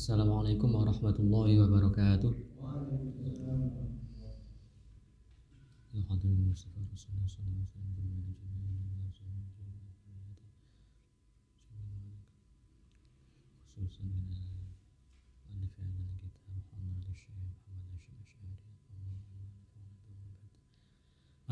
Assalamualaikum 0.00 0.72
warahmatullahi 0.72 1.60
wabarakatuh. 1.60 2.32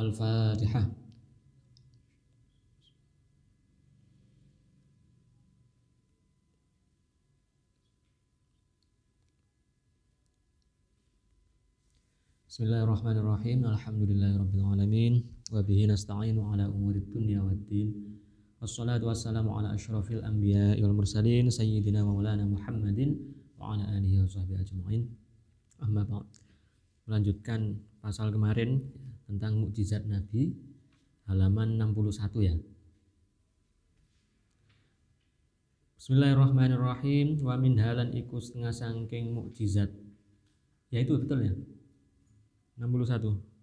Ya 0.01 1.08
Bismillahirrahmanirrahim. 12.59 13.71
Alhamdulillahirabbil 13.71 14.67
alamin 14.67 15.23
wa 15.55 15.63
bihi 15.63 15.87
nasta'inu 15.87 16.43
ala 16.43 16.67
umuri 16.67 17.07
dunya 17.07 17.39
waddin. 17.39 18.19
Wassalatu 18.59 19.07
wassalamu 19.07 19.55
ala 19.55 19.79
asyrafil 19.79 20.27
anbiya'i 20.27 20.83
wal 20.83 20.91
mursalin 20.91 21.55
sayyidina 21.55 22.03
maulana 22.03 22.43
Muhammadin 22.43 23.15
wa 23.63 23.79
ala 23.79 23.87
alihi 23.95 24.19
wa 24.19 24.27
sahbihi 24.27 24.59
ajma'in. 24.59 25.07
Amma 25.87 26.03
ba'd. 26.03 26.27
Melanjutkan 27.07 27.79
pasal 28.03 28.35
kemarin 28.35 28.83
tentang 29.31 29.63
mukjizat 29.63 30.03
Nabi 30.11 30.51
halaman 31.31 31.79
61 31.79 32.43
ya. 32.43 32.59
Bismillahirrahmanirrahim 35.95 37.39
wa 37.39 37.55
min 37.55 37.79
halan 37.79 38.11
iku 38.19 38.43
setengah 38.43 38.75
sangking 38.75 39.31
mukjizat. 39.31 39.95
Ya 40.91 41.07
itu 41.07 41.23
betul 41.23 41.47
ya. 41.47 41.55
61 42.79 43.59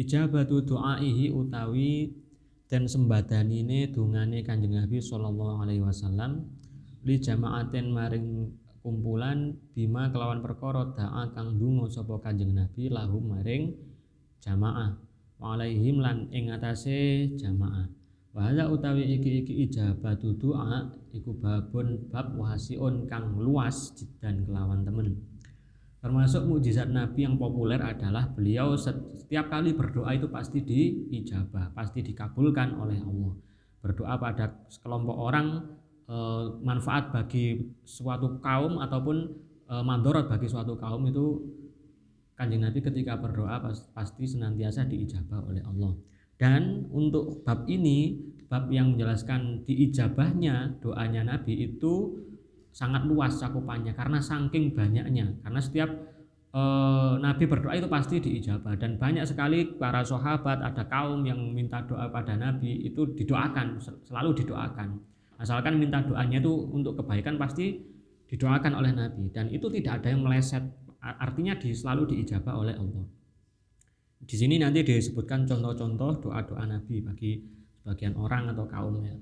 Ijabatu 0.00 0.64
du'aihi 0.64 1.28
utawi 1.28 2.08
dan 2.72 2.88
sembadanine 2.88 3.92
dungane 3.92 4.40
Kanjeng 4.40 4.80
Nabi 4.80 4.96
sallallahu 4.96 5.60
alaihi 5.60 5.84
wasallam 5.84 6.48
li 7.04 7.20
jamaatin 7.20 7.92
maring 7.92 8.48
kumpulan 8.80 9.52
bima 9.76 10.08
kelawan 10.08 10.40
perkara 10.40 10.88
da'a 10.96 11.36
kang 11.36 11.60
donga 11.60 11.92
sapa 11.92 12.16
Kanjeng 12.24 12.56
Nabi 12.56 12.88
lahum 12.88 13.28
maring 13.28 13.76
jamaah. 14.40 14.96
Wa 15.36 15.56
lan 15.60 16.32
ing 16.32 16.48
jamaah. 17.36 17.86
Wa 18.32 18.48
utawi 18.72 19.04
iki 19.20 19.44
iki 19.44 19.68
ijabatu 19.68 20.32
du'a 20.40 20.99
iku 21.10 21.34
babun 21.36 22.10
bab 22.10 22.34
wasiun 22.38 23.06
kang 23.10 23.38
luas 23.38 23.94
dan 24.22 24.46
kelawan 24.46 24.86
temen. 24.86 25.18
Termasuk 26.00 26.48
mukjizat 26.48 26.88
Nabi 26.88 27.28
yang 27.28 27.36
populer 27.36 27.76
adalah 27.76 28.24
beliau 28.32 28.72
setiap 28.72 29.52
kali 29.52 29.76
berdoa 29.76 30.16
itu 30.16 30.32
pasti 30.32 30.64
diijabah 30.64 31.76
pasti 31.76 32.00
dikabulkan 32.00 32.72
oleh 32.80 32.96
Allah. 33.04 33.36
Berdoa 33.84 34.16
pada 34.16 34.64
sekelompok 34.72 35.16
orang 35.16 35.60
e, 36.08 36.16
manfaat 36.64 37.12
bagi 37.12 37.76
suatu 37.84 38.40
kaum 38.40 38.80
ataupun 38.80 39.16
e, 39.68 39.74
mandorot 39.84 40.24
bagi 40.24 40.48
suatu 40.48 40.80
kaum 40.80 41.04
itu 41.04 41.36
kanjeng 42.32 42.64
Nabi 42.64 42.80
ketika 42.80 43.20
berdoa 43.20 43.60
pasti 43.92 44.24
senantiasa 44.24 44.88
diijabah 44.88 45.52
oleh 45.52 45.60
Allah. 45.68 45.92
Dan 46.40 46.88
untuk 46.88 47.44
bab 47.44 47.68
ini 47.68 48.16
bab 48.50 48.66
yang 48.66 48.98
menjelaskan 48.98 49.62
diijabahnya 49.62 50.82
doanya 50.82 51.22
Nabi 51.22 51.70
itu 51.70 52.18
sangat 52.74 53.06
luas 53.06 53.38
cakupannya 53.38 53.94
karena 53.94 54.18
saking 54.18 54.74
banyaknya. 54.74 55.38
Karena 55.46 55.60
setiap 55.62 55.86
e, 56.50 56.62
Nabi 57.22 57.46
berdoa 57.46 57.78
itu 57.78 57.86
pasti 57.86 58.18
diijabah. 58.18 58.74
Dan 58.74 58.98
banyak 58.98 59.22
sekali 59.22 59.78
para 59.78 60.02
sahabat 60.02 60.66
ada 60.66 60.82
kaum 60.90 61.22
yang 61.22 61.38
minta 61.54 61.78
doa 61.86 62.10
pada 62.10 62.34
Nabi 62.34 62.90
itu 62.90 63.14
didoakan 63.14 63.78
selalu 64.02 64.42
didoakan. 64.42 64.98
Asalkan 65.38 65.78
minta 65.78 66.02
doanya 66.02 66.42
itu 66.42 66.50
untuk 66.74 66.98
kebaikan 66.98 67.38
pasti 67.38 67.78
didoakan 68.26 68.82
oleh 68.82 68.90
Nabi. 68.90 69.30
Dan 69.30 69.46
itu 69.54 69.70
tidak 69.70 70.02
ada 70.02 70.10
yang 70.10 70.26
meleset 70.26 70.66
artinya 71.00 71.54
di, 71.54 71.70
selalu 71.70 72.18
diijabah 72.18 72.54
oleh 72.58 72.74
Allah. 72.74 73.06
Di 74.20 74.36
sini 74.36 74.58
nanti 74.60 74.84
disebutkan 74.84 75.48
contoh-contoh 75.48 76.18
doa-doa 76.28 76.66
Nabi 76.68 77.00
bagi 77.00 77.59
sebagian 77.80 78.14
orang 78.16 78.52
atau 78.52 78.68
kaum 78.68 79.00
ya 79.02 79.16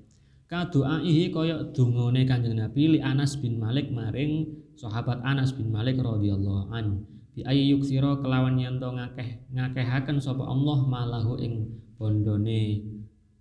kadu'aihi 0.49 1.29
kaya 1.29 1.61
dungane 1.71 2.25
Kanjeng 2.25 2.57
Nabi 2.57 2.97
li 2.97 2.99
Anas 2.99 3.37
bin 3.37 3.61
Malik 3.61 3.93
maring 3.93 4.49
sahabat 4.73 5.21
Anas 5.21 5.53
bin 5.53 5.69
Malik 5.69 6.01
radhiyallahu 6.01 6.73
an. 6.73 7.05
Bi 7.37 7.45
ayyuksira 7.45 8.17
kelawan 8.19 8.57
yen 8.57 8.81
to 8.81 8.89
ngakeh 8.89 9.45
ngakehaken 9.53 10.17
sapa 10.17 10.41
Allah 10.41 10.79
malahu 10.89 11.37
ing 11.37 11.69
bondone 12.01 12.81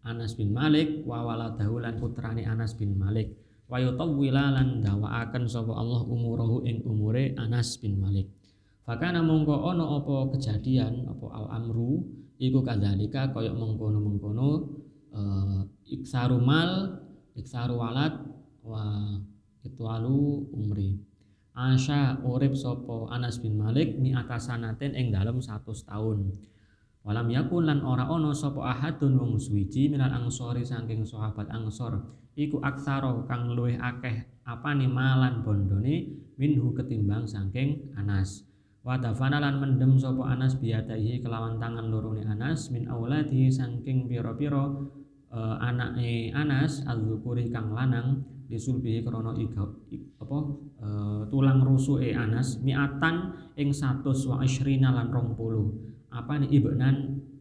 Anas 0.05 0.37
bin 0.37 0.53
Malik 0.53 1.03
wa 1.09 1.25
waladahu 1.25 1.81
lan 1.81 1.97
putrane 1.97 2.45
Anas 2.45 2.77
bin 2.77 2.93
Malik. 3.01 3.33
Wa 3.69 3.81
yutawwila 3.81 4.53
lan 4.53 4.85
dawaaken 4.85 5.49
sapa 5.49 5.73
Allah 5.73 6.05
umurahu 6.05 6.69
ing 6.69 6.85
umure 6.85 7.33
Anas 7.41 7.81
bin 7.81 7.97
Malik. 7.97 8.29
Fakana 8.85 9.25
mongko 9.25 9.53
ono 9.53 10.01
apa 10.01 10.37
kejadian 10.37 11.09
apa 11.09 11.27
al 11.33 11.47
amru 11.57 12.05
iku 12.41 12.65
kadzalika 12.65 13.29
kaya 13.33 13.53
mengkono-mengkono 13.53 14.78
uh, 15.19 15.61
iksaru 15.91 16.39
mal 16.39 17.03
iksaru 17.35 17.75
walad 17.75 18.15
wa 18.63 19.19
itwalu 19.67 20.47
umri. 20.55 21.03
Asya 21.59 22.23
urip 22.23 22.55
sopo 22.55 23.11
Anas 23.11 23.43
bin 23.43 23.59
Malik 23.59 23.99
mi 23.99 24.15
atasanaten 24.15 24.95
ing 24.95 25.11
dalem 25.11 25.43
100 25.43 25.67
tahun 25.91 26.31
walam 27.03 27.27
yakun 27.35 27.67
lan 27.67 27.83
ora 27.83 28.07
ono 28.07 28.31
sopo 28.31 28.63
ahadun 28.63 29.19
wong 29.19 29.35
suwiji 29.43 29.91
minal 29.91 30.15
angsori 30.15 30.63
saking 30.63 31.03
sahabat 31.03 31.51
angsor. 31.51 31.99
Iku 32.39 32.63
aksaro 32.63 33.27
kang 33.27 33.51
luwih 33.59 33.75
akeh 33.75 34.47
apane 34.47 34.87
malan 34.87 35.43
bondone 35.43 36.15
minhu 36.39 36.71
ketimbang 36.79 37.27
saking 37.27 37.91
Anas. 37.99 38.47
Wa 38.87 38.95
dafana 38.95 39.43
lan 39.43 39.59
mendem 39.59 39.99
sopo 39.99 40.23
Anas 40.23 40.55
biadaihi 40.63 41.19
kelawan 41.19 41.59
tangan 41.59 41.91
lorone 41.91 42.23
Anas 42.23 42.71
min 42.71 42.87
auladi 42.87 43.51
saking 43.51 44.07
pira-pira 44.07 44.71
uh, 45.33 45.57
Anas 45.63 46.85
az-Zukuri 46.85 47.53
kang 47.53 47.73
lanang 47.73 48.25
disulbihi 48.49 49.05
krana 49.05 49.37
apa 50.19 50.39
uh, 50.81 51.23
tulang 51.29 51.61
rusuke 51.61 52.17
Anas 52.17 52.61
miatan 52.65 53.37
ing 53.61 53.77
120 53.77 54.09
lan 54.81 55.07
20 55.13 56.09
apa 56.09 56.33
nih 56.41 56.51
ibnan? 56.57 56.97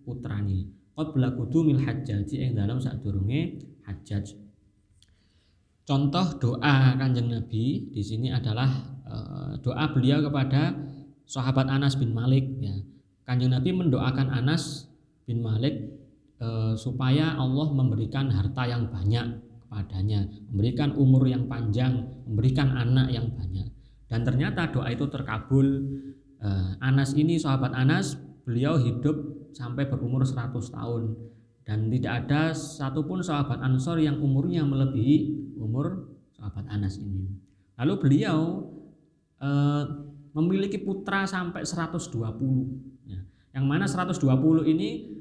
Putrani 0.07 0.77
qad 0.95 1.11
belakudu 1.11 1.67
mil 1.67 1.83
hajjaji 1.83 2.35
ing 2.39 2.51
dalam 2.55 2.79
sadurunge 2.79 3.59
hajjaj. 3.83 4.33
Contoh 5.83 6.27
doa 6.39 6.95
kanjeng 6.95 7.27
Nabi 7.31 7.91
di 7.91 8.01
sini 8.03 8.31
adalah 8.31 8.67
uh, 9.07 9.51
doa 9.59 9.91
beliau 9.91 10.23
kepada 10.23 10.75
sahabat 11.27 11.67
Anas 11.67 11.95
bin 11.95 12.11
Malik 12.15 12.43
ya. 12.59 12.75
Kanjeng 13.27 13.51
Nabi 13.51 13.75
mendoakan 13.75 14.31
Anas 14.31 14.87
bin 15.27 15.43
Malik 15.43 15.96
e, 16.37 16.47
supaya 16.77 17.35
Allah 17.35 17.67
memberikan 17.73 18.29
harta 18.31 18.63
yang 18.65 18.89
banyak 18.89 19.43
kepadanya, 19.67 20.25
memberikan 20.53 20.95
umur 20.95 21.27
yang 21.27 21.45
panjang, 21.45 22.07
memberikan 22.25 22.73
anak 22.73 23.11
yang 23.11 23.27
banyak. 23.33 23.67
Dan 24.07 24.23
ternyata 24.23 24.71
doa 24.71 24.87
itu 24.87 25.05
terkabul. 25.11 25.67
E, 26.39 26.49
Anas 26.79 27.13
ini 27.17 27.35
sahabat 27.35 27.75
Anas, 27.75 28.15
beliau 28.47 28.79
hidup 28.79 29.51
sampai 29.51 29.89
berumur 29.91 30.23
100 30.23 30.53
tahun 30.71 31.03
dan 31.67 31.91
tidak 31.91 32.13
ada 32.23 32.55
satupun 32.55 33.19
sahabat 33.19 33.59
Ansor 33.59 33.99
yang 33.99 34.23
umurnya 34.23 34.63
melebihi 34.63 35.51
umur 35.59 36.15
sahabat 36.39 36.63
Anas 36.71 36.95
ini. 36.95 37.27
Lalu 37.75 37.93
beliau 37.99 38.63
e, 39.35 39.49
memiliki 40.31 40.79
putra 40.79 41.27
sampai 41.27 41.67
120 41.67 42.07
ya. 43.09 43.19
Yang 43.51 43.65
mana 43.67 43.83
120 43.83 44.23
ini 44.71 45.16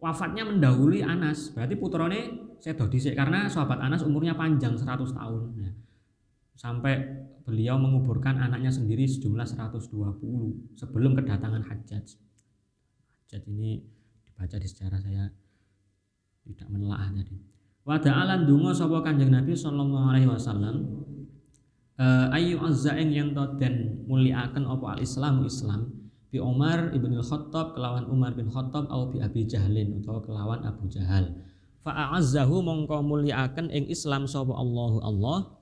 wafatnya 0.00 0.44
mendahului 0.44 1.00
Anas. 1.04 1.52
Berarti 1.52 1.74
putrone 1.76 2.20
sedo 2.60 2.88
dhisik 2.88 3.16
karena 3.16 3.48
sahabat 3.48 3.80
Anas 3.80 4.04
umurnya 4.04 4.36
panjang 4.36 4.76
100 4.76 5.16
tahun. 5.16 5.44
Ya. 5.60 5.72
sampai 6.56 6.96
beliau 7.44 7.76
menguburkan 7.76 8.40
anaknya 8.40 8.72
sendiri 8.72 9.04
sejumlah 9.04 9.44
120 9.44 9.92
sebelum 10.72 11.12
kedatangan 11.12 11.62
Hajjaj. 11.62 12.16
Hajjaj 12.16 13.42
ini 13.52 13.84
dibaca 14.24 14.56
di 14.56 14.64
sejarah 14.64 15.00
saya 15.04 15.28
tidak 16.48 16.68
menelaah 16.72 17.12
tadi. 17.12 17.36
Wa 17.86 18.00
ta'alan 18.00 18.48
dungo 18.48 18.72
sapa 18.72 19.04
kanjeng 19.04 19.30
Nabi 19.30 19.54
sallallahu 19.54 20.06
alaihi 20.10 20.26
wasallam 20.32 21.06
uh, 22.00 22.34
ayu 22.34 22.58
azza 22.58 22.96
ing 22.98 23.14
yen 23.14 23.30
den 23.60 24.08
muliaken 24.10 24.64
apa 24.66 24.96
al 24.96 25.00
Islamu 25.04 25.46
Islam 25.46 26.05
bi 26.36 26.38
Umar 26.44 26.92
ibn 26.92 27.16
Khattab 27.16 27.72
kelawan 27.72 28.04
Umar 28.12 28.36
bin 28.36 28.52
Khattab 28.52 28.92
atau 28.92 29.08
bi 29.08 29.24
Abi 29.24 29.48
Jahlin 29.48 30.04
atau 30.04 30.20
kelawan 30.20 30.60
Abu 30.68 30.84
Jahal. 30.92 31.32
Fa'azzahu 31.80 32.60
mongko 32.60 33.00
mulyakaken 33.00 33.72
ing 33.72 33.88
Islam 33.88 34.28
sapa 34.28 34.52
Allahu 34.52 35.00
Allah. 35.00 35.56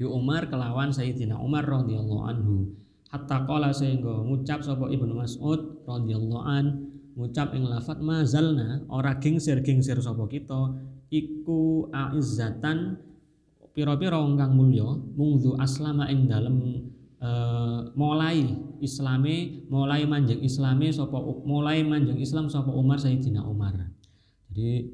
Bi 0.00 0.08
Umar 0.08 0.48
kelawan 0.48 0.88
Sayyidina 0.88 1.36
Umar 1.36 1.68
radhiyallahu 1.68 2.24
anhu. 2.32 2.72
Hatta 3.12 3.44
qala 3.44 3.76
sehingga 3.76 4.24
ngucap 4.24 4.64
sapa 4.64 4.88
Ibnu 4.88 5.20
Mas'ud 5.20 5.84
radhiyallahu 5.84 6.48
an 6.48 6.64
ngucap 7.12 7.52
ing 7.52 7.68
lafat 7.68 8.00
mazalna 8.00 8.80
ora 8.88 9.20
gingsir-gingsir 9.20 10.00
sapa 10.00 10.24
kita 10.32 10.80
iku 11.12 11.92
aizzatan 11.92 12.96
pira-pira 13.76 14.16
kang 14.16 14.56
mulya 14.56 14.96
mungzu 15.12 15.60
aslama 15.60 16.08
ing 16.08 16.24
dalem 16.24 16.88
uh, 17.20 17.92
mulai 17.94 18.44
islame 18.80 19.68
mulai 19.68 20.04
manjing 20.08 20.40
islame 20.42 20.90
sapa 20.90 21.16
mulai 21.44 21.84
manjing 21.84 22.18
Islam 22.18 22.48
sapa 22.48 22.72
Umar 22.72 22.98
Sayyidina 22.98 23.44
Umar 23.44 23.76
jadi 24.50 24.90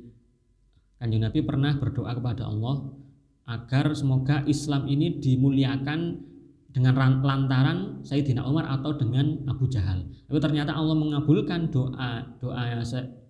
Kanjeng 0.97 1.29
Nabi 1.29 1.45
pernah 1.45 1.77
berdoa 1.77 2.17
kepada 2.17 2.49
Allah 2.49 2.89
agar 3.47 3.93
semoga 3.93 4.43
Islam 4.49 4.89
ini 4.89 5.21
dimuliakan 5.21 6.25
dengan 6.73 6.93
lantaran 7.25 8.01
Sayyidina 8.05 8.45
Umar 8.45 8.69
atau 8.69 8.97
dengan 8.97 9.45
Abu 9.49 9.69
Jahal. 9.69 10.05
Tapi 10.29 10.39
ternyata 10.41 10.77
Allah 10.77 10.97
mengabulkan 10.97 11.73
doa 11.73 12.37
doa 12.41 12.81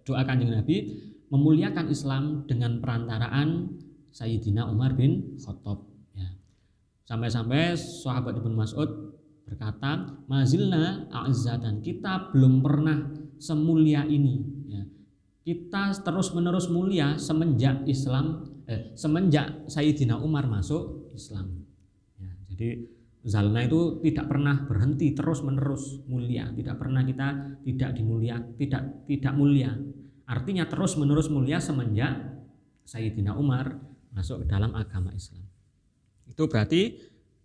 doa 0.02 0.22
Kanjeng 0.26 0.50
Nabi 0.50 0.98
memuliakan 1.30 1.86
Islam 1.90 2.46
dengan 2.46 2.78
perantaraan 2.78 3.78
Sayyidina 4.14 4.66
Umar 4.70 4.94
bin 4.94 5.38
Khattab. 5.38 5.95
Ya. 7.06 7.14
Sampai-sampai 7.14 7.78
sahabat 7.78 8.34
Ibnu 8.42 8.58
Mas'ud 8.58 9.14
berkata, 9.46 10.18
"Mazilna 10.26 11.06
a'zatan." 11.06 11.78
Kita 11.86 12.34
belum 12.34 12.66
pernah 12.66 13.14
semulia 13.38 14.02
ini 14.02 14.56
kita 15.46 15.94
terus 16.02 16.34
menerus 16.34 16.66
mulia 16.66 17.14
semenjak 17.22 17.86
Islam 17.86 18.50
eh, 18.66 18.90
semenjak 18.98 19.70
Sayyidina 19.70 20.18
Umar 20.18 20.50
masuk 20.50 21.14
Islam 21.14 21.62
ya, 22.18 22.30
jadi 22.50 22.68
Zalna 23.26 23.62
itu 23.62 24.02
tidak 24.02 24.26
pernah 24.26 24.66
berhenti 24.66 25.14
terus 25.14 25.46
menerus 25.46 26.02
mulia 26.10 26.50
tidak 26.50 26.82
pernah 26.82 27.06
kita 27.06 27.62
tidak 27.62 27.90
dimulia 27.94 28.42
tidak 28.58 29.06
tidak 29.06 29.34
mulia 29.38 29.70
artinya 30.26 30.66
terus 30.66 30.98
menerus 30.98 31.30
mulia 31.30 31.62
semenjak 31.62 32.42
Sayyidina 32.82 33.38
Umar 33.38 33.78
masuk 34.10 34.42
ke 34.42 34.46
dalam 34.50 34.74
agama 34.74 35.14
Islam 35.14 35.45
itu 36.36 36.44
berarti 36.52 36.82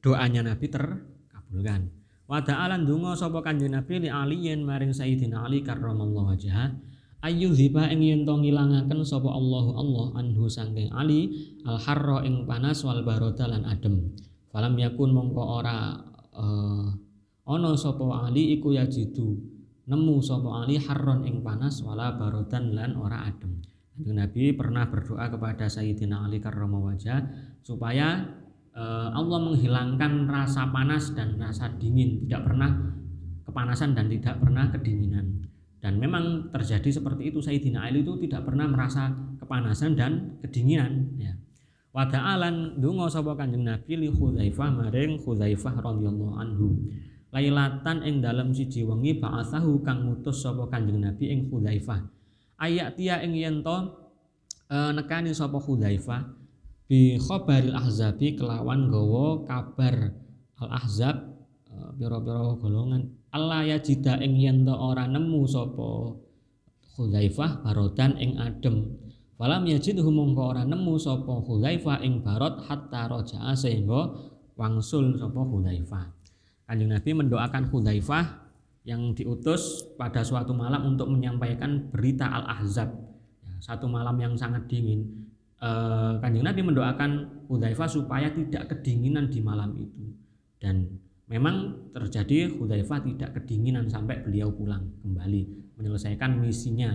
doanya 0.04 0.44
Nabi 0.44 0.68
terkabulkan. 0.68 1.88
Wada'alan 2.28 2.84
dungo 2.84 3.16
sapa 3.16 3.40
kanjeng 3.40 3.72
Nabi 3.72 4.04
li 4.04 4.10
aliyin 4.12 4.68
maring 4.68 4.92
Sayyidina 4.92 5.48
Ali 5.48 5.64
karramallahu 5.64 6.36
wajhah 6.36 6.76
ayu 7.24 7.54
ziba 7.54 7.88
ing 7.88 8.04
yen 8.04 8.22
to 8.28 8.36
ngilangaken 8.36 9.00
sapa 9.08 9.32
Allahu 9.32 9.72
Allah 9.80 10.06
anhu 10.20 10.52
sangking 10.52 10.92
Ali 10.92 11.32
al 11.64 11.80
harra 11.80 12.26
ing 12.28 12.44
panas 12.44 12.84
wal 12.84 13.00
barada 13.08 13.48
lan 13.48 13.64
adem. 13.64 14.12
Falam 14.52 14.76
yakun 14.76 15.16
mongko 15.16 15.44
ora 15.64 15.96
uh, 16.36 16.88
ana 17.48 17.72
sapa 17.80 18.28
Ali 18.28 18.60
iku 18.60 18.76
yajidu 18.76 19.40
nemu 19.88 20.20
sapa 20.20 20.68
Ali 20.68 20.76
harron 20.84 21.24
ing 21.24 21.40
panas 21.40 21.80
wala 21.80 22.20
barodan 22.20 22.76
lan 22.76 23.00
ora 23.00 23.24
adem. 23.24 23.64
Nabi 24.02 24.56
pernah 24.58 24.90
berdoa 24.90 25.30
kepada 25.30 25.70
Sayyidina 25.70 26.26
Ali 26.26 26.42
karrama 26.42 26.80
wajah 26.80 27.22
supaya 27.62 28.24
Allah 28.80 29.40
menghilangkan 29.44 30.32
rasa 30.32 30.72
panas 30.72 31.12
dan 31.12 31.36
rasa 31.36 31.68
dingin 31.76 32.24
tidak 32.24 32.48
pernah 32.48 32.72
kepanasan 33.44 33.92
dan 33.92 34.08
tidak 34.08 34.40
pernah 34.40 34.72
kedinginan 34.72 35.42
dan 35.82 35.98
memang 35.98 36.54
terjadi 36.54 37.02
seperti 37.02 37.34
itu 37.34 37.42
Sayyidina 37.42 37.90
Ali 37.90 38.06
itu 38.06 38.14
tidak 38.22 38.46
pernah 38.46 38.70
merasa 38.70 39.10
kepanasan 39.42 39.98
dan 39.98 40.38
kedinginan 40.46 41.18
ya. 41.18 41.34
Wada'alan 41.92 42.80
dungo 42.80 43.10
sapa 43.12 43.36
Kanjeng 43.36 43.68
Nabi 43.68 44.00
li 44.00 44.08
Hudzaifah 44.08 44.70
maring 44.72 45.20
Hudzaifah 45.20 45.76
radhiyallahu 45.84 46.34
anhu. 46.40 46.88
Lailatan 47.34 48.06
ing 48.08 48.24
dalam 48.24 48.56
siji 48.56 48.86
wengi 48.88 49.20
ba'athahu 49.20 49.82
kang 49.84 50.08
ngutus 50.08 50.46
sapa 50.46 50.70
Kanjeng 50.70 51.02
Nabi 51.02 51.34
ing 51.34 51.50
Hudzaifah. 51.52 52.00
Ayak 52.62 52.96
tia 52.96 53.20
ing 53.26 53.34
yen 53.36 53.66
to 53.66 53.76
e, 54.70 54.78
nekani 54.94 55.34
sapa 55.34 55.58
Hudzaifah 55.58 56.41
bi 56.92 57.16
khabaril 57.16 57.72
ahzabi 57.72 58.36
kelawan 58.36 58.92
gawa 58.92 59.48
kabar 59.48 60.12
al 60.60 60.70
ahzab 60.76 61.40
e, 61.72 61.76
pira-pira 61.96 62.60
golongan 62.60 63.08
Allah 63.32 63.64
ya 63.64 63.80
jida 63.80 64.20
ing 64.20 64.36
yen 64.36 64.68
ora 64.68 65.08
nemu 65.08 65.48
sapa 65.48 66.20
Hudzaifah 67.00 67.64
barodan 67.64 68.20
ing 68.20 68.36
adem 68.36 68.92
Falam 69.40 69.66
yajid 69.66 69.98
mongko 70.04 70.52
ora 70.52 70.68
nemu 70.68 71.00
sapa 71.00 71.40
Hudzaifah 71.48 72.04
ing 72.04 72.22
barot 72.22 72.62
hatta 72.68 73.10
roja'a 73.10 73.56
sehingga 73.58 74.14
wangsul 74.54 75.18
sapa 75.18 75.42
Hudzaifah. 75.42 76.14
Kanjeng 76.70 76.94
Nabi 76.94 77.12
mendoakan 77.18 77.74
Hudzaifah 77.74 78.38
yang 78.86 79.18
diutus 79.18 79.82
pada 79.98 80.22
suatu 80.22 80.54
malam 80.54 80.94
untuk 80.94 81.10
menyampaikan 81.10 81.90
berita 81.90 82.30
Al-Ahzab. 82.30 82.94
Ya, 83.42 83.54
satu 83.66 83.90
malam 83.90 84.14
yang 84.22 84.38
sangat 84.38 84.70
dingin. 84.70 85.31
Eh, 85.62 86.14
Kanjeng 86.18 86.42
Nabi 86.42 86.62
mendoakan 86.66 87.12
Hudzaifah 87.46 87.86
supaya 87.86 88.34
tidak 88.34 88.74
kedinginan 88.74 89.30
di 89.30 89.46
malam 89.46 89.78
itu 89.78 90.10
dan 90.58 90.90
Memang 91.32 91.88
terjadi 91.96 92.52
Hudzaifah 92.60 93.08
tidak 93.08 93.40
kedinginan 93.40 93.88
sampai 93.88 94.20
beliau 94.20 94.52
pulang 94.52 94.92
kembali 95.00 95.72
menyelesaikan 95.80 96.44
misinya. 96.44 96.92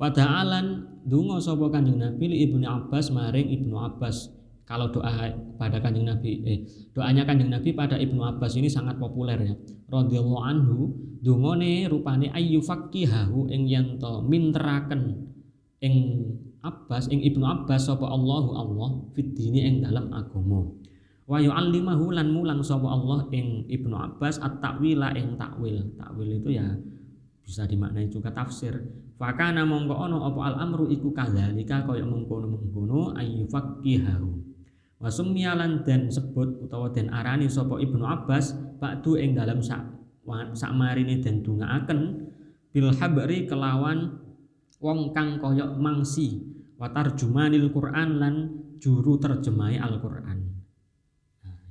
Wada'alan 0.00 0.88
dungo 1.04 1.36
sapa 1.36 1.68
Kanjeng 1.68 2.00
Nabi 2.00 2.32
li 2.32 2.48
Ibnu 2.48 2.64
Abbas 2.64 3.12
maring 3.12 3.52
Ibnu 3.60 3.76
Abbas. 3.76 4.32
Kalau 4.64 4.88
doa 4.88 5.36
pada 5.60 5.78
Kanjeng 5.84 6.08
Nabi 6.08 6.40
eh 6.48 6.58
doanya 6.96 7.28
Kanjeng 7.28 7.52
Nabi 7.52 7.76
pada 7.76 8.00
Ibnu 8.00 8.24
Abbas 8.24 8.56
ini 8.56 8.72
sangat 8.72 8.96
populer 8.96 9.36
ya. 9.36 9.54
Radhiyallahu 9.92 10.40
anhu 10.40 10.96
dungone 11.20 11.92
rupane 11.92 12.32
ayu 12.32 12.64
faqihahu 12.64 13.52
ing 13.52 13.68
yen 13.68 14.00
to 14.00 14.24
minteraken 14.24 15.28
ing 15.84 16.24
Abbas 16.66 17.06
ing 17.14 17.22
Ibnu 17.22 17.46
Abbas 17.46 17.86
sapa 17.86 18.02
Allahu 18.10 18.50
Allah 18.58 18.90
fid 19.14 19.38
ing 19.38 19.86
dalam 19.86 20.10
agama 20.10 20.66
wa 21.26 21.42
yu'allimahu 21.42 22.14
lan 22.14 22.30
mulang 22.30 22.62
sapa 22.62 22.86
Allah 22.86 23.26
ing 23.34 23.66
Ibnu 23.66 23.92
Abbas 23.92 24.38
at-ta'wila 24.38 25.14
ing 25.18 25.34
takwil. 25.34 25.82
Takwil 25.98 26.38
itu 26.38 26.54
ya 26.54 26.66
bisa 27.42 27.66
dimaknai 27.66 28.06
juga 28.06 28.30
tafsir. 28.30 28.74
Fakana 29.18 29.66
mongko 29.66 29.94
ono 29.96 30.28
apa 30.28 30.40
al-amru 30.54 30.86
iku 30.92 31.10
kadzalika 31.10 31.82
kaya 31.82 32.06
mengkono-mengkono 32.06 33.16
ayyufaqihahu. 33.18 34.30
Wa 34.96 35.10
summiyalan 35.12 35.84
dan 35.84 36.08
sebut 36.08 36.62
utawa 36.62 36.88
den 36.94 37.10
arani 37.10 37.50
sapa 37.50 37.76
Ibnu 37.76 38.06
Abbas 38.06 38.54
ba'du 38.78 39.18
ing 39.18 39.34
dalam 39.34 39.60
sak 39.60 39.82
sak 40.58 40.72
marine 40.74 41.22
den 41.22 41.42
dungaaken 41.42 42.28
bil 42.74 42.90
habri 42.98 43.46
kelawan 43.46 44.18
wong 44.82 45.14
kang 45.14 45.38
kaya 45.38 45.70
mangsi 45.78 46.42
wa 46.76 46.88
tarjumanil 46.92 47.72
Quran 47.72 48.08
lan 48.20 48.34
juru 48.76 49.16
terjemahi 49.16 49.80
Al-Qur'an. 49.80 50.38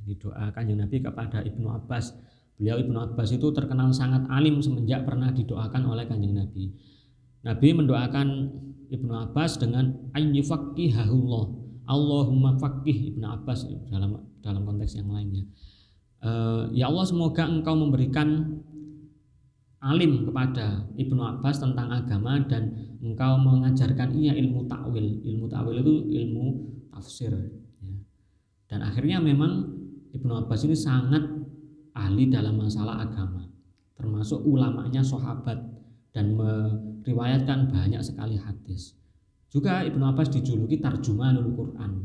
Ini 0.06 0.22
doa 0.22 0.54
kanjeng 0.54 0.78
Nabi 0.78 1.02
kepada 1.02 1.42
Ibnu 1.42 1.66
Abbas. 1.66 2.14
Beliau 2.62 2.78
Ibnu 2.78 2.98
Abbas 2.98 3.34
itu 3.34 3.50
terkenal 3.50 3.90
sangat 3.90 4.30
alim 4.30 4.62
semenjak 4.62 5.02
pernah 5.02 5.34
didoakan 5.34 5.82
oleh 5.90 6.06
kanjeng 6.06 6.38
Nabi. 6.38 6.70
Nabi 7.42 7.68
mendoakan 7.74 8.28
Ibnu 8.94 9.14
Abbas 9.30 9.58
dengan 9.58 10.14
ayyufaqihahullah. 10.14 11.46
Allahumma 11.90 12.58
faqih 12.58 13.18
Ibnu 13.18 13.26
Abbas 13.26 13.66
dalam 13.90 14.22
dalam 14.46 14.62
konteks 14.62 14.98
yang 14.98 15.10
lainnya. 15.10 15.46
Uh, 16.22 16.70
ya 16.74 16.90
Allah 16.90 17.06
semoga 17.06 17.46
engkau 17.46 17.78
memberikan 17.78 18.62
alim 19.86 20.26
kepada 20.26 20.90
Ibnu 20.98 21.22
Abbas 21.22 21.62
tentang 21.62 21.94
agama 21.94 22.42
dan 22.50 22.74
engkau 23.06 23.38
mengajarkan 23.38 24.18
ia 24.18 24.34
ilmu 24.34 24.66
takwil. 24.66 25.22
Ilmu 25.22 25.46
takwil 25.46 25.86
itu 25.86 25.94
ilmu 26.10 26.46
tafsir. 26.90 27.32
Ya. 27.80 27.94
Dan 28.66 28.82
akhirnya 28.82 29.22
memang 29.22 29.70
Ibnu 30.12 30.34
Abbas 30.42 30.66
ini 30.66 30.74
sangat 30.74 31.22
ahli 31.96 32.28
dalam 32.28 32.60
masalah 32.60 33.08
agama 33.08 33.48
termasuk 33.96 34.44
ulamanya 34.44 35.00
sahabat 35.00 35.56
dan 36.12 36.36
meriwayatkan 36.36 37.72
banyak 37.72 38.04
sekali 38.04 38.36
hadis 38.36 39.00
juga 39.48 39.88
Ibnu 39.88 40.04
Abbas 40.04 40.28
dijuluki 40.32 40.84
tarjumanul 40.84 41.56
Quran 41.56 42.04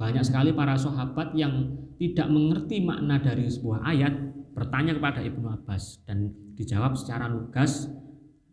banyak 0.00 0.24
sekali 0.24 0.56
para 0.56 0.74
sahabat 0.80 1.36
yang 1.36 1.76
tidak 2.00 2.26
mengerti 2.32 2.80
makna 2.82 3.20
dari 3.20 3.46
sebuah 3.46 3.84
ayat 3.84 4.12
bertanya 4.56 4.96
kepada 4.96 5.20
Ibnu 5.20 5.46
Abbas 5.52 6.00
dan 6.08 6.32
dijawab 6.62 6.94
secara 6.94 7.26
lugas 7.26 7.90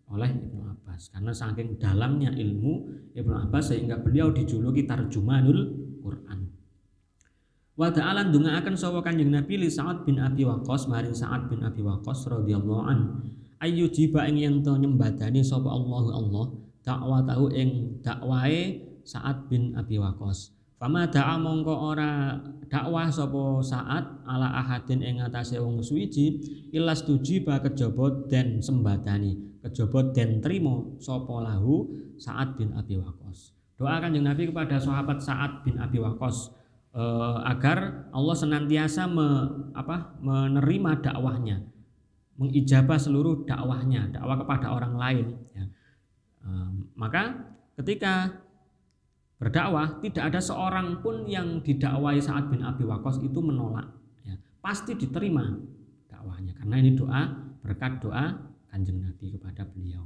oleh 0.10 0.34
Ibnu 0.34 0.66
Abbas 0.66 1.14
karena 1.14 1.30
saking 1.30 1.78
dalamnya 1.78 2.34
ilmu 2.34 2.90
Ibnu 3.14 3.36
Abbas 3.46 3.70
sehingga 3.70 4.02
beliau 4.02 4.34
dijuluki 4.34 4.90
tarjumanul 4.90 5.78
Quran 6.02 6.50
Wa 7.80 7.88
ta'ala 7.96 8.28
ndongaaken 8.28 8.76
sapa 8.76 9.00
Kanjeng 9.00 9.32
Nabi 9.32 9.56
li 9.56 9.72
Sa'ad 9.72 10.04
bin 10.04 10.20
Abi 10.20 10.44
Waqqas 10.44 10.92
maring 10.92 11.16
Sa'ad 11.16 11.48
bin 11.48 11.64
Abi 11.64 11.80
Waqqas 11.80 12.28
radhiyallahu 12.28 12.84
an. 12.84 13.24
Ayu 13.64 13.88
jiba 13.88 14.28
ing 14.28 14.36
yen 14.36 14.60
to 14.60 14.76
nyembadani 14.76 15.40
sapa 15.40 15.72
Allah 15.72 16.12
Allah 16.12 16.46
dakwatahu 16.84 17.56
ing 17.56 18.04
dakwae 18.04 18.84
Sa'ad 19.08 19.48
bin 19.48 19.80
Abi 19.80 19.96
Waqqas 19.96 20.59
Fama 20.80 21.12
da'a 21.12 21.36
mongko 21.36 21.76
ora 21.92 22.40
dakwah 22.72 23.12
sapa 23.12 23.60
saat 23.60 24.24
ala 24.24 24.48
ahadin 24.64 25.04
ing 25.04 25.20
atase 25.20 25.60
wong 25.60 25.84
suwiji 25.84 26.40
ilas 26.72 27.04
tujiba 27.04 27.60
kejaba 27.60 28.24
den 28.32 28.64
sembadani 28.64 29.60
kejaba 29.60 30.16
den 30.16 30.40
trimo 30.40 30.96
sapa 31.04 31.44
lahu 31.44 31.92
Sa'ad 32.16 32.56
bin 32.56 32.72
Abi 32.80 32.96
Waqqas 32.96 33.52
Doa 33.76 34.00
kanjeng 34.00 34.24
Nabi 34.24 34.48
kepada 34.48 34.80
sahabat 34.80 35.20
Sa'ad 35.20 35.68
bin 35.68 35.84
Abi 35.84 36.00
Waqqas 36.00 36.56
eh, 36.96 37.38
agar 37.44 38.08
Allah 38.16 38.36
senantiasa 38.40 39.04
me, 39.12 39.28
apa, 39.76 40.16
menerima 40.24 41.04
dakwahnya 41.04 41.60
mengijabah 42.40 42.96
seluruh 42.96 43.44
dakwahnya 43.44 44.16
dakwah 44.16 44.40
kepada 44.40 44.72
orang 44.72 44.96
lain 44.96 45.28
ya. 45.52 45.68
eh, 46.48 46.72
maka 46.96 47.52
ketika 47.76 48.32
berdakwah 49.40 50.04
tidak 50.04 50.36
ada 50.36 50.40
seorang 50.44 51.00
pun 51.00 51.24
yang 51.24 51.64
didakwai 51.64 52.20
saat 52.20 52.52
bin 52.52 52.60
Abi 52.60 52.84
Waqqas 52.84 53.24
itu 53.24 53.40
menolak 53.40 53.88
ya. 54.28 54.36
pasti 54.60 55.00
diterima 55.00 55.56
dakwahnya 56.12 56.60
karena 56.60 56.76
ini 56.76 56.92
doa 57.00 57.24
berkat 57.64 58.04
doa 58.04 58.36
kanjeng 58.70 59.02
Nabi 59.02 59.34
kepada 59.34 59.66
beliau. 59.66 60.06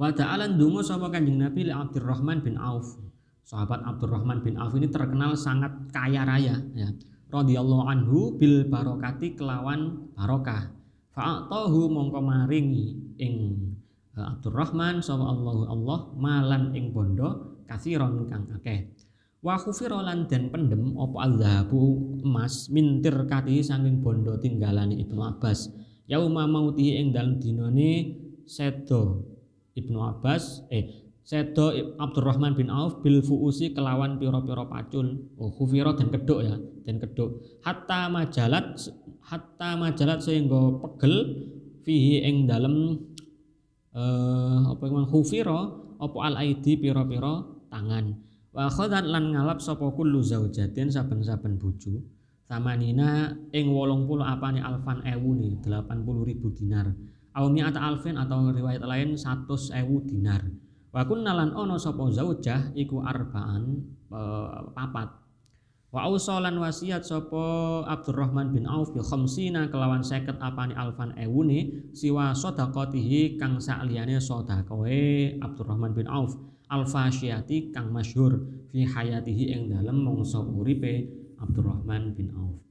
Wa 0.00 0.10
ta'ala 0.16 0.48
ndonga 0.48 0.80
sapa 0.80 1.12
kanjeng 1.12 1.36
Nabi 1.36 1.68
li 1.68 1.72
Abdurrahman 1.72 2.40
bin 2.40 2.56
Auf. 2.56 2.96
Sahabat 3.44 3.84
Abdurrahman 3.84 4.40
bin 4.40 4.56
Auf 4.56 4.72
ini 4.78 4.88
terkenal 4.88 5.36
sangat 5.36 5.92
kaya 5.92 6.24
raya 6.24 6.56
ya. 6.72 6.88
Radhiyallahu 7.30 7.84
anhu 7.86 8.18
bil 8.40 8.66
barokati 8.66 9.38
kelawan 9.38 10.10
barokah. 10.16 10.72
Fa'atahu 11.14 11.90
mongko 11.90 12.20
maringi 12.22 13.14
ing 13.20 13.34
eh, 14.16 14.24
Abdurrahman 14.24 15.02
sapa 15.04 15.26
Allahu 15.26 15.68
Allah 15.68 15.98
malan 16.16 16.72
ing 16.74 16.94
bondo 16.94 17.49
kasiron 17.70 18.26
kang. 18.26 18.50
Akeh 18.50 18.90
wa 19.40 19.56
khufira 19.56 20.02
lan 20.04 20.28
den 20.28 20.52
pendem 20.52 20.98
apa 21.00 21.16
azhabu 21.24 22.12
emas 22.20 22.68
mintir 22.68 23.16
kati 23.24 23.64
saking 23.64 24.04
bondo 24.04 24.36
tinggalane 24.36 24.98
Ibnu 24.98 25.22
Abbas. 25.22 25.70
Yauma 26.10 26.50
mautihi 26.50 26.98
ing 26.98 27.14
dalem 27.14 27.38
dinane 27.38 28.18
sedo 28.44 29.22
Ibnu 29.78 29.96
Abbas 30.02 30.66
eh 30.68 31.06
sedo 31.22 31.70
Abdurrahman 31.96 32.58
bin 32.58 32.68
Auf 32.68 33.00
bil 33.00 33.22
fuusi 33.22 33.70
kelawan 33.70 34.18
piro-piro 34.18 34.66
pacul. 34.66 35.30
Oh 35.38 35.54
khufira 35.54 35.94
dan 35.94 36.10
keduk 36.10 36.42
ya 36.42 36.58
dan 36.84 36.98
keduk 36.98 37.62
hatta 37.62 38.10
majalat 38.10 38.76
hatta 39.22 39.78
majalat 39.78 40.18
sehingga 40.20 40.82
pegel 40.84 41.46
fihi 41.86 42.26
ing 42.26 42.50
dalem 42.50 42.98
eh 43.94 44.60
apa 44.68 44.82
yang 44.84 45.08
khufira 45.08 45.60
apa 45.96 46.18
al 46.26 46.34
aidi 46.42 46.76
piro-piro 46.76 47.49
tangan. 47.70 48.18
Wa 48.50 48.66
khadat 48.66 49.06
lan 49.06 49.30
ngalap 49.30 49.62
sapa 49.62 49.86
kullu 49.94 50.18
zaujatin 50.20 50.90
saben-saben 50.90 51.54
bojo. 51.54 52.02
Samanina 52.50 53.30
ing 53.54 53.70
80 53.70 54.26
apane 54.26 54.58
alfan 54.58 55.06
ewu 55.06 55.38
nih 55.38 55.62
80 55.62 56.26
ribu 56.26 56.50
dinar. 56.50 56.90
Au 57.30 57.46
mi'at 57.46 57.78
alfin 57.78 58.18
atau 58.18 58.50
riwayat 58.50 58.82
lain 58.82 59.14
100 59.14 59.46
ewu 59.86 60.02
dinar. 60.02 60.42
Wa 60.90 61.06
kunnalan 61.06 61.54
ono 61.54 61.78
sapa 61.78 62.10
zaujah 62.10 62.74
iku 62.74 63.06
arbaan 63.06 63.86
e, 64.10 64.20
papat. 64.74 65.14
Wa 65.94 66.10
ausolan 66.10 66.58
wasiat 66.58 67.06
sapa 67.06 67.86
Abdurrahman 67.86 68.50
bin 68.50 68.66
Auf 68.66 68.90
bi 68.90 68.98
khamsina 68.98 69.70
kelawan 69.70 70.02
50 70.02 70.42
apane 70.42 70.74
alfan 70.74 71.14
ewune 71.14 71.90
siwa 71.94 72.34
sedaqatihi 72.34 73.38
kang 73.38 73.62
sakliyane 73.62 74.18
sedaqahe 74.18 75.38
Abdurrahman 75.38 75.94
bin 75.94 76.10
Auf 76.10 76.34
al-fasyati 76.70 77.74
kang 77.74 77.90
masyhur 77.90 78.46
fi 78.70 78.86
hayatihi 78.86 79.50
ing 79.50 79.62
dalem 79.74 80.06
mangsa 80.06 80.38
uripe 80.38 81.10
Abdurrahman 81.42 82.14
bin 82.14 82.30
Auf. 82.38 82.62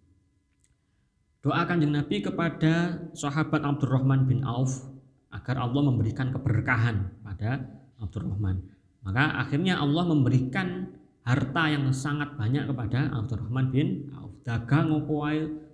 Doa 1.43 1.63
kanjeng 1.67 1.95
Nabi 1.95 2.23
kepada 2.23 3.03
sahabat 3.11 3.63
Abdurrahman 3.63 4.27
bin 4.27 4.47
Auf 4.47 4.87
agar 5.31 5.59
Allah 5.59 5.83
memberikan 5.83 6.31
keberkahan 6.31 7.11
pada 7.21 7.63
Abdurrahman. 7.99 8.63
Maka 9.03 9.39
akhirnya 9.39 9.79
Allah 9.79 10.03
memberikan 10.07 10.91
harta 11.23 11.63
yang 11.71 11.87
sangat 11.91 12.35
banyak 12.35 12.67
kepada 12.67 13.11
Abdurrahman 13.15 13.67
bin 13.71 14.11
Auf. 14.15 14.35
Dagang 14.43 14.91
opo 14.95 15.27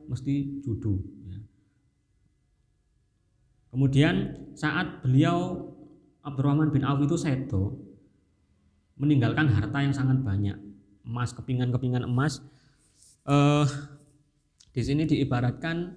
mesti 0.05 0.61
judu. 0.61 1.01
Ya. 1.25 1.39
Kemudian 3.73 4.15
saat 4.53 5.01
beliau 5.01 5.71
Abdurrahman 6.21 6.69
bin 6.73 6.85
Auf 6.85 7.01
itu 7.01 7.17
sedo, 7.17 7.84
meninggalkan 8.95 9.51
harta 9.51 9.83
yang 9.83 9.95
sangat 9.95 10.19
banyak. 10.23 10.55
Emas 11.05 11.35
kepingan-kepingan 11.35 12.07
emas. 12.07 12.41
Eh, 13.27 13.67
di 14.75 14.81
sini 14.83 15.07
diibaratkan 15.07 15.95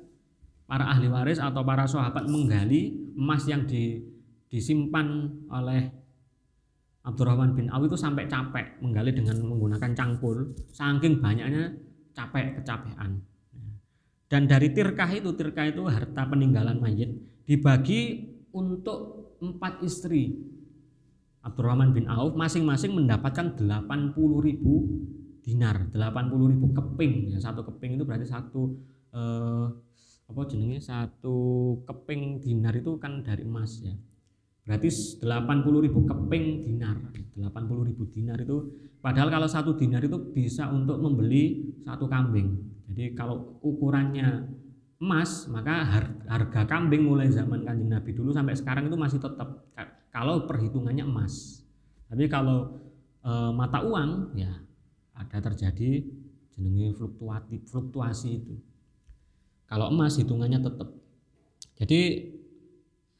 para 0.69 0.90
ahli 0.93 1.09
waris 1.09 1.40
atau 1.40 1.64
para 1.64 1.88
sahabat 1.88 2.28
menggali 2.28 2.95
emas 3.17 3.49
yang 3.49 3.64
di, 3.64 4.05
disimpan 4.52 5.33
oleh 5.49 5.88
Abdurrahman 7.09 7.57
bin 7.57 7.73
Auf 7.73 7.88
itu 7.88 7.97
sampai 7.97 8.28
capek 8.28 8.85
menggali 8.85 9.17
dengan 9.17 9.40
menggunakan 9.40 9.97
cangkul. 9.97 10.52
Saking 10.75 11.25
banyaknya 11.25 11.73
capek 12.12 12.61
kecapean. 12.61 13.25
Dan 14.28 14.45
dari 14.45 14.76
tirkah 14.76 15.09
itu 15.09 15.33
tirkah 15.33 15.64
itu 15.64 15.88
harta 15.88 16.28
peninggalan 16.28 16.76
mayit 16.76 17.17
dibagi 17.49 18.28
untuk 18.52 19.33
empat 19.40 19.81
istri 19.81 20.37
Abdurrahman 21.42 21.95
bin 21.95 22.11
Auf 22.11 22.35
masing-masing 22.35 22.99
mendapatkan 22.99 23.54
80 23.54 24.14
ribu 24.42 24.75
dinar 25.42 25.88
80 25.95 26.52
ribu 26.52 26.66
keping. 26.76 27.33
Ya 27.33 27.38
satu 27.40 27.64
keping 27.64 27.97
itu 27.97 28.04
berarti 28.04 28.26
satu 28.28 28.76
eh, 29.14 29.66
apa 30.28 30.40
jenenge? 30.45 30.83
Satu 30.83 31.38
keping 31.88 32.42
dinar 32.45 32.76
itu 32.76 33.00
kan 33.00 33.25
dari 33.25 33.49
emas 33.49 33.80
ya. 33.80 33.97
Berarti 34.68 34.92
80 35.25 35.85
ribu 35.88 36.04
keping 36.04 36.45
dinar. 36.68 37.00
80 37.38 37.88
ribu 37.88 38.04
dinar 38.12 38.37
itu 38.42 38.68
padahal 39.00 39.30
kalau 39.33 39.49
satu 39.49 39.73
dinar 39.78 40.04
itu 40.04 40.18
bisa 40.35 40.68
untuk 40.68 41.00
membeli 41.00 41.73
satu 41.80 42.04
kambing. 42.11 42.52
Jadi 42.90 43.16
kalau 43.16 43.57
ukurannya 43.64 44.59
emas 44.99 45.47
maka 45.47 45.87
harga 46.26 46.66
kambing 46.66 47.07
mulai 47.07 47.30
zaman 47.30 47.62
kanjeng 47.62 47.87
Nabi 47.87 48.11
dulu 48.11 48.35
sampai 48.35 48.59
sekarang 48.59 48.90
itu 48.90 48.99
masih 48.99 49.23
tetap 49.23 49.62
kalau 50.09 50.49
perhitungannya 50.49 51.05
emas. 51.05 51.65
Tapi 52.09 52.25
kalau 52.27 52.81
e, 53.21 53.33
mata 53.53 53.85
uang 53.85 54.35
ya 54.38 54.53
ada 55.12 55.38
terjadi 55.43 56.05
jenenge 56.55 56.97
fluktuatif 56.97 57.69
fluktuasi 57.69 58.29
itu. 58.41 58.57
Kalau 59.69 59.93
emas 59.93 60.17
hitungannya 60.17 60.65
tetap. 60.65 60.88
Jadi 61.79 62.00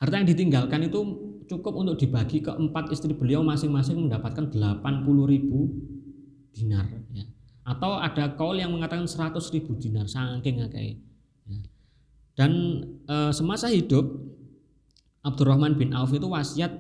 harta 0.01 0.15
yang 0.17 0.29
ditinggalkan 0.29 0.89
itu 0.89 1.01
cukup 1.49 1.75
untuk 1.77 1.97
dibagi 2.01 2.41
ke 2.45 2.53
empat 2.53 2.93
istri 2.93 3.13
beliau 3.13 3.41
masing-masing 3.45 4.09
mendapatkan 4.09 4.53
80 4.53 5.33
ribu 5.33 5.73
dinar 6.57 6.89
ya. 7.13 7.25
Atau 7.69 8.01
ada 8.01 8.33
kaul 8.33 8.57
yang 8.57 8.73
mengatakan 8.73 9.05
100 9.05 9.37
ribu 9.53 9.77
dinar 9.77 10.09
saking 10.09 10.65
akeh. 10.65 10.97
Ya. 11.45 11.61
Dan 12.33 12.53
e, 13.05 13.17
semasa 13.37 13.69
hidup 13.69 14.09
Abdurrahman 15.29 15.77
bin 15.77 15.93
Auf 15.93 16.17
itu 16.17 16.25
wasiat 16.25 16.73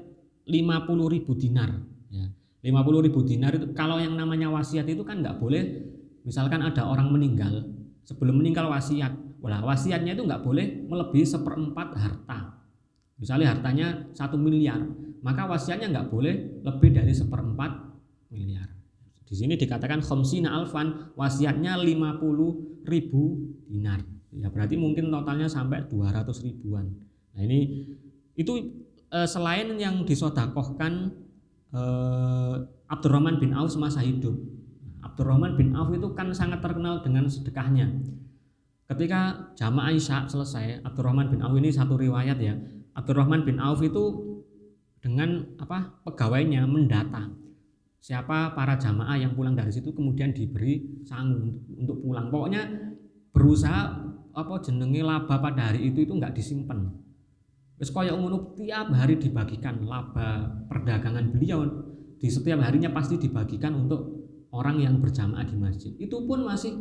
50 0.48 1.14
ribu 1.14 1.36
dinar 1.36 1.84
ya. 2.08 2.26
50 2.64 3.06
ribu 3.06 3.20
dinar 3.22 3.52
itu 3.54 3.70
kalau 3.76 4.00
yang 4.00 4.16
namanya 4.16 4.48
wasiat 4.48 4.88
itu 4.88 5.04
kan 5.04 5.20
nggak 5.20 5.36
boleh 5.36 5.84
misalkan 6.24 6.64
ada 6.64 6.88
orang 6.88 7.12
meninggal 7.12 7.68
sebelum 8.08 8.40
meninggal 8.40 8.72
wasiat 8.72 9.12
Wah, 9.38 9.62
wasiatnya 9.62 10.18
itu 10.18 10.26
nggak 10.26 10.42
boleh 10.42 10.82
melebihi 10.90 11.22
seperempat 11.22 11.94
harta. 11.94 12.58
Misalnya 13.22 13.54
hartanya 13.54 14.10
satu 14.10 14.34
miliar 14.34 14.82
maka 15.22 15.46
wasiatnya 15.50 15.90
nggak 15.90 16.08
boleh 16.10 16.62
lebih 16.62 16.90
dari 16.94 17.14
seperempat 17.14 17.70
miliar. 18.30 18.70
Di 19.26 19.34
sini 19.36 19.58
dikatakan 19.60 20.00
khomsina 20.00 20.56
alfan 20.56 21.12
wasiatnya 21.18 21.76
50 21.76 22.86
ribu 22.86 23.22
dinar. 23.68 24.00
Ya 24.32 24.48
berarti 24.48 24.78
mungkin 24.78 25.10
totalnya 25.12 25.50
sampai 25.50 25.84
200 25.90 26.46
ribuan. 26.46 26.88
Nah 27.34 27.42
ini 27.44 27.92
itu 28.38 28.54
e, 29.10 29.18
selain 29.26 29.74
yang 29.76 30.06
disodakohkan 30.06 31.10
e, 31.74 31.82
Abdurrahman 32.86 33.42
bin 33.42 33.52
Auf 33.52 33.74
semasa 33.74 34.00
hidup 34.00 34.38
Abdurrahman 35.02 35.54
bin 35.58 35.74
Auf 35.74 35.90
itu 35.94 36.14
kan 36.14 36.30
sangat 36.34 36.62
terkenal 36.62 37.02
dengan 37.02 37.26
sedekahnya. 37.26 37.90
Ketika 38.88 39.52
jamaah 39.54 39.92
Isya 39.92 40.26
selesai 40.26 40.82
Abdurrahman 40.82 41.30
bin 41.30 41.42
Auf 41.44 41.54
ini 41.58 41.70
satu 41.70 41.98
riwayat 41.98 42.38
ya. 42.40 42.54
Abdurrahman 42.96 43.42
bin 43.46 43.62
Auf 43.62 43.82
itu 43.84 44.26
dengan 44.98 45.42
apa 45.62 46.02
pegawainya 46.02 46.66
mendata 46.66 47.30
siapa 47.98 48.54
para 48.58 48.74
jamaah 48.74 49.14
yang 49.14 49.38
pulang 49.38 49.54
dari 49.54 49.70
situ 49.70 49.94
kemudian 49.94 50.34
diberi 50.34 51.02
sangu 51.06 51.62
untuk 51.78 52.02
pulang. 52.02 52.30
Pokoknya 52.30 52.66
berusaha 53.30 53.82
apa 54.34 54.54
jenenge 54.62 55.02
laba 55.02 55.38
pada 55.38 55.70
hari 55.70 55.90
itu 55.90 56.06
itu 56.06 56.14
nggak 56.14 56.34
disimpan 56.34 56.90
Wis 57.78 57.94
kaya 57.94 58.10
ngono 58.10 58.58
tiap 58.58 58.90
hari 58.90 59.22
dibagikan 59.22 59.86
laba 59.86 60.50
perdagangan 60.66 61.30
beliau 61.30 61.62
di 62.18 62.26
setiap 62.26 62.58
harinya 62.58 62.90
pasti 62.90 63.14
dibagikan 63.22 63.86
untuk 63.86 64.18
orang 64.50 64.82
yang 64.82 64.98
berjamaah 64.98 65.46
di 65.46 65.54
masjid. 65.54 65.94
Itu 65.94 66.26
pun 66.26 66.42
masih 66.42 66.74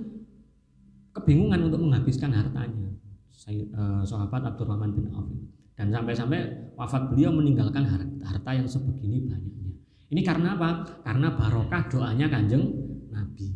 kebingungan 1.13 1.69
untuk 1.69 1.85
menghabiskan 1.85 2.33
hartanya. 2.33 2.89
Saya, 3.29 3.61
uh, 3.77 4.01
sahabat 4.01 4.41
Abdurrahman 4.41 4.97
bin 4.97 5.13
Auf 5.13 5.29
dan 5.77 5.93
sampai-sampai 5.93 6.73
wafat 6.73 7.13
beliau 7.13 7.29
meninggalkan 7.29 7.85
harta 8.25 8.51
yang 8.57 8.65
sebegini 8.65 9.29
banyaknya. 9.29 9.77
Ini 10.09 10.21
karena 10.25 10.57
apa? 10.57 10.97
Karena 11.05 11.37
barokah 11.37 11.85
doanya 11.85 12.25
kanjeng 12.25 12.65
Nabi. 13.13 13.53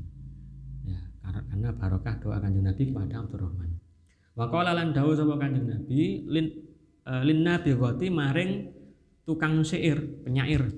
Ya, 0.86 1.02
karena 1.26 1.74
barokah 1.74 2.22
doa 2.22 2.38
kanjeng 2.38 2.70
Nabi 2.70 2.94
kepada 2.94 3.26
Abdurrahman. 3.26 3.74
Waqala 4.38 4.78
lan 4.78 4.94
dawuh 4.94 5.18
sapa 5.18 5.34
kanjeng 5.42 5.66
Nabi 5.66 6.30
uh, 7.12 7.22
lin 7.28 7.44
nabi 7.44 7.76
maring 8.08 8.72
tukang 9.28 9.60
syair, 9.68 10.00
penyair. 10.24 10.72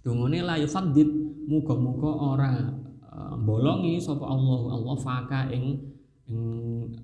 Dungane 0.00 0.40
la 0.40 0.56
yufaddid 0.56 1.08
muga-muga 1.44 2.10
ora 2.16 2.52
uh, 3.04 3.36
bolongi 3.36 4.00
sapa 4.00 4.24
Allah 4.24 4.60
Allah 4.72 4.96
faka 4.96 5.40
ing 5.52 5.76
ing 6.32 6.40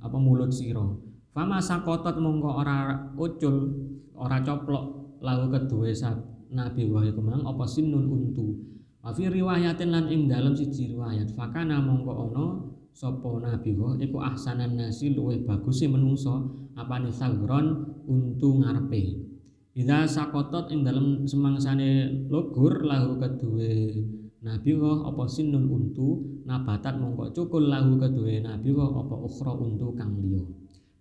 apa 0.00 0.16
mulut 0.16 0.48
sira. 0.48 0.84
Fama 1.34 1.60
sakotot 1.60 2.16
mongko 2.16 2.50
ora 2.62 3.10
ucul, 3.18 3.56
ora 4.16 4.40
coplok 4.40 5.18
lalu 5.20 5.58
kedua 5.58 5.90
saat 5.92 6.16
Nabi 6.54 6.86
wahyu 6.86 7.12
kemang 7.12 7.42
apa 7.42 7.66
sinun 7.66 8.06
untu. 8.06 8.54
Wa 9.02 9.10
fi 9.12 9.28
riwayatin 9.28 9.90
lan 9.90 10.06
ing 10.08 10.30
dalam 10.30 10.54
siji 10.56 10.94
riwayat 10.94 11.34
fakana 11.34 11.82
mongko 11.82 12.12
ono 12.30 12.46
sapa 12.94 13.26
nabi 13.42 13.74
wa 13.74 13.98
iku 13.98 14.22
ahsanan 14.22 14.78
nasi 14.78 15.10
luwih 15.12 15.42
bagus 15.42 15.82
sih 15.82 15.90
menungso. 15.90 16.62
Apane 16.78 17.10
sagron 17.10 17.98
untu 18.06 18.62
ngarepe. 18.62 19.26
Ida 19.74 20.06
sakotot 20.06 20.70
ing 20.70 20.86
dalam 20.86 21.26
semangsane 21.26 22.22
logur 22.30 22.86
lahu 22.86 23.18
kedue 23.18 23.98
nabi 24.42 24.70
wa 24.78 25.10
apa 25.10 25.26
sinun 25.26 25.66
untu? 25.66 26.38
Nabatat 26.46 27.02
mongko 27.02 27.34
cukul 27.34 27.66
lahu 27.66 27.98
kedue 27.98 28.38
nabi 28.38 28.70
wa 28.70 28.94
apa 28.94 29.14
ukhra 29.18 29.52
untu 29.58 29.90
kang 29.98 30.14
liya. 30.22 30.46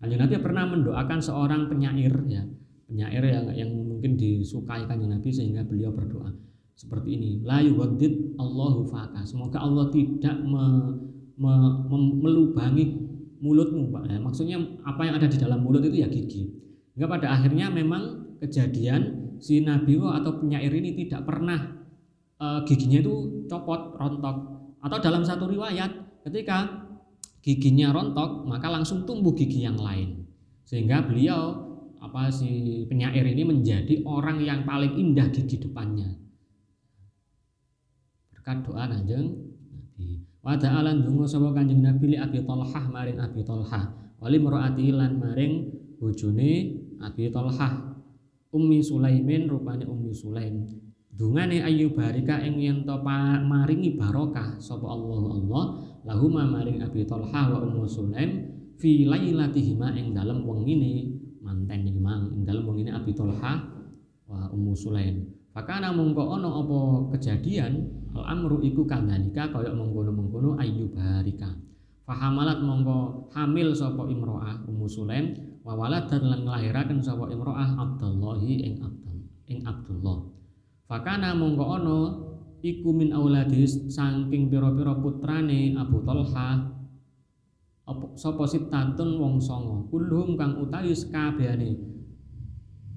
Kanjeng 0.04 0.20
Nabi 0.20 0.36
pernah 0.44 0.68
mendoakan 0.68 1.20
seorang 1.24 1.72
penyair 1.72 2.12
ya. 2.28 2.44
Penyair 2.92 3.24
yang 3.24 3.48
yang 3.56 3.72
mungkin 3.72 4.20
disukai 4.20 4.84
kanjeng 4.84 5.16
Nabi 5.16 5.32
sehingga 5.32 5.64
beliau 5.64 5.96
berdoa 5.96 6.28
seperti 6.76 7.16
ini. 7.16 7.30
La 7.40 7.64
yuwaddid 7.64 8.36
Allahu 8.36 8.84
faka 8.92 9.24
semoga 9.24 9.64
Allah 9.64 9.88
tidak 9.96 10.44
me, 10.44 10.92
me, 11.38 11.54
me, 11.90 11.98
melubangi 12.22 12.86
mulutmu 13.44 13.92
Pak. 13.92 14.04
Ya, 14.08 14.18
maksudnya 14.24 14.58
apa 14.88 15.04
yang 15.04 15.16
ada 15.20 15.28
di 15.28 15.38
dalam 15.38 15.60
mulut 15.62 15.84
itu 15.84 16.00
ya 16.00 16.08
gigi. 16.08 16.48
Hingga 16.96 17.08
pada 17.10 17.28
akhirnya 17.36 17.68
memang 17.68 18.38
kejadian 18.40 19.36
si 19.44 19.60
Nabi 19.60 20.00
atau 20.00 20.40
penyair 20.40 20.72
ini 20.72 20.96
tidak 20.96 21.28
pernah 21.28 21.84
e, 22.40 22.46
giginya 22.70 23.04
itu 23.04 23.46
copot, 23.52 24.00
rontok. 24.00 24.38
Atau 24.80 24.98
dalam 25.04 25.28
satu 25.28 25.52
riwayat 25.52 26.24
ketika 26.24 26.88
giginya 27.44 27.92
rontok 27.92 28.48
maka 28.48 28.72
langsung 28.72 29.04
tumbuh 29.04 29.36
gigi 29.36 29.68
yang 29.68 29.76
lain. 29.76 30.24
Sehingga 30.64 31.04
beliau 31.04 31.74
apa 32.00 32.32
si 32.32 32.84
penyair 32.88 33.24
ini 33.28 33.44
menjadi 33.44 34.04
orang 34.08 34.40
yang 34.40 34.64
paling 34.64 34.96
indah 34.96 35.28
gigi 35.32 35.60
depannya. 35.60 36.16
Berkat 38.32 38.64
doa 38.64 38.88
Kanjeng. 38.88 39.53
Wa 40.44 40.60
ta'ala 40.60 40.92
ndonga 40.92 41.24
sapa 41.24 41.56
Kanjeng 41.56 41.80
Nabi 41.80 42.14
li 42.14 42.18
Abi 42.20 42.44
Thalhah 42.44 42.92
maring 42.92 43.16
Abi 43.16 43.48
Thalhah. 43.48 43.96
Wali 44.20 44.38
mar'ati 44.44 44.92
lan 44.92 45.16
maring 45.16 45.72
bojone 45.96 46.52
Abi 47.00 47.32
Thalhah. 47.32 47.96
Ummi 48.52 48.84
Sulaimin 48.84 49.48
rupane 49.48 49.88
Ummi 49.88 50.12
Sulaim. 50.12 50.68
Dungane 51.16 51.64
ayu 51.64 51.96
barika 51.96 52.44
ing 52.44 52.60
yen 52.60 52.84
to 52.84 53.00
maringi 53.00 53.96
barokah 53.96 54.60
sapa 54.60 54.84
Allah 54.84 55.32
Allah 55.32 55.64
lahuma 56.04 56.44
maring 56.60 56.84
Abi 56.84 57.08
Thalhah 57.08 57.48
wa 57.48 57.60
Ummu 57.64 57.88
Sulaim 57.88 58.52
fi 58.76 59.08
lailatihima 59.08 59.96
ing 59.96 60.12
dalem 60.12 60.44
wengine 60.44 61.24
manten 61.40 61.88
iki 61.88 62.04
mang 62.04 62.36
ing 62.36 62.44
dalem 62.44 62.68
wengine 62.68 62.92
Abi 62.92 63.16
Thalhah 63.16 63.64
wa 64.28 64.52
Ummu 64.52 64.76
Sulaim. 64.76 65.24
Fakana 65.54 65.94
mongko 65.94 66.34
ana 66.34 66.50
apa 66.50 66.80
kejadian 67.14 67.86
al 68.18 68.26
amru 68.26 68.58
iku 68.66 68.90
kandhalika 68.90 69.54
kaya 69.54 69.70
mengkono-mengkono 69.70 70.58
ayyub 70.58 70.98
harika 70.98 71.54
fahamalat 72.10 72.58
mongko 72.66 73.30
hamil 73.38 73.70
sapa 73.70 74.10
imro'ah 74.10 74.66
ummu 74.66 74.90
sulaim 74.90 75.38
wa 75.62 75.78
waladat 75.78 76.26
lan 76.26 76.42
nglahiraken 76.50 76.98
sapa 77.06 77.30
imro'ah 77.30 77.70
abdullahi 77.78 78.66
ing 78.66 78.74
abdul 78.82 79.18
ing 79.46 79.62
abdullah. 79.62 80.26
Fakana 80.90 81.38
mongko 81.38 81.66
ana 81.70 81.98
iku 82.66 82.90
min 82.90 83.14
auladis 83.14 83.78
saking 83.94 84.50
pira-pira 84.50 84.98
putrane 84.98 85.78
Abu 85.78 86.02
Talha 86.02 86.66
sapa 88.18 88.44
sitatun 88.50 89.22
wong 89.22 89.38
songo. 89.38 89.86
Kulhum 89.94 90.34
kang 90.34 90.58
utawi 90.58 90.98
kabehane 90.98 91.78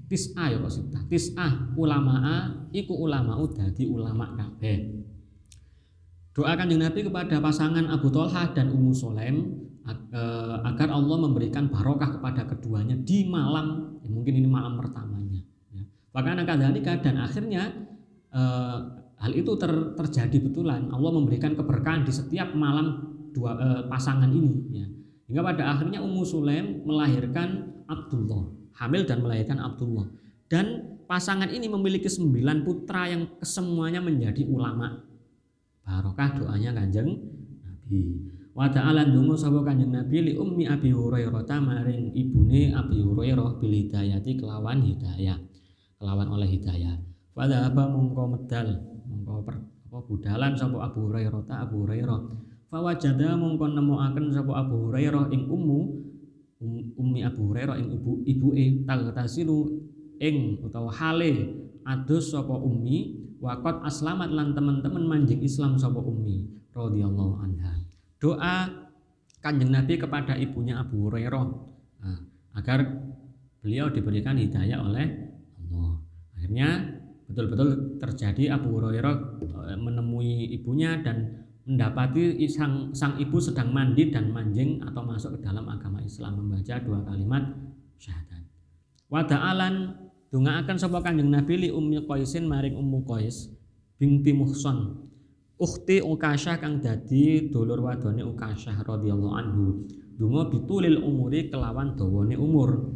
tis'a 0.07 0.55
ya 0.55 0.57
sitah 0.67 1.03
tis'ah 1.07 1.75
ulamaa 1.75 2.71
iku 2.71 2.95
ulama 2.95 3.37
dadi 3.51 3.83
ulama 3.87 4.33
kabeh 4.33 4.97
Doa 6.37 6.53
kanjeng 6.53 6.77
Nabi 6.77 7.01
kepada 7.01 7.41
pasangan 7.41 7.89
Abu 7.89 8.13
Talha 8.13 8.53
dan 8.53 8.69
Ummu 8.69 8.93
Sulaim 8.93 9.57
eh, 9.89 10.55
agar 10.69 10.93
Allah 10.93 11.17
memberikan 11.17 11.65
barokah 11.65 12.21
kepada 12.21 12.45
keduanya 12.45 12.93
di 12.93 13.25
malam, 13.25 13.97
ya 14.05 14.09
mungkin 14.13 14.37
ini 14.37 14.45
malam 14.45 14.77
pertamanya. 14.77 15.41
Ya. 15.73 15.81
Bahkan 16.13 16.45
kadzalika 16.45 17.01
dan 17.01 17.25
akhirnya 17.25 17.89
eh, 18.29 18.77
hal 19.17 19.33
itu 19.33 19.49
ter, 19.57 19.97
terjadi 19.97 20.37
betulan. 20.45 20.93
Allah 20.93 21.09
memberikan 21.17 21.57
keberkahan 21.57 22.05
di 22.05 22.13
setiap 22.13 22.53
malam 22.53 23.17
dua 23.33 23.57
eh, 23.57 23.81
pasangan 23.89 24.29
ini. 24.29 24.53
Ya. 24.77 24.85
Hingga 25.33 25.41
pada 25.41 25.73
akhirnya 25.73 26.05
Ummu 26.05 26.21
Sulaim 26.21 26.85
melahirkan 26.85 27.81
Abdullah, 27.89 28.45
hamil 28.77 29.03
dan 29.03 29.25
melahirkan 29.25 29.57
Abdullah. 29.57 30.07
Dan 30.47 30.95
pasangan 31.09 31.49
ini 31.51 31.67
memiliki 31.67 32.07
sembilan 32.07 32.63
putra 32.63 33.09
yang 33.11 33.27
kesemuanya 33.41 33.99
menjadi 33.99 34.47
ulama. 34.47 35.03
Barokah 35.83 36.39
doanya 36.39 36.71
kanjeng 36.71 37.19
Nabi. 37.63 38.31
Wa 38.55 38.71
ta'ala 38.71 39.05
ndonga 39.11 39.35
sapa 39.37 39.61
kanjeng 39.61 39.91
Nabi 39.91 40.31
li 40.31 40.33
ummi 40.33 40.65
Abi 40.65 40.89
Hurairah 40.95 41.43
maring 41.59 42.15
ibune 42.15 42.71
Abi 42.73 43.03
Hurairah 43.03 43.59
bil 43.59 43.73
hidayati 43.75 44.39
kelawan 44.39 44.81
hidayah. 44.81 45.37
Kelawan 45.97 46.27
oleh 46.31 46.47
hidayah. 46.47 46.95
Pada 47.33 47.69
apa 47.69 47.85
mongko 47.85 48.23
medal 48.33 48.67
mongko 49.05 49.45
apa 49.45 49.99
budalan 50.09 50.57
sapa 50.57 50.89
Abu 50.89 51.11
Hurairah 51.11 51.41
ta 51.45 51.65
Abu 51.67 51.85
Hurairah. 51.85 52.21
Fawajada 52.67 53.35
mongko 53.39 53.71
nemokaken 53.71 54.31
sapa 54.31 54.51
Abu 54.63 54.89
Hurairah 54.89 55.31
ing 55.31 55.47
ummu 55.47 55.79
um, 55.79 56.06
ummi 56.97 57.21
Abu 57.21 57.53
Hurairah 57.53 57.77
ing 57.77 57.93
ibu 57.97 58.25
ibuke 58.25 58.85
tasilu 59.13 59.85
ing 60.17 60.61
utawa 60.65 60.89
hale 60.89 61.53
adus 61.85 62.33
sapa 62.33 62.57
ummi 62.57 63.27
Wakot 63.37 63.85
aslamat 63.85 64.33
lan 64.33 64.57
teman-teman 64.57 65.05
manjing 65.05 65.45
Islam 65.45 65.77
sapa 65.77 66.01
ummi 66.01 66.49
radhiyallahu 66.73 67.37
anha. 67.37 67.85
Doa 68.17 68.65
Kanjeng 69.37 69.69
Nabi 69.69 70.01
kepada 70.01 70.33
ibunya 70.33 70.81
Abu 70.81 71.05
Hurairah 71.05 71.45
nah, 72.01 72.19
agar 72.57 72.81
beliau 73.61 73.93
diberikan 73.93 74.41
hidayah 74.41 74.81
oleh 74.81 75.05
Allah. 75.61 76.01
Akhirnya 76.33 76.69
betul-betul 77.29 78.01
terjadi 78.01 78.57
Abu 78.57 78.73
Hurairah 78.73 79.15
eh, 79.45 79.77
menemui 79.77 80.49
ibunya 80.57 80.97
dan 81.05 81.45
mendapati 81.67 82.39
sang, 82.47 82.95
sang 82.95 83.19
ibu 83.19 83.43
sedang 83.43 83.75
mandi 83.75 84.07
dan 84.07 84.31
manjing 84.31 84.79
atau 84.87 85.03
masuk 85.03 85.35
ke 85.37 85.39
dalam 85.43 85.67
agama 85.67 85.99
Islam 85.99 86.39
membaca 86.39 86.79
dua 86.79 87.03
kalimat 87.03 87.43
syahadat. 87.99 88.47
Wada'alan 89.11 89.75
akan 90.31 90.77
sapa 90.79 91.03
Kanjeng 91.03 91.27
Nabi 91.27 91.67
li 91.67 91.69
Ummi 91.71 92.07
Qaisin 92.07 92.47
maring 92.47 92.79
Ummu 92.79 93.03
Qais 93.03 93.51
binti 93.99 94.31
Muhson 94.31 95.07
ukhti 95.59 95.99
Ukasha 95.99 96.55
kang 96.61 96.79
dadi 96.79 97.51
dulur 97.51 97.83
wadone 97.83 98.23
Ukasha 98.23 98.71
radhiyallahu 98.87 99.35
anhu. 99.35 99.65
Donga 100.17 100.49
bitulil 100.49 100.97
umuri 100.97 101.45
kelawan 101.45 101.93
dawane 101.93 102.33
umur. 102.33 102.89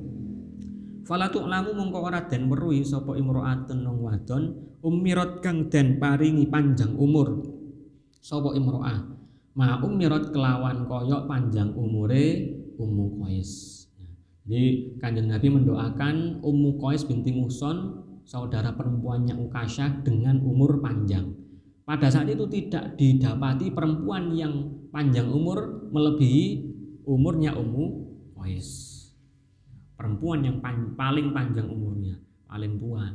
Fala 1.05 1.29
lamu 1.29 1.77
mongko 1.77 1.99
ora 2.01 2.25
den 2.25 2.49
weruhi 2.49 2.81
sapa 2.81 3.13
imro'atun 3.13 3.85
nang 3.85 4.01
wadon 4.01 4.57
ummirat 4.81 5.43
kang 5.45 5.69
den 5.69 6.01
paringi 6.01 6.49
panjang 6.49 6.97
umur 6.97 7.60
sapa 8.21 8.53
imro'ah 8.53 9.17
ma 9.57 9.81
ummirat 9.83 10.31
kelawan 10.31 10.87
koyok 10.87 11.27
panjang 11.27 11.73
umure 11.75 12.57
Ummu 12.79 13.19
Qais 13.19 13.81
jadi 14.47 14.97
kanjeng 14.97 15.29
Nabi 15.29 15.47
mendoakan 15.53 16.41
Ummu 16.41 16.81
Qais 16.81 17.05
binti 17.05 17.29
Muhson 17.33 18.01
saudara 18.25 18.73
perempuannya 18.73 19.37
Ukasha 19.37 20.01
dengan 20.01 20.41
umur 20.41 20.81
panjang. 20.81 21.29
Pada 21.85 22.09
saat 22.09 22.29
itu 22.29 22.49
tidak 22.49 22.97
didapati 22.97 23.69
perempuan 23.69 24.33
yang 24.33 24.85
panjang 24.89 25.29
umur 25.29 25.89
melebihi 25.93 26.73
umurnya 27.05 27.53
Ummu 27.57 27.85
Qais. 28.37 28.89
perempuan 30.01 30.41
yang 30.41 30.57
paling 30.97 31.29
panjang 31.29 31.69
umurnya 31.69 32.17
paling 32.49 32.81
tua 32.81 33.05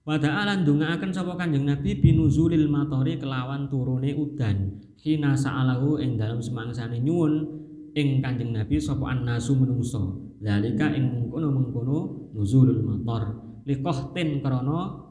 Wada'alan 0.00 0.64
akan 0.64 1.10
sapa 1.12 1.36
Kanjeng 1.36 1.68
Nabi 1.68 2.00
binuzulil 2.00 2.72
matori 2.72 3.20
kelawan 3.20 3.68
turune 3.68 4.16
udan. 4.16 4.80
Hina 4.96 5.36
sa'alahu 5.36 6.00
ing 6.00 6.16
dalam 6.16 6.40
semangsane 6.40 7.04
nyuwun 7.04 7.44
ing 7.92 8.24
Kanjeng 8.24 8.56
Nabi 8.56 8.80
sapa 8.80 9.12
annasu 9.12 9.60
menungso. 9.60 10.32
Zalika 10.40 10.88
ing 10.96 11.04
mengkono-mengkono 11.04 12.32
nuzulul 12.32 12.80
mator. 12.80 13.44
Liqahtin 13.68 14.40
krana 14.40 15.04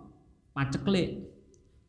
paceklik. 0.58 1.30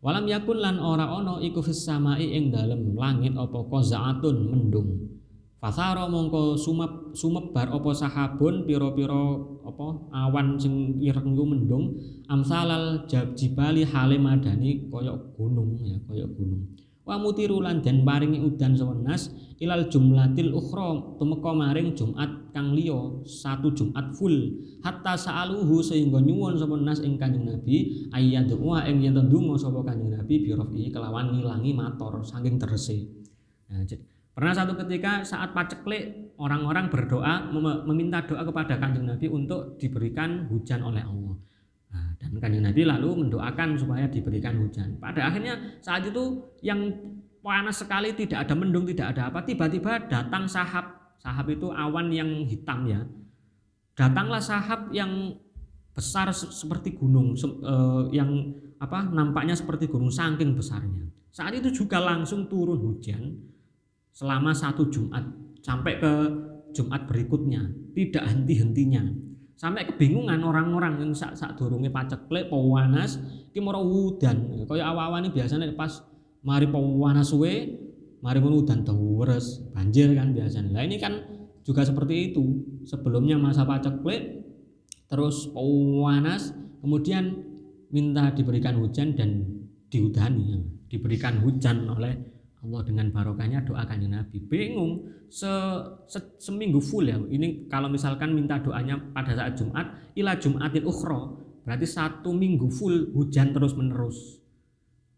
Walam 0.05 0.29
yakun 0.29 0.61
lan 0.61 0.77
ora 0.77 1.09
ana 1.09 1.41
iku 1.41 1.65
fis 1.65 1.81
samai 1.81 2.29
ing 2.29 2.53
dalem 2.53 2.93
langit 2.93 3.33
apa 3.33 3.65
qazaatun 3.65 4.37
mendung. 4.53 5.20
Fasaro 5.61 6.09
mongko 6.09 6.57
sumep 6.57 7.13
sumebar 7.13 7.69
apa 7.69 7.93
sahabun 7.93 8.65
pira-pira 8.65 9.37
apa 9.61 9.87
awan 10.09 10.57
sing 10.57 10.97
ireng 11.05 11.37
mendung 11.37 12.01
amsalal 12.33 13.05
jibali 13.37 13.85
hale 13.85 14.17
madani 14.17 14.89
kaya 14.89 15.13
gunung 15.37 15.77
ya 15.85 16.01
kaya 16.09 16.25
gunung. 16.33 16.65
Wa 17.05 17.21
mutiru 17.21 17.61
lan 17.61 17.85
den 17.85 18.09
paringi 18.09 18.41
udan 18.41 18.73
sewenas 18.73 19.37
ilal 19.61 19.93
jumlatil 19.93 20.57
ukhra 20.57 21.21
tumeka 21.21 21.53
maring 21.53 21.93
Jumat 21.93 22.57
kang 22.57 22.73
liya 22.73 23.21
satu 23.29 23.77
Jumat 23.77 24.17
full 24.17 24.65
hatta 24.81 25.13
saaluhu 25.13 25.85
sehingga 25.85 26.25
nyuwun 26.25 26.57
sapa 26.57 26.81
nas 26.81 27.05
ing 27.05 27.21
Kanjeng 27.21 27.45
Nabi 27.45 28.09
ayyadu 28.17 28.57
wa 28.57 28.81
ing 28.89 29.05
yen 29.05 29.13
ndonga 29.13 29.61
sapa 29.61 29.85
Kanjeng 29.85 30.09
Nabi 30.09 30.41
birofi 30.41 30.89
kelawan 30.89 31.37
ngilangi 31.37 31.77
mator 31.77 32.25
saking 32.25 32.57
terese. 32.57 33.11
Nah, 33.69 33.85
Pernah 34.31 34.55
satu 34.55 34.73
ketika 34.79 35.27
saat 35.27 35.53
paceklik 35.53 36.35
orang-orang 36.39 36.89
berdoa 36.89 37.51
meminta 37.85 38.23
doa 38.25 38.47
kepada 38.47 38.79
kanjeng 38.79 39.05
Nabi 39.11 39.27
untuk 39.27 39.77
diberikan 39.77 40.47
hujan 40.49 40.81
oleh 40.87 41.03
Allah. 41.03 41.37
Nah, 41.91 42.15
dan 42.17 42.31
kanjeng 42.39 42.65
Nabi 42.65 42.87
lalu 42.87 43.27
mendoakan 43.27 43.75
supaya 43.75 44.07
diberikan 44.07 44.55
hujan. 44.63 44.97
Pada 45.03 45.29
akhirnya 45.29 45.59
saat 45.83 46.07
itu 46.07 46.47
yang 46.63 46.95
panas 47.41 47.81
sekali 47.81 48.13
tidak 48.13 48.49
ada 48.49 48.55
mendung 48.55 48.85
tidak 48.85 49.17
ada 49.17 49.33
apa 49.33 49.41
tiba-tiba 49.45 50.09
datang 50.09 50.45
sahab 50.45 51.17
sahab 51.17 51.49
itu 51.49 51.73
awan 51.73 52.13
yang 52.13 52.29
hitam 52.45 52.85
ya 52.85 53.01
datanglah 53.97 54.41
sahab 54.41 54.93
yang 54.93 55.37
besar 55.97 56.33
seperti 56.33 56.97
gunung 56.97 57.37
eh, 57.37 58.03
yang 58.13 58.57
apa 58.81 59.09
nampaknya 59.09 59.57
seperti 59.57 59.89
gunung 59.89 60.13
saking 60.13 60.57
besarnya 60.57 61.09
saat 61.33 61.57
itu 61.57 61.73
juga 61.73 62.01
langsung 62.01 62.49
turun 62.49 62.81
hujan 62.81 63.37
selama 64.11 64.51
satu 64.55 64.91
Jumat 64.91 65.23
sampai 65.61 66.01
ke 66.01 66.13
Jumat 66.71 67.07
berikutnya 67.11 67.67
tidak 67.95 68.25
henti-hentinya. 68.31 69.03
Sampai 69.61 69.85
kebingungan 69.85 70.41
orang-orang 70.41 71.05
yang 71.05 71.13
sak 71.13 71.37
sak 71.37 71.61
dorongnya 71.61 71.93
paceklek 71.93 72.49
pawanas 72.49 73.21
ki 73.53 73.61
moro 73.61 73.85
udan. 73.85 74.65
Kaya 74.65 74.89
awa-awa 74.89 75.21
ini 75.21 75.29
biasanya 75.35 75.69
pas 75.77 76.01
mari 76.41 76.65
pawanas 76.65 77.29
suwe 77.29 77.77
mari 78.25 78.39
ngono 78.41 78.65
udan 78.65 78.81
terus 78.87 79.61
banjir 79.77 80.17
kan 80.17 80.33
biasanya. 80.33 80.73
Lah 80.73 80.85
ini 80.89 80.97
kan 80.97 81.13
juga 81.61 81.85
seperti 81.85 82.33
itu. 82.33 82.45
Sebelumnya 82.89 83.37
masa 83.37 83.69
paceklek 83.69 84.49
terus 85.13 85.53
pawanas 85.53 86.57
kemudian 86.81 87.45
minta 87.93 88.33
diberikan 88.33 88.79
hujan 88.81 89.13
dan 89.19 89.45
diudani 89.91 90.63
diberikan 90.87 91.43
hujan 91.43 91.91
oleh 91.91 92.15
Allah 92.61 92.81
dengan 92.85 93.09
barokahnya 93.09 93.65
doa 93.65 93.89
kanjeng 93.89 94.13
Nabi. 94.13 94.37
Bingung. 94.45 95.09
Se, 95.31 95.49
se, 96.11 96.19
seminggu 96.43 96.83
full 96.83 97.09
ya. 97.09 97.17
Ini 97.17 97.71
kalau 97.71 97.89
misalkan 97.89 98.35
minta 98.37 98.61
doanya 98.61 98.99
pada 99.15 99.33
saat 99.33 99.57
Jumat 99.57 100.13
ila 100.19 100.37
Jumatin 100.37 100.85
ukhro 100.85 101.39
berarti 101.63 101.87
satu 101.87 102.35
minggu 102.35 102.67
full 102.73 103.15
hujan 103.15 103.53
terus 103.55 103.77
menerus 103.79 104.41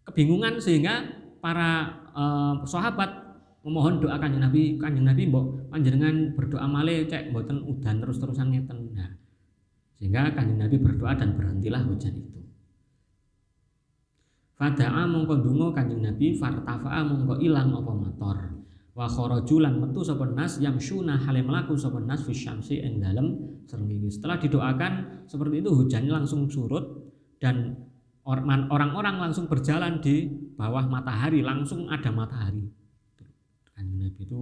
kebingungan 0.04 0.58
sehingga 0.58 1.06
para 1.38 2.02
uh, 2.12 2.60
sahabat 2.66 3.08
memohon 3.64 4.04
doa 4.04 4.20
kanjeng 4.20 4.42
Nabi. 4.42 4.76
Kanjeng 4.76 5.06
Nabi 5.06 5.22
mbok 5.32 5.72
panjenengan 5.72 6.36
berdoa 6.36 6.66
male 6.68 7.08
cek 7.08 7.32
mboten 7.32 7.64
udan 7.64 8.04
terus-terusan 8.04 8.52
ngeten. 8.52 8.78
Nah 8.94 9.16
sehingga 9.96 10.34
kanjeng 10.34 10.58
Nabi 10.58 10.76
berdoa 10.82 11.14
dan 11.14 11.38
berhentilah 11.38 11.82
hujan 11.86 12.14
itu 12.18 12.41
Fada'a 14.52 15.08
mongko 15.08 15.40
donga 15.40 15.72
Kanjeng 15.74 16.04
Nabi 16.04 16.36
fartafa'a 16.36 17.00
mongko 17.02 17.40
ilang 17.40 17.72
apa 17.72 17.92
motor. 17.92 18.36
Wa 18.92 19.08
kharaju 19.08 19.56
metu 19.80 20.04
sapa 20.04 20.28
nas 20.28 20.60
yamsuna 20.60 21.16
hale 21.16 21.40
mlaku 21.40 21.72
sapa 21.80 21.96
nas 22.04 22.28
fi 22.28 22.36
syamsi 22.36 22.84
ing 22.84 23.00
dalem. 23.00 23.60
Setelah 24.12 24.36
didoakan 24.36 25.24
seperti 25.24 25.64
itu 25.64 25.72
hujannya 25.72 26.12
langsung 26.12 26.44
surut 26.52 26.84
dan 27.40 27.72
orang-orang 28.28 29.16
langsung 29.16 29.48
berjalan 29.48 29.98
di 30.04 30.28
bawah 30.54 30.84
matahari, 30.86 31.40
langsung 31.40 31.88
ada 31.88 32.12
matahari. 32.12 32.68
Kanjeng 33.72 33.98
Nabi 34.04 34.20
itu 34.28 34.40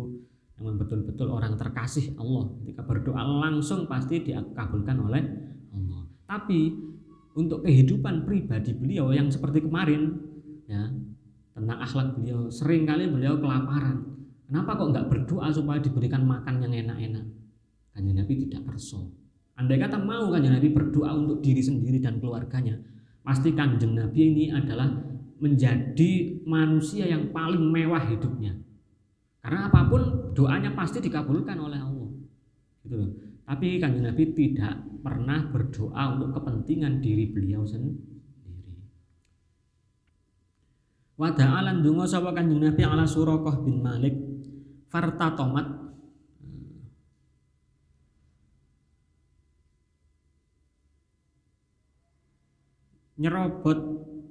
memang 0.59 0.77
betul-betul 0.83 1.31
orang 1.31 1.55
terkasih 1.55 2.19
Allah. 2.19 2.51
Ketika 2.61 2.83
berdoa 2.83 3.23
langsung 3.23 3.87
pasti 3.87 4.27
dikabulkan 4.27 4.99
oleh 4.99 5.23
Allah. 5.71 6.03
Tapi 6.27 6.90
untuk 7.41 7.65
kehidupan 7.65 8.29
pribadi 8.29 8.77
beliau 8.77 9.11
yang 9.17 9.33
seperti 9.33 9.65
kemarin 9.65 10.21
ya 10.69 10.93
tentang 11.57 11.79
akhlak 11.81 12.17
beliau. 12.17 12.53
Sering 12.53 12.85
kali 12.85 13.09
beliau 13.09 13.41
kelaparan. 13.41 14.05
Kenapa 14.45 14.77
kok 14.77 14.91
nggak 14.93 15.07
berdoa 15.09 15.49
supaya 15.55 15.79
diberikan 15.79 16.27
makan 16.27 16.61
yang 16.67 16.75
enak-enak? 16.87 17.27
Kanjeng 17.95 18.17
Nabi 18.19 18.35
tidak 18.47 18.67
perso. 18.67 19.15
Andai 19.57 19.79
kata 19.79 20.01
mau 20.01 20.29
kanjeng 20.33 20.57
Nabi 20.57 20.69
berdoa 20.73 21.11
untuk 21.17 21.45
diri 21.45 21.61
sendiri 21.61 22.01
dan 22.01 22.19
keluarganya 22.19 22.81
pasti 23.21 23.53
kanjeng 23.53 23.95
Nabi 23.95 24.21
ini 24.33 24.45
adalah 24.51 24.89
menjadi 25.41 26.43
manusia 26.45 27.09
yang 27.09 27.33
paling 27.33 27.61
mewah 27.61 28.03
hidupnya. 28.11 28.57
Karena 29.41 29.73
apa 29.73 29.89
pun 29.89 30.33
doanya 30.37 30.77
pasti 30.77 31.01
dikabulkan 31.01 31.57
oleh 31.57 31.81
Allah. 31.81 32.11
Gitu 32.85 32.95
loh. 32.97 33.11
Tapi 33.49 33.81
kanjeng 33.81 34.05
Nabi 34.05 34.25
tidak 34.37 34.90
pernah 35.01 35.49
berdoa 35.49 36.17
untuk 36.17 36.37
kepentingan 36.37 37.01
diri 37.01 37.33
beliau 37.33 37.65
sendiri. 37.65 38.11
Wada'alan 41.21 41.85
dungo 41.85 42.09
sapa 42.09 42.33
kanjeng 42.33 42.65
Nabi 42.65 42.81
ala 42.81 43.05
Surakoh 43.05 43.61
bin 43.61 43.85
Malik 43.85 44.17
fartatomat 44.89 45.69
nyerobot 53.21 53.79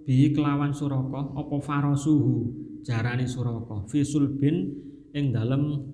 bi 0.02 0.34
kelawan 0.34 0.74
Surakoh 0.74 1.38
apa 1.38 1.56
farosuhu 1.62 2.58
jarane 2.82 3.30
Surakoh? 3.30 3.86
Fisul 3.86 4.42
bin 4.42 4.74
ing 5.14 5.30
dalem 5.30 5.94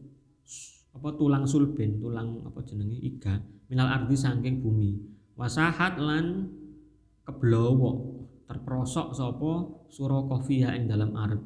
apa 0.96 1.12
tulang 1.20 1.44
sulbin 1.44 2.00
tulang 2.00 2.40
apa 2.48 2.64
jenenge? 2.64 3.04
Iga 3.04 3.55
minal 3.70 3.90
ardi 3.90 4.16
saking 4.16 4.62
bumi. 4.62 4.98
Wasahat 5.36 6.00
lan 6.00 6.52
keblowo 7.26 8.16
terprosok 8.46 9.12
sapa 9.12 9.52
sura 9.90 10.22
kofia 10.30 10.78
ing 10.78 10.86
dalam 10.86 11.12
ard 11.18 11.42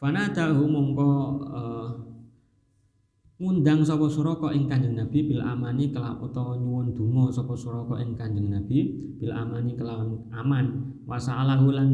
fanadahu 0.00 0.64
mongko 0.64 1.10
uh, 1.52 1.88
ngundang 3.40 3.80
sapa 3.80 4.04
suraka 4.04 4.52
ing 4.52 4.68
Kanjeng 4.68 5.00
Nabi 5.00 5.32
bil 5.32 5.40
amani 5.40 5.88
kelawan 5.88 6.20
utawa 6.20 6.60
nyuwun 6.60 6.92
donga 6.92 7.32
sapa 7.32 7.56
suraka 7.56 7.96
ing 8.04 8.12
Kanjeng 8.12 8.52
Nabi 8.52 8.78
bil 9.16 9.32
amani 9.32 9.72
kelawan 9.72 10.28
aman. 10.28 10.92
Wasa'alahu 11.08 11.72
lan 11.72 11.88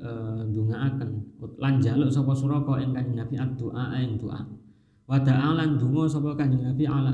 uh, 0.00 0.40
ndongaaken 0.48 1.36
lan 1.60 1.74
jaluk 1.84 2.08
sapa 2.08 2.32
suraka 2.32 2.80
ing 2.80 2.96
Kanjeng 2.96 3.20
Nabi 3.20 3.34
doa 3.60 3.92
ing 4.00 4.16
doa. 4.16 4.40
Wa 5.04 5.20
ta'alan 5.20 5.76
donga 5.76 6.08
sapa 6.08 6.32
Kanjeng 6.32 6.64
Nabi 6.64 6.84
ala 6.88 7.12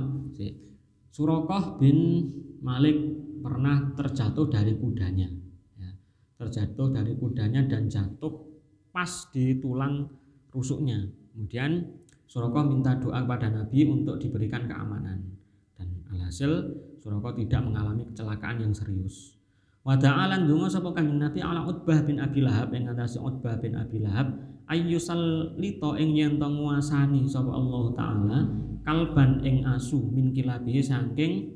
Surakoh 1.12 1.76
bin 1.76 2.24
Malik 2.64 2.96
pernah 3.44 3.92
terjatuh 3.92 4.48
dari 4.48 4.72
kudanya. 4.80 5.28
Ya. 5.76 5.92
terjatuh 6.40 6.88
dari 6.88 7.12
kudanya 7.20 7.68
dan 7.68 7.92
jatuh 7.92 8.32
pas 8.88 9.28
di 9.28 9.60
tulang 9.60 10.08
rusuknya. 10.48 11.04
Kemudian 11.36 12.00
Surakoh 12.24 12.64
minta 12.64 12.96
doa 12.96 13.20
kepada 13.20 13.52
Nabi 13.52 13.84
untuk 13.84 14.16
diberikan 14.16 14.64
keamanan. 14.64 15.36
Dan 15.76 16.00
alhasil 16.16 16.80
Surakoh 17.04 17.36
tidak 17.36 17.60
mengalami 17.60 18.08
kecelakaan 18.08 18.64
yang 18.64 18.72
serius. 18.72 19.36
Wa 19.82 19.98
ta'alan 19.98 20.46
donga 20.46 20.70
sapa 20.70 20.94
Kanjeng 20.94 21.18
Nabi 21.18 21.42
ala 21.42 21.66
Utbah 21.66 22.00
bin 22.06 22.22
Abi 22.22 22.40
Lahab 22.40 22.70
yang 22.72 22.88
ngatasi 22.88 23.18
Utbah 23.18 23.58
bin 23.58 23.74
Abi 23.74 23.98
Lahab 24.00 24.30
ayyusal 24.70 25.54
lito 25.58 25.94
ing 25.98 26.14
yen 26.14 26.32
to 26.38 26.46
nguasani 26.46 27.26
sapa 27.26 27.50
Allah 27.50 27.84
taala 27.96 28.38
kalban 28.82 29.42
ing 29.46 29.62
asu 29.66 29.98
min 30.10 30.34
kilabi 30.34 30.82
saking 30.82 31.54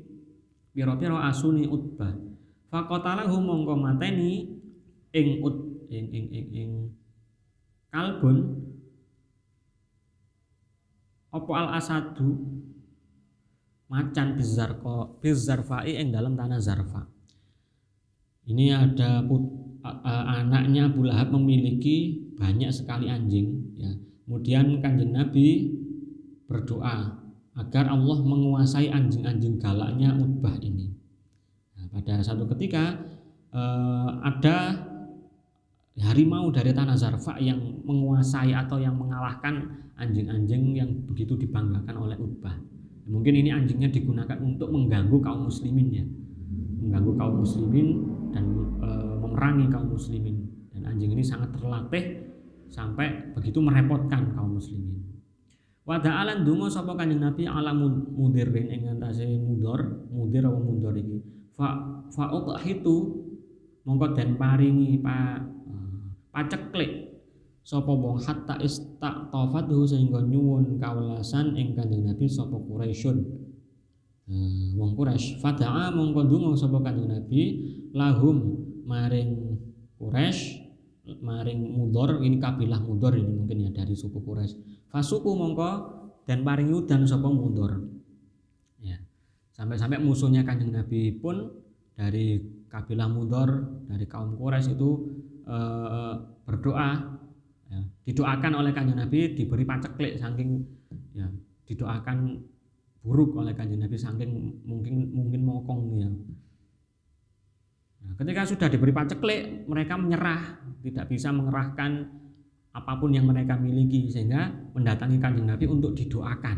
pira-pira 0.71 1.27
asune 1.27 1.67
utbah. 1.67 2.13
Faqatalahu 2.67 3.35
mongko 3.39 3.73
mateni 3.79 4.47
ing 5.15 5.27
ut 5.41 5.87
ing 5.87 6.05
ing 6.11 6.25
ing, 6.35 6.47
ing 6.51 6.71
kalbun 7.87 8.59
apa 11.31 11.51
al 11.55 11.67
asadu 11.79 12.35
macan 13.87 14.35
bizarko 14.35 15.19
bizarfai 15.23 15.95
yang 15.95 16.11
dalam 16.11 16.35
tanah 16.35 16.59
zarfa. 16.59 17.07
Ini 18.47 18.71
ada 18.75 19.23
put, 19.27 19.43
uh, 19.83 20.25
anaknya 20.39 20.87
Abu 20.87 21.03
Lahab 21.03 21.35
memiliki 21.35 22.26
banyak 22.37 22.69
sekali 22.69 23.09
anjing 23.09 23.73
ya 23.75 23.91
kemudian 24.25 24.79
kanjeng 24.79 25.11
Nabi 25.11 25.73
berdoa 26.45 27.17
agar 27.57 27.89
Allah 27.89 28.17
menguasai 28.21 28.93
anjing-anjing 28.93 29.57
galaknya 29.57 30.13
Utbah 30.13 30.55
ini 30.61 30.93
nah, 31.73 31.85
pada 31.97 32.21
satu 32.21 32.45
ketika 32.53 33.01
uh, 33.51 34.21
ada 34.21 34.87
harimau 35.97 36.53
dari 36.53 36.69
tanah 36.69 36.93
Zarfa 36.93 37.41
yang 37.41 37.81
menguasai 37.81 38.53
atau 38.53 38.77
yang 38.77 38.93
mengalahkan 38.93 39.81
anjing-anjing 39.97 40.77
yang 40.77 40.89
begitu 41.09 41.33
dibanggakan 41.33 41.95
oleh 41.97 42.17
Utbah. 42.21 42.53
Mungkin 43.09 43.33
ini 43.33 43.49
anjingnya 43.49 43.89
digunakan 43.89 44.37
untuk 44.43 44.69
mengganggu 44.69 45.17
kaum 45.23 45.49
muslimin 45.49 45.87
ya. 45.89 46.05
Mengganggu 46.83 47.11
kaum 47.17 47.35
muslimin 47.41 47.87
dan 48.29 48.45
e, 48.77 48.89
memerangi 49.25 49.65
kaum 49.73 49.89
muslimin. 49.89 50.37
Anjing 50.87 51.11
ini 51.13 51.23
sangat 51.23 51.51
terlatih 51.51 52.23
sampai 52.71 53.35
begitu 53.35 53.59
merepotkan 53.59 54.31
kaum 54.31 54.55
muslimin. 54.55 55.03
Wa 55.87 55.99
ta'alan 55.99 56.43
dungo 56.43 56.67
sapa 56.67 56.95
kanjeng 56.95 57.23
Nabi 57.23 57.47
ala 57.47 57.71
mudirin 57.71 58.67
ing 58.71 58.81
antase 58.91 59.23
mudor, 59.39 60.07
mudir 60.11 60.43
apa 60.43 60.59
mudor 60.59 60.95
iki. 60.95 61.19
Fa 61.55 61.79
fa 62.11 62.31
itu 62.67 62.95
mongko 63.87 64.15
den 64.15 64.35
paringi 64.35 64.99
Pak 64.99 65.57
paceklik 66.37 67.17
sapa 67.65 67.91
wong 67.91 68.21
hatta 68.21 68.55
istaqtafatu 68.63 69.83
sehingga 69.83 70.23
nyuwun 70.23 70.79
kawelasan 70.79 71.57
ing 71.59 71.75
Kanjeng 71.75 72.07
Nabi 72.07 72.29
sapa 72.29 72.55
Quraisyun 72.55 73.17
uh, 74.31 74.67
wong 74.79 74.95
Quraisy 74.95 75.41
fada'a 75.43 75.91
mongko 75.91 76.29
donga 76.29 76.55
sapa 76.55 76.79
Kanjeng 76.79 77.11
Nabi 77.11 77.41
lahum 77.91 78.55
maring 78.87 79.59
Quraisy 79.99 80.56
maring 81.21 81.61
Mudor 81.77 82.21
ini 82.21 82.37
kabilah 82.41 82.81
Mudor 82.81 83.15
ini 83.17 83.31
mungkin 83.31 83.67
ya 83.67 83.69
dari 83.71 83.93
suku 83.93 84.21
Quraisy. 84.21 84.87
Fasuku 84.87 85.31
mongko 85.33 85.71
dan 86.27 86.43
paring 86.43 86.73
udan 86.73 87.03
sapa 87.07 87.27
Mudor 87.27 87.83
ya. 88.81 88.97
Sampai-sampai 89.53 89.99
musuhnya 89.99 90.45
Kanjeng 90.45 90.73
Nabi 90.73 91.15
pun 91.17 91.49
dari 91.97 92.39
kabilah 92.67 93.09
Mudor 93.09 93.49
dari 93.89 94.05
kaum 94.05 94.37
Quraisy 94.37 94.77
itu 94.77 94.91
Eh, 95.47 96.15
berdoa 96.43 97.15
ya, 97.71 97.79
didoakan 98.03 98.51
oleh 98.59 98.75
kanjeng 98.75 98.99
Nabi 98.99 99.31
diberi 99.31 99.63
paceklik 99.63 100.19
saking 100.19 100.59
ya 101.15 101.23
didoakan 101.63 102.43
buruk 102.99 103.39
oleh 103.39 103.55
kanjeng 103.55 103.79
Nabi 103.79 103.95
saking 103.95 104.27
mungkin 104.67 105.07
mungkin 105.15 105.47
mokong 105.47 105.81
ya 106.03 106.11
nah, 108.07 108.13
ketika 108.15 108.47
sudah 108.47 108.67
diberi 108.71 108.95
paceklik 108.95 109.67
mereka 109.67 109.99
menyerah 109.99 110.63
tidak 110.87 111.11
bisa 111.11 111.35
mengerahkan 111.35 112.07
apa 112.71 112.93
pun 112.95 113.11
yang 113.11 113.27
mereka 113.27 113.59
miliki 113.59 114.07
sehingga 114.07 114.47
mendatangi 114.71 115.19
kanjeng 115.19 115.51
Nabi 115.51 115.67
untuk 115.67 115.91
didoakan 115.91 116.57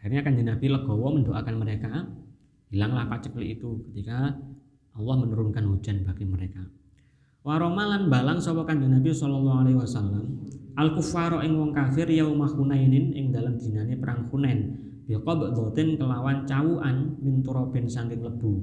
akhirnya 0.00 0.24
kanjeng 0.24 0.48
Nabi 0.48 0.66
legowo 0.72 1.20
mendoakan 1.20 1.54
mereka 1.60 2.08
hilanglah 2.72 3.04
paceklik 3.12 3.60
itu 3.60 3.84
ketika 3.92 4.32
Allah 4.96 5.16
menurunkan 5.20 5.62
hujan 5.68 6.02
bagi 6.08 6.24
mereka 6.24 6.64
Waromalan 7.48 8.12
balang 8.12 8.42
sapa 8.44 8.66
Kanjeng 8.68 8.92
Nabi 8.92 9.08
sallallahu 9.08 9.58
alaihi 9.64 9.78
wasallam 9.80 10.36
al 10.76 10.92
kufaro 10.92 11.40
ing 11.40 11.56
wong 11.56 11.72
kafir 11.72 12.04
yaumah 12.04 12.52
Hunainin 12.52 13.16
ing 13.16 13.32
dalam 13.32 13.56
dinane 13.56 13.96
perang 13.96 14.28
Hunain 14.28 14.76
bi 15.08 15.16
qabdatin 15.16 15.96
kelawan 15.96 16.44
cawuan 16.44 17.16
min 17.24 17.40
turabin 17.40 17.88
saking 17.88 18.20
lebu. 18.20 18.60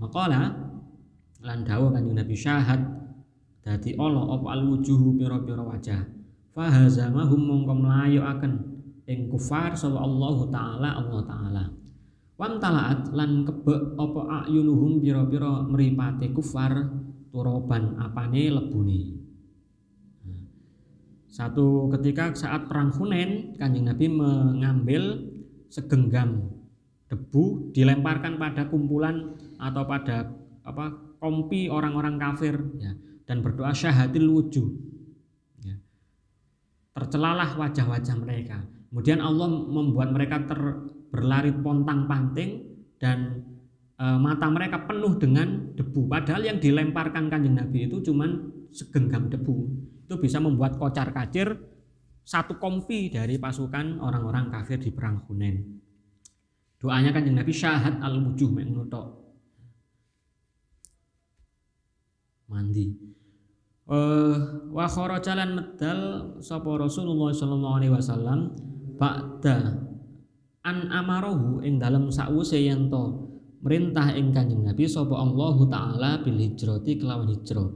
Maqala 0.00 0.71
lan 1.42 1.66
dawuh 1.66 1.90
Kanjeng 1.90 2.16
Nabi 2.16 2.34
syahad 2.38 2.80
dadi 3.62 3.98
Allah 3.98 4.24
apa 4.38 4.46
al 4.54 4.62
wujuhu 4.66 5.18
pira-pira 5.18 5.62
wajah. 5.62 6.02
Fahazamahum 6.52 7.40
mongko 7.40 7.74
mlayokaken 7.78 8.52
ing 9.08 9.26
kufar 9.26 9.74
sapa 9.74 9.98
Allah 9.98 10.36
taala 10.48 10.88
Allah 11.02 11.20
taala. 11.26 11.64
Wan 12.38 12.58
talaat 12.58 13.10
lan 13.12 13.46
kebek 13.46 13.98
apa 13.98 14.46
ayunuhum 14.46 15.02
pira-pira 15.02 15.62
mripate 15.66 16.30
kufar 16.32 16.90
turoban 17.32 17.96
apane 17.96 18.52
lebuni 18.52 19.22
satu 21.32 21.88
ketika 21.96 22.36
saat 22.36 22.68
perang 22.68 22.92
Hunain 22.92 23.56
kanjeng 23.56 23.88
Nabi 23.88 24.04
mengambil 24.04 25.32
segenggam 25.72 26.52
debu 27.08 27.72
dilemparkan 27.72 28.36
pada 28.36 28.68
kumpulan 28.68 29.32
atau 29.56 29.88
pada 29.88 30.28
apa 30.62 31.16
kompi 31.18 31.66
orang-orang 31.66 32.18
kafir. 32.18 32.58
Ya, 32.78 32.94
dan 33.26 33.40
berdoa 33.40 33.70
syahadil 33.72 34.28
wujuh. 34.28 34.68
Ya. 35.62 35.78
tercelalah 36.92 37.54
wajah-wajah 37.56 38.16
mereka. 38.18 38.66
Kemudian 38.92 39.24
Allah 39.24 39.48
membuat 39.48 40.12
mereka 40.12 40.44
ter, 40.44 40.60
berlari 41.08 41.48
pontang 41.54 42.04
panting 42.04 42.76
dan 43.00 43.40
e, 43.96 44.04
mata 44.20 44.52
mereka 44.52 44.84
penuh 44.84 45.16
dengan 45.16 45.72
debu. 45.72 46.04
Padahal 46.10 46.44
yang 46.44 46.58
dilemparkan 46.60 47.32
kanjeng 47.32 47.56
Nabi 47.56 47.88
itu 47.88 48.04
cuman 48.04 48.52
segenggam 48.68 49.32
debu. 49.32 49.56
Itu 50.04 50.20
bisa 50.20 50.44
membuat 50.44 50.76
kocar 50.76 51.08
kacir 51.16 51.56
satu 52.20 52.60
kompi 52.60 53.08
dari 53.08 53.40
pasukan 53.40 53.96
orang-orang 54.02 54.52
kafir 54.52 54.76
di 54.76 54.92
perang 54.92 55.24
Hunain. 55.24 55.56
Doanya 56.76 57.16
kanjeng 57.16 57.38
Nabi 57.38 57.54
syahad 57.54 58.02
al 58.04 58.20
wujuh 58.20 58.52
menutok 58.52 59.21
mandi. 62.52 62.92
Uh, 63.88 64.68
wa 64.70 64.86
jalan 65.18 65.58
medal 65.58 66.00
sapa 66.38 66.70
Rasulullah 66.78 67.34
sallallahu 67.34 67.76
alaihi 67.82 67.92
wasallam 67.92 68.54
ba'da 68.94 69.74
an 70.62 70.86
amarohu 70.92 71.64
ing 71.66 71.82
dalam 71.82 72.06
sakwuse 72.12 72.62
yen 72.62 72.86
to 72.86 73.26
merintah 73.64 74.14
ing 74.14 74.30
Kanjeng 74.30 74.62
Nabi 74.62 74.86
sapa 74.86 75.16
Allah 75.18 75.56
taala 75.66 76.10
bil 76.22 76.38
hijrati 76.38 77.00
kelawan 77.00 77.32
hijrah. 77.32 77.72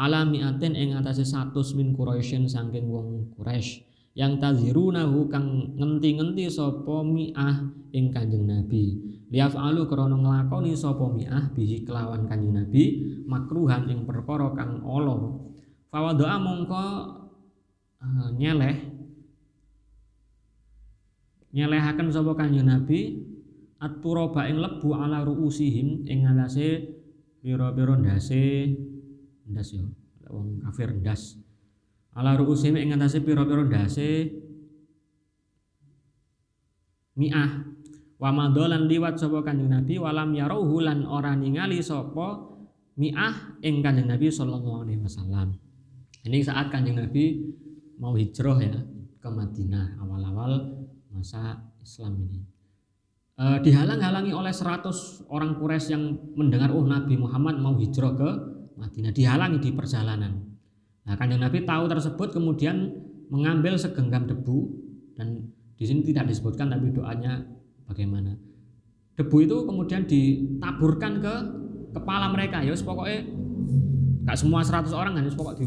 Ala 0.00 0.24
mi'atin 0.24 0.72
ing 0.72 0.96
atase 0.96 1.28
100 1.28 1.52
min 1.76 1.92
Quraisyin 1.92 2.48
saking 2.48 2.88
wong 2.88 3.36
Quraisy 3.36 3.89
yang 4.18 4.42
tazirunahu 4.42 5.30
kang 5.30 5.78
ngenti-ngenti 5.78 6.50
sapa 6.50 7.06
mi'ah 7.06 7.70
ing 7.94 8.10
Kanjeng 8.10 8.46
Nabi. 8.46 8.98
Liafalu 9.30 9.86
krana 9.86 10.18
nglakoni 10.18 10.74
sapa 10.74 11.06
mi'ah 11.06 11.54
bihi 11.54 11.86
kelawan 11.86 12.26
Kanjeng 12.26 12.54
Nabi 12.54 12.84
makruhan 13.30 13.86
ing 13.86 14.02
perkara 14.02 14.50
kang 14.58 14.82
ala. 14.82 15.38
Fawadaa 15.90 16.38
mongko 16.42 16.86
uh, 18.02 18.28
nyeleh 18.34 18.76
nyelehaken 21.54 22.10
sapa 22.10 22.34
Kanjeng 22.34 22.66
Nabi 22.66 23.30
at-turaba 23.80 24.46
ing 24.50 24.58
lebu 24.60 24.92
ala 24.92 25.24
ruusihim 25.24 26.04
ing 26.04 26.28
alase 26.28 27.00
pira-pira 27.40 27.96
ndase 27.96 28.76
ndas 29.48 29.72
yo 29.72 29.88
wong 30.28 30.62
kafir 30.62 30.92
ndas 30.94 31.40
ala 32.16 32.34
ruusihim 32.34 32.76
ing 32.78 32.96
atase 32.96 33.22
pira-pira 33.22 33.66
ndase. 33.66 34.30
Mi'ah. 37.18 37.50
Wa 38.20 38.30
madolan 38.36 38.84
liwat 38.84 39.16
sapa 39.16 39.40
kanjeng 39.40 39.72
Nabi 39.72 39.96
walam 39.96 40.36
yarauhu 40.36 40.84
lan 40.84 41.08
ora 41.08 41.32
ningali 41.32 41.80
sapa 41.80 42.36
mi'ah 43.00 43.60
ing 43.64 43.80
kanjeng 43.80 44.08
Nabi 44.12 44.28
sallallahu 44.28 44.84
alaihi 44.84 45.00
wasallam. 45.00 45.56
Ini 46.20 46.44
saat 46.44 46.68
kanjeng 46.68 47.00
Nabi 47.00 47.48
mau 47.96 48.12
hijrah 48.12 48.58
ya 48.60 48.76
ke 49.20 49.28
Madinah 49.28 50.00
awal-awal 50.04 50.84
masa 51.12 51.64
Islam 51.80 52.20
ini. 52.28 52.40
Uh, 53.40 53.56
dihalang-halangi 53.64 54.36
oleh 54.36 54.52
100 54.52 55.32
orang 55.32 55.56
Quraisy 55.56 55.96
yang 55.96 56.12
mendengar 56.36 56.76
oh 56.76 56.84
Nabi 56.84 57.16
Muhammad 57.16 57.56
mau 57.56 57.72
hijrah 57.72 58.12
ke 58.12 58.30
Madinah. 58.76 59.16
Dihalangi 59.16 59.64
di 59.64 59.70
perjalanan. 59.72 60.49
Nah, 61.10 61.18
kanjeng 61.18 61.42
Nabi 61.42 61.66
tahu 61.66 61.90
tersebut 61.90 62.30
kemudian 62.30 62.94
mengambil 63.34 63.74
segenggam 63.74 64.30
debu 64.30 64.70
dan 65.18 65.50
di 65.74 65.82
sini 65.82 66.06
tidak 66.06 66.30
disebutkan 66.30 66.70
tapi 66.70 66.94
doanya 66.94 67.42
bagaimana. 67.90 68.38
Debu 69.18 69.36
itu 69.42 69.56
kemudian 69.66 70.06
ditaburkan 70.06 71.18
ke 71.18 71.34
kepala 71.98 72.30
mereka. 72.30 72.62
Ya 72.62 72.70
pokoknya 72.78 73.26
gak 74.22 74.38
semua 74.38 74.62
100 74.62 74.94
orang 74.94 75.18
kan 75.18 75.26
pokok 75.34 75.58
di 75.58 75.66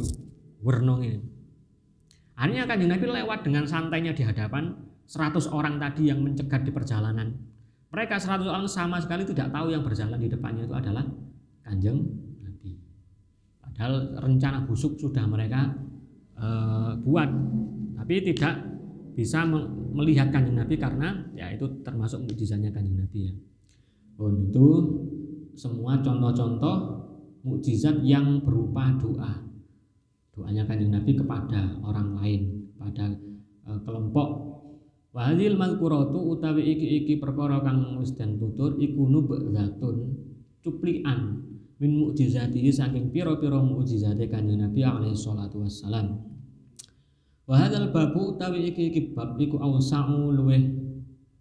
wernongin. 0.63 1.27
Akhirnya 2.39 2.63
kanjeng 2.63 2.95
Nabi 2.95 3.05
lewat 3.11 3.43
dengan 3.43 3.67
santainya 3.67 4.15
di 4.15 4.23
hadapan 4.23 4.79
100 5.11 5.51
orang 5.51 5.75
tadi 5.75 6.07
yang 6.07 6.23
mencegat 6.23 6.63
di 6.63 6.71
perjalanan 6.71 7.35
mereka 7.93 8.17
100 8.17 8.49
orang 8.49 8.65
sama 8.65 8.97
sekali 8.97 9.21
tidak 9.21 9.53
tahu 9.53 9.69
yang 9.69 9.85
berjalan 9.85 10.17
di 10.17 10.25
depannya 10.25 10.65
itu 10.65 10.73
adalah 10.73 11.05
kanjeng. 11.61 12.22
Padahal 13.73 14.21
rencana 14.21 14.69
busuk 14.69 15.01
sudah 15.01 15.25
mereka 15.25 15.73
uh, 16.37 16.93
buat, 17.01 17.25
tapi 17.97 18.21
tidak 18.21 18.53
bisa 19.17 19.41
melihat 19.97 20.29
kanjeng 20.29 20.61
Nabi 20.61 20.77
karena 20.77 21.25
ya 21.33 21.49
itu 21.49 21.65
termasuk 21.81 22.21
mukjizatnya 22.21 22.69
kanjeng 22.69 23.01
Nabi 23.01 23.19
ya. 23.29 23.33
Oh 24.21 24.29
itu 24.29 24.67
semua 25.57 25.97
contoh-contoh 26.05 26.77
mukjizat 27.41 28.05
yang 28.05 28.45
berupa 28.45 28.93
doa. 29.01 29.41
Doanya 30.37 30.69
kanjeng 30.69 30.93
Nabi 30.93 31.17
kepada 31.17 31.81
orang 31.81 32.13
lain, 32.21 32.69
pada 32.77 33.09
uh, 33.65 33.81
kelompok 33.81 34.53
Wahadil 35.13 35.53
malkuratu 35.61 36.33
utawi 36.33 36.73
iki 36.73 37.05
iki 37.05 37.13
perkara 37.21 37.61
kang 37.61 38.01
wis 38.01 38.17
tutur 38.17 38.81
iku 38.81 39.05
nubzatun 39.05 40.09
cuplikan 40.65 41.52
min 41.81 41.91
mukjizatihi 42.01 42.69
saking 42.69 43.09
pira-pira 43.09 43.61
mukjizate 43.61 44.29
kanjeng 44.29 44.61
Nabi 44.61 44.81
alaihi 44.85 45.17
salatu 45.17 45.63
wassalam. 45.63 46.21
Wa 47.43 47.59
hadzal 47.59 47.91
babu 47.91 48.35
utawi 48.35 48.71
iki 48.71 48.93
iki 48.93 49.01
bab 49.11 49.35
iku 49.35 49.59
ausa'u 49.59 50.31
luweh 50.31 50.83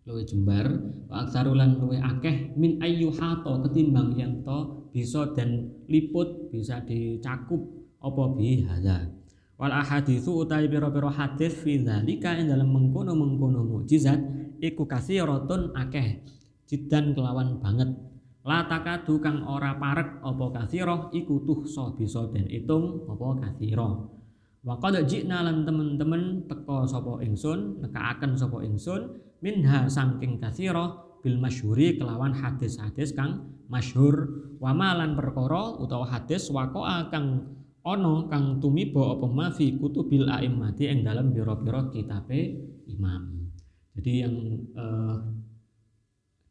luwih 0.02 0.26
jembar 0.26 0.66
wa 1.06 1.22
aksarulan 1.22 1.78
luwih 1.78 2.02
akeh 2.02 2.58
min 2.58 2.82
ayyu 2.82 3.14
hato 3.14 3.62
ketimbang 3.62 4.18
yang 4.18 4.42
to 4.42 4.90
bisa 4.90 5.30
dan 5.30 5.70
liput 5.86 6.50
bisa 6.50 6.82
dicakup 6.82 7.62
apa 8.02 8.22
bi 8.34 8.66
hadza 8.66 9.14
wal 9.54 9.70
ahaditsu 9.70 10.42
utawi 10.42 10.66
pira-pira 10.66 11.06
hadis 11.06 11.54
fi 11.54 11.78
dzalika 11.78 12.34
ing 12.34 12.50
dalem 12.50 12.66
mengkono-mengkono 12.66 13.62
mukjizat 13.62 14.18
iku 14.58 14.90
kasiratun 14.90 15.70
akeh 15.70 16.18
jidan 16.66 17.14
kelawan 17.14 17.62
banget 17.62 17.94
la 18.42 18.66
takadu 18.66 19.22
kang 19.22 19.46
ora 19.46 19.78
parek 19.78 20.18
apa 20.22 20.46
kasirah 20.58 21.14
iku 21.14 21.46
tuhsa 21.46 21.94
bisa 21.94 22.26
den 22.34 22.50
itung 22.50 23.06
apa 23.06 23.46
kasirah 23.46 23.94
wa 24.62 24.74
qad 24.82 25.02
jina 25.06 25.46
lan 25.46 25.62
temen-temen 25.62 26.46
teka 26.50 26.86
sapa 26.86 27.22
ingsun 27.22 27.82
nekaaken 27.86 28.34
sapa 28.34 28.62
ingsun 28.66 29.18
minha 29.42 29.86
saking 29.86 30.42
kasirah 30.42 31.02
bil 31.22 31.38
masyhuri 31.38 31.98
kelawan 31.98 32.34
hadis-hadis 32.34 33.14
kang 33.14 33.46
masyhur 33.70 34.26
wa 34.58 34.74
malan 34.74 35.14
perkara 35.14 35.78
utawa 35.78 36.06
hadis 36.10 36.50
waqa 36.50 37.10
kang 37.14 37.46
ono 37.82 38.30
kang 38.30 38.62
tumiba 38.62 39.18
apa 39.18 39.26
ma 39.26 39.50
fi 39.50 39.74
kutubil 39.74 40.30
a'immati 40.30 40.86
ing 40.86 41.02
dalam 41.02 41.34
biro-biro 41.34 41.90
kitabe 41.90 42.70
imam. 42.86 43.50
Jadi 43.98 44.12
yang 44.22 44.34
eh, 44.72 45.16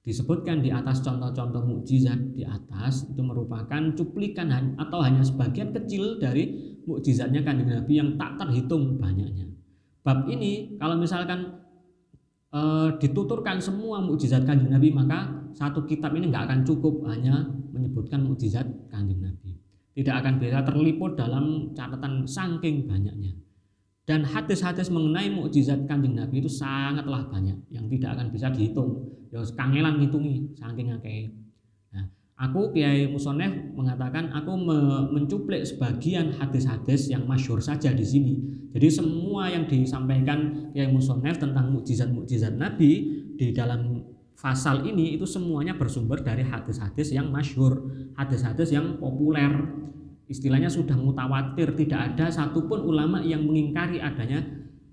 disebutkan 0.02 0.66
di 0.66 0.74
atas 0.74 1.06
contoh-contoh 1.06 1.62
mukjizat 1.62 2.34
di 2.34 2.42
atas 2.42 3.06
itu 3.06 3.22
merupakan 3.22 3.94
cuplikan 3.94 4.50
atau 4.78 5.00
hanya 5.06 5.22
sebagian 5.22 5.70
kecil 5.72 6.18
dari 6.18 6.78
mukjizatnya 6.90 7.46
kanjeng 7.46 7.70
Nabi 7.70 7.94
yang 8.02 8.18
tak 8.18 8.42
terhitung 8.42 8.98
banyaknya. 8.98 9.46
Bab 10.02 10.26
ini 10.26 10.74
kalau 10.82 10.98
misalkan 10.98 11.62
e, 12.50 12.62
dituturkan 12.98 13.62
semua 13.62 14.02
mukjizat 14.02 14.42
kanjeng 14.42 14.74
Nabi 14.74 14.90
maka 14.90 15.50
satu 15.54 15.86
kitab 15.86 16.18
ini 16.18 16.34
nggak 16.34 16.50
akan 16.50 16.60
cukup 16.66 17.06
hanya 17.06 17.46
menyebutkan 17.70 18.26
mukjizat 18.26 18.66
kanjeng 18.90 19.22
Nabi 19.22 19.62
tidak 19.92 20.24
akan 20.24 20.34
bisa 20.40 20.60
terliput 20.64 21.20
dalam 21.20 21.76
catatan 21.76 22.24
saking 22.24 22.88
banyaknya. 22.88 23.36
Dan 24.10 24.26
hadis-hadis 24.26 24.90
mengenai 24.90 25.30
mukjizat 25.30 25.86
kanjeng 25.86 26.18
Nabi 26.18 26.42
itu 26.42 26.50
sangatlah 26.50 27.30
banyak 27.30 27.58
yang 27.70 27.86
tidak 27.86 28.18
akan 28.18 28.28
bisa 28.34 28.50
dihitung. 28.50 29.08
Ya 29.30 29.46
kangelan 29.54 30.02
ngitungi 30.02 30.58
saking 30.58 30.92
akeh. 30.98 31.32
Nah, 31.94 32.10
aku 32.36 32.74
Kiai 32.74 33.08
Musonef 33.08 33.54
mengatakan 33.78 34.34
aku 34.34 34.52
me 34.58 34.80
mencuplik 35.14 35.64
sebagian 35.64 36.34
hadis-hadis 36.34 37.14
yang 37.14 37.30
masyhur 37.30 37.62
saja 37.62 37.94
di 37.94 38.04
sini. 38.04 38.34
Jadi 38.74 38.88
semua 38.90 39.48
yang 39.54 39.70
disampaikan 39.70 40.72
Kiai 40.74 40.90
Musonef 40.90 41.38
tentang 41.38 41.70
mukjizat-mukjizat 41.72 42.58
Nabi 42.58 42.92
di 43.38 43.54
dalam 43.54 44.12
Fasal 44.42 44.90
ini 44.90 45.14
itu 45.14 45.30
semuanya 45.30 45.78
bersumber 45.78 46.18
dari 46.26 46.42
hadis-hadis 46.42 47.14
yang 47.14 47.30
masyhur, 47.30 47.94
hadis-hadis 48.18 48.74
yang 48.74 48.98
populer. 48.98 49.54
Istilahnya 50.32 50.72
sudah 50.72 50.96
mutawatir, 50.96 51.76
tidak 51.76 52.16
ada 52.16 52.32
satupun 52.32 52.80
ulama 52.88 53.20
yang 53.20 53.44
mengingkari 53.44 54.00
adanya 54.00 54.40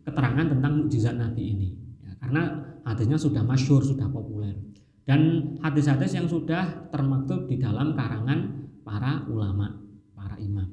keterangan 0.02 0.50
tentang 0.50 0.82
mukjizat 0.82 1.14
Nabi 1.14 1.42
ini. 1.54 1.68
Ya, 2.02 2.12
karena 2.18 2.42
hadisnya 2.82 3.14
sudah 3.14 3.46
masyhur, 3.46 3.86
sudah 3.86 4.10
populer. 4.10 4.58
Dan 5.06 5.54
hadis-hadis 5.62 6.18
yang 6.18 6.26
sudah 6.26 6.90
termaktub 6.90 7.46
di 7.46 7.56
dalam 7.56 7.94
karangan 7.94 8.66
para 8.82 9.22
ulama, 9.30 9.78
para 10.12 10.34
imam. 10.42 10.68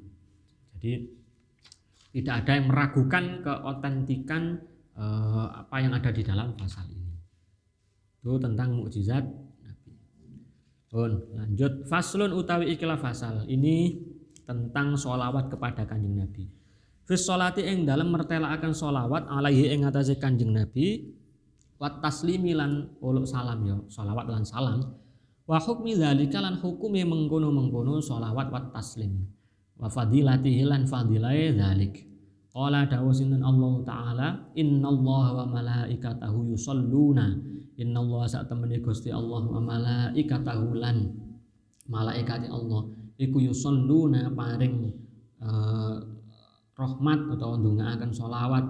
Jadi 0.75 1.13
tidak 2.17 2.43
ada 2.43 2.51
yang 2.57 2.67
meragukan 2.67 3.23
keotentikan 3.45 4.59
eh, 4.97 5.47
apa 5.53 5.75
yang 5.77 5.93
ada 5.93 6.09
di 6.09 6.23
dalam 6.25 6.57
pasal 6.57 6.89
ini 6.89 7.05
itu 8.25 8.41
tentang 8.41 8.81
mukjizat 8.81 9.21
Nabi. 9.61 9.93
Lanjut 11.37 11.85
faslun 11.85 12.33
utawi 12.33 12.73
ikilah 12.73 12.97
fasal. 12.97 13.45
Ini 13.45 14.01
tentang 14.45 14.95
solawat 14.95 15.49
kepada 15.49 15.83
kanjeng 15.83 16.15
Nabi. 16.21 16.45
Fis 17.05 17.21
solati 17.21 17.61
ing 17.61 17.85
dalam 17.85 18.09
mertelaaken 18.09 18.73
solawat 18.73 19.29
alaihi 19.29 19.69
ing 19.73 19.85
atase 19.85 20.17
kanjeng 20.17 20.53
Nabi 20.53 21.05
wat 21.77 22.01
taslimi 22.01 22.57
lan 22.57 22.97
uluk 22.97 23.29
salam 23.29 23.61
ya 23.61 23.77
solawat 23.89 24.25
lan 24.25 24.41
salam. 24.41 24.81
Wa 25.45 25.61
hukmi 25.61 25.93
dzalika 25.93 26.41
lan 26.41 26.57
hukume 26.57 27.05
mengkono-mengkono 27.05 28.01
solawat 28.01 28.49
wat 28.49 28.73
taslim. 28.73 29.21
Wa 29.77 29.85
fadilatihi 29.85 30.65
lan 30.65 30.89
fadilai 30.89 31.53
dzalik. 31.53 32.01
Qala 32.49 32.87
dawu 32.87 33.11
Allah 33.11 33.73
taala 33.83 34.27
innallaha 34.57 35.43
wa 35.43 35.45
malaikatahu 35.59 36.55
yusalluna. 36.55 37.37
Inna 37.75 37.99
Allah 37.99 38.23
saat 38.31 38.47
temani 38.47 38.79
Gusti 38.79 39.11
Allah 39.11 39.43
wa 39.43 39.59
malaikatahu 39.59 40.79
lan 40.79 41.11
malaikati 41.91 42.47
Allah 42.47 42.87
iku 43.15 43.37
yusalluna 43.39 44.31
paring 44.35 44.91
uh, 45.39 45.95
rahmat 46.75 47.19
atau 47.39 47.55
ndongaaken 47.55 48.11
selawat 48.11 48.65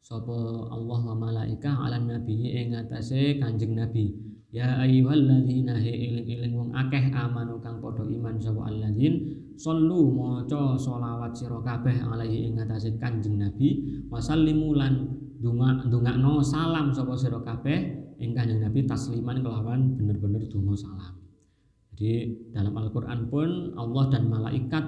sapa 0.00 0.36
Allah 0.72 1.00
wa 1.02 1.16
malaika 1.18 1.76
ala 1.76 2.00
nabi 2.00 2.48
ing 2.48 2.72
atase 2.72 3.36
Kanjeng 3.42 3.76
Nabi. 3.76 4.14
Ya 4.54 4.78
ayyuhalladzina 4.80 5.76
eling-eling 5.82 6.54
wong 6.56 6.70
akeh 6.72 7.12
amanu 7.12 7.60
kang 7.60 7.82
padha 7.82 8.06
iman 8.06 8.40
sapa 8.40 8.72
alladzin 8.72 9.14
sallu 9.58 10.14
maca 10.14 10.78
selawat 10.78 11.34
sira 11.36 11.60
kabeh 11.60 12.06
alaihi 12.06 12.48
ing 12.48 12.56
atase 12.56 12.96
Kanjeng 12.96 13.36
Nabi. 13.36 13.84
Wasallimu 14.08 14.78
lan 14.78 15.10
donga 15.42 15.84
ndongakno 15.84 16.40
salam 16.40 16.94
sapa 16.94 17.12
sira 17.18 17.42
kabeh 17.44 17.78
ing 18.22 18.32
Kanjeng 18.32 18.64
Nabi 18.64 18.88
tasliman 18.88 19.44
kelawan 19.44 19.98
bener-bener 19.98 20.48
donga 20.48 20.72
salam. 20.72 21.25
Jadi 21.96 22.52
dalam 22.52 22.76
Al-Qur'an 22.76 23.32
pun 23.32 23.72
Allah 23.72 24.04
dan 24.12 24.28
malaikat 24.28 24.84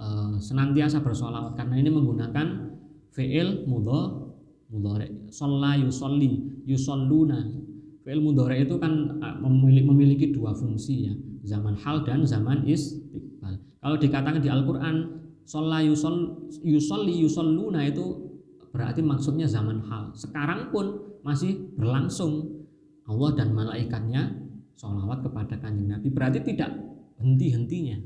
uh, 0.00 0.40
senantiasa 0.40 1.04
bersolawat 1.04 1.52
karena 1.52 1.76
ini 1.76 1.92
menggunakan 1.92 2.72
fi'il 3.12 3.68
mudho 3.68 4.32
mudhari. 4.72 5.28
Shalla 5.28 5.76
yusolli 5.76 6.64
yusalluna. 6.64 7.44
Fi'il 8.00 8.24
mudhari 8.24 8.64
itu 8.64 8.80
kan 8.80 9.20
uh, 9.20 9.36
memiliki, 9.44 9.84
memiliki 9.84 10.26
dua 10.32 10.56
fungsi 10.56 11.12
ya, 11.12 11.14
zaman 11.44 11.76
hal 11.76 12.08
dan 12.08 12.24
zaman 12.24 12.64
istiqbal. 12.64 13.60
Kalau 13.60 13.96
dikatakan 14.00 14.40
di 14.40 14.48
Al-Qur'an 14.48 15.20
shalla 15.44 15.84
yusolli 15.84 17.20
yusalluna 17.20 17.84
itu 17.84 18.32
berarti 18.72 19.04
maksudnya 19.04 19.44
zaman 19.44 19.84
hal. 19.92 20.16
Sekarang 20.16 20.72
pun 20.72 21.04
masih 21.20 21.68
berlangsung 21.76 22.64
Allah 23.04 23.36
dan 23.36 23.52
malaikatnya 23.52 24.48
sholawat 24.76 25.24
kepada 25.24 25.54
kanjeng 25.58 25.88
Nabi 25.90 26.08
berarti 26.10 26.40
tidak 26.44 26.70
henti-hentinya. 27.18 27.98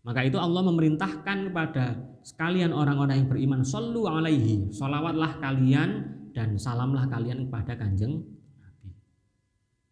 Maka 0.00 0.24
itu 0.24 0.40
Allah 0.40 0.64
memerintahkan 0.64 1.52
kepada 1.52 1.84
sekalian 2.24 2.72
orang-orang 2.72 3.24
yang 3.24 3.28
beriman 3.28 3.60
Sallu 3.60 4.08
alaihi 4.08 4.72
Salawatlah 4.72 5.36
kalian 5.44 5.90
dan 6.32 6.56
salamlah 6.56 7.04
kalian 7.10 7.50
kepada 7.50 7.76
kanjeng 7.76 8.24
Nabi. 8.56 8.96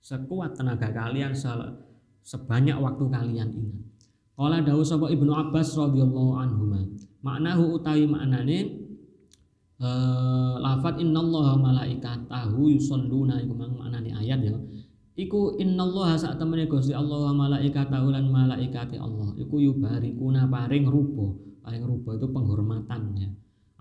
Sekuat 0.01 0.57
tenaga 0.57 0.89
kalian 0.89 1.37
Sebanyak 2.25 2.77
waktu 2.77 3.05
kalian 3.09 3.49
ingat. 3.53 3.85
Qala 4.39 4.63
dawu 4.63 4.85
sapa 4.85 5.11
Ibnu 5.11 5.33
Abbas 5.33 5.75
radhiyallahu 5.75 6.33
anhu 6.39 6.69
maknahu 7.25 7.75
utawi 7.75 8.07
maknane 8.07 8.87
uh, 9.83 10.63
lafat 10.63 11.03
innallaha 11.03 11.59
malaikatahu 11.59 12.71
yusalluna 12.71 13.43
iku 13.43 13.59
maknane 13.59 14.15
ayat 14.15 14.39
ya 14.47 14.55
iku 15.19 15.59
innallaha 15.59 16.15
sak 16.15 16.39
temene 16.39 16.71
Gusti 16.71 16.95
Allah 16.95 17.35
wa 17.35 17.35
malaikatahu 17.35 18.15
lan 18.15 18.31
malaikati 18.31 19.03
Allah. 19.03 19.35
Iku 19.35 19.59
yubarikuna 19.59 20.47
paring 20.47 20.87
rupa. 20.87 21.35
Paring 21.67 21.85
rupa 21.85 22.15
itu 22.15 22.31
penghormatan 22.31 23.03
ya. 23.19 23.29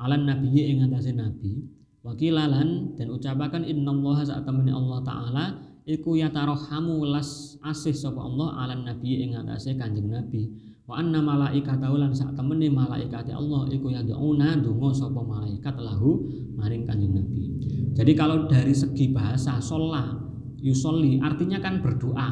Alan 0.01 0.25
nabi 0.25 0.49
ing 0.65 0.81
atase 0.89 1.13
nabi. 1.13 1.61
Wakilalan 2.01 2.97
dan 2.97 3.13
ucapakan 3.13 3.61
innallaha 3.61 4.25
sak 4.25 4.49
temene 4.49 4.73
Allah 4.73 4.99
taala 5.05 5.45
iku 5.85 6.17
yatarohamu 6.17 7.05
las 7.05 7.59
asih 7.61 7.93
sapa 7.93 8.17
Allah 8.17 8.57
alan 8.65 8.89
nabi 8.89 9.21
ing 9.21 9.37
atase 9.37 9.77
kanjeng 9.77 10.09
nabi. 10.09 10.49
Wa 10.87 11.03
anna 11.03 11.19
malaikatahu 11.19 11.99
lan 12.01 12.15
sak 12.17 12.33
temene 12.33 12.71
malaikate 12.71 13.35
Allah 13.35 13.69
iku 13.69 13.93
yad'una 13.93 14.57
donga 14.57 14.89
sapa 14.95 15.19
malaikat 15.21 15.75
lahu 15.77 16.31
maring 16.55 16.87
Kanjeng 16.87 17.11
Nabi. 17.11 17.59
Jadi 17.91 18.15
kalau 18.15 18.47
dari 18.47 18.71
segi 18.71 19.11
bahasa 19.11 19.59
sholat 19.59 20.26
yusolli 20.61 21.21
artinya 21.21 21.61
kan 21.61 21.79
berdoa. 21.81 22.27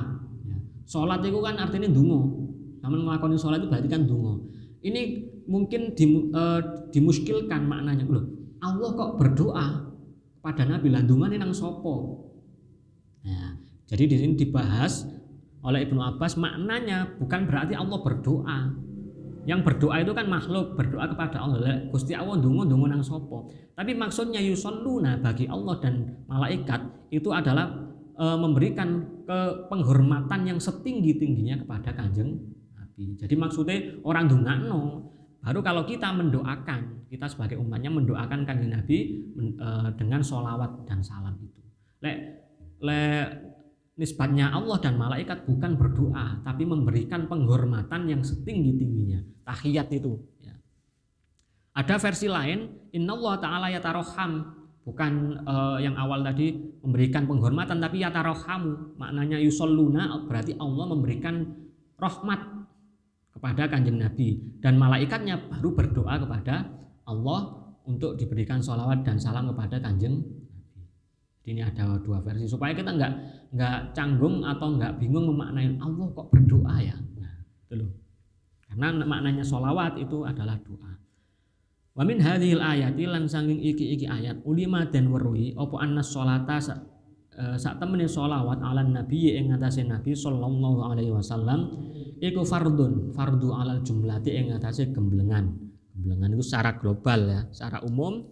Ya. 0.45 0.57
Sholat 0.85 1.21
itu 1.25 1.39
kan 1.41 1.55
artinya 1.57 1.89
dungo. 1.89 2.45
Namun 2.85 3.05
melakukan 3.05 3.37
sholat 3.37 3.61
itu 3.61 3.69
berarti 3.69 3.89
kan 3.89 4.05
dungo. 4.05 4.45
Ini 4.85 5.01
mungkin 5.49 5.97
dim, 5.97 6.29
uh, 6.33 6.89
dimuskilkan 6.93 7.65
maknanya 7.65 8.05
loh. 8.05 8.25
Allah 8.61 8.89
kok 8.93 9.11
berdoa 9.17 9.67
pada 10.45 10.63
Nabi 10.65 10.93
landungan 10.93 11.33
nang 11.33 11.53
sopo. 11.53 12.25
Nah, 13.25 13.57
jadi 13.89 14.05
di 14.05 14.15
sini 14.21 14.33
dibahas 14.37 15.09
oleh 15.65 15.89
Ibnu 15.89 15.97
Abbas 15.97 16.37
maknanya 16.37 17.17
bukan 17.17 17.49
berarti 17.49 17.73
Allah 17.73 17.99
berdoa. 18.01 18.59
Yang 19.45 19.61
berdoa 19.61 20.01
itu 20.01 20.13
kan 20.13 20.25
makhluk 20.25 20.73
berdoa 20.73 21.05
kepada 21.05 21.37
Allah. 21.41 21.89
Gusti 21.93 22.17
Allah 22.17 22.37
dungo 22.41 22.65
dungo 22.65 22.89
nang 22.89 23.05
sopo. 23.05 23.49
Tapi 23.73 23.93
maksudnya 23.93 24.41
yusalluna 24.41 25.21
bagi 25.21 25.45
Allah 25.45 25.77
dan 25.81 26.25
malaikat 26.25 27.09
itu 27.13 27.29
adalah 27.29 27.73
e, 28.15 28.25
memberikan 28.39 29.03
ke 29.27 29.39
penghormatan 29.67 30.41
yang 30.47 30.59
setinggi 30.59 31.19
tingginya 31.19 31.61
kepada 31.61 31.93
kanjeng 31.93 32.39
Nabi. 32.73 33.19
Jadi 33.19 33.35
maksudnya 33.35 33.99
orang 34.01 34.25
dungano 34.31 35.13
Baru 35.45 35.61
kalau 35.61 35.85
kita 35.85 36.09
mendoakan, 36.09 37.05
kita 37.05 37.29
sebagai 37.29 37.61
umatnya 37.61 37.93
mendoakan 37.93 38.49
kanjeng 38.49 38.73
Nabi 38.73 39.29
e, 39.37 39.69
dengan 39.93 40.25
sholawat 40.25 40.89
dan 40.89 41.05
salam 41.05 41.37
itu. 41.37 41.61
Lek, 42.01 42.17
lek 42.81 43.45
nisbatnya 43.93 44.49
Allah 44.49 44.81
dan 44.81 44.97
malaikat 44.97 45.45
bukan 45.45 45.77
berdoa, 45.77 46.41
tapi 46.41 46.65
memberikan 46.65 47.29
penghormatan 47.29 48.09
yang 48.09 48.25
setinggi 48.25 48.73
tingginya. 48.73 49.21
Tahiyat 49.45 49.93
itu. 49.93 50.17
Ya. 50.41 50.57
Ada 51.77 52.01
versi 52.01 52.25
lain, 52.25 52.89
Inna 52.97 53.13
Allah 53.13 53.35
Taala 53.37 53.67
yataroham 53.69 54.64
bukan 54.85 55.41
uh, 55.49 55.81
yang 55.81 55.97
awal 55.97 56.21
tadi 56.21 56.53
memberikan 56.85 57.25
penghormatan 57.25 57.81
tapi 57.81 58.05
yatarohamu 58.05 58.95
maknanya 59.01 59.41
yusolluna 59.41 60.29
berarti 60.29 60.53
Allah 60.61 60.85
memberikan 60.93 61.41
rahmat 61.97 62.39
kepada 63.33 63.65
kanjeng 63.67 63.97
Nabi 63.97 64.39
dan 64.61 64.77
malaikatnya 64.77 65.41
baru 65.49 65.73
berdoa 65.73 66.21
kepada 66.21 66.69
Allah 67.09 67.65
untuk 67.89 68.13
diberikan 68.17 68.61
sholawat 68.61 69.01
dan 69.01 69.17
salam 69.17 69.49
kepada 69.49 69.81
kanjeng 69.81 70.21
Nabi. 70.21 70.81
Ini 71.45 71.61
ada 71.61 72.01
dua 72.01 72.21
versi 72.25 72.49
supaya 72.49 72.73
kita 72.73 72.93
nggak 72.93 73.13
nggak 73.53 73.77
canggung 73.93 74.41
atau 74.41 74.73
nggak 74.77 74.97
bingung 74.97 75.29
memaknai 75.29 75.77
Allah 75.77 76.07
kok 76.13 76.33
berdoa 76.33 76.75
ya. 76.81 76.97
Nah, 77.21 77.35
itu 77.69 77.73
loh. 77.85 77.91
Karena 78.65 79.05
maknanya 79.05 79.45
sholawat 79.45 80.01
itu 80.01 80.25
adalah 80.25 80.57
doa. 80.65 81.04
Wa 81.95 82.03
min 82.03 82.19
hadhil 82.19 82.59
ayati 82.59 83.07
lan 83.07 83.25
sanging 83.31 83.63
iki-iki 83.63 84.03
ayat 84.03 84.43
ulima 84.43 84.83
dan 84.91 85.07
weruhi 85.07 85.55
opo 85.55 85.79
annas 85.79 86.11
sholata 86.11 86.59
Eh, 87.35 87.59
saat 87.59 87.83
temene 87.83 88.07
sholawat 88.07 88.63
ala 88.63 88.79
nabi 88.79 89.35
ing 89.35 89.51
atase 89.51 89.83
nabi 89.83 90.15
sallallahu 90.15 90.87
alaihi 90.87 91.11
wasallam 91.11 91.67
iku 92.23 92.47
fardun 92.47 93.11
fardu 93.11 93.51
alal 93.51 93.83
jumlati 93.83 94.31
ing 94.31 94.55
atase 94.55 94.87
gemblengan. 94.95 95.51
Gemblengan 95.91 96.31
itu 96.31 96.43
secara 96.47 96.79
global 96.79 97.19
ya 97.27 97.41
secara 97.51 97.83
umum 97.83 98.23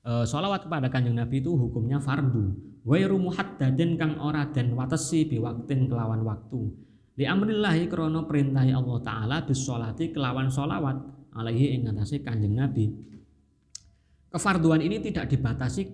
e, 0.00 0.24
sholawat 0.24 0.64
kepada 0.64 0.88
kanjeng 0.88 1.20
nabi 1.20 1.44
itu 1.44 1.52
hukumnya 1.52 2.00
fardu. 2.00 2.56
Wairu 2.88 3.20
muhaddadin 3.20 4.00
kang 4.00 4.16
ora 4.24 4.48
den 4.48 4.72
watesi 4.72 5.28
biwaktin 5.28 5.92
kelawan 5.92 6.24
waktu. 6.24 6.72
Li 7.20 7.28
amrillahi 7.28 7.92
krana 7.92 8.24
perintahi 8.24 8.72
Allah 8.72 8.96
taala 9.04 9.36
bis 9.44 9.60
sholati 9.68 10.16
kelawan 10.16 10.48
sholawat 10.48 10.96
alaihi 11.36 11.76
ing 11.76 11.86
kanjeng 12.24 12.56
nabi 12.56 12.90
kefarduan 14.32 14.80
ini 14.80 14.98
tidak 15.04 15.28
dibatasi 15.30 15.86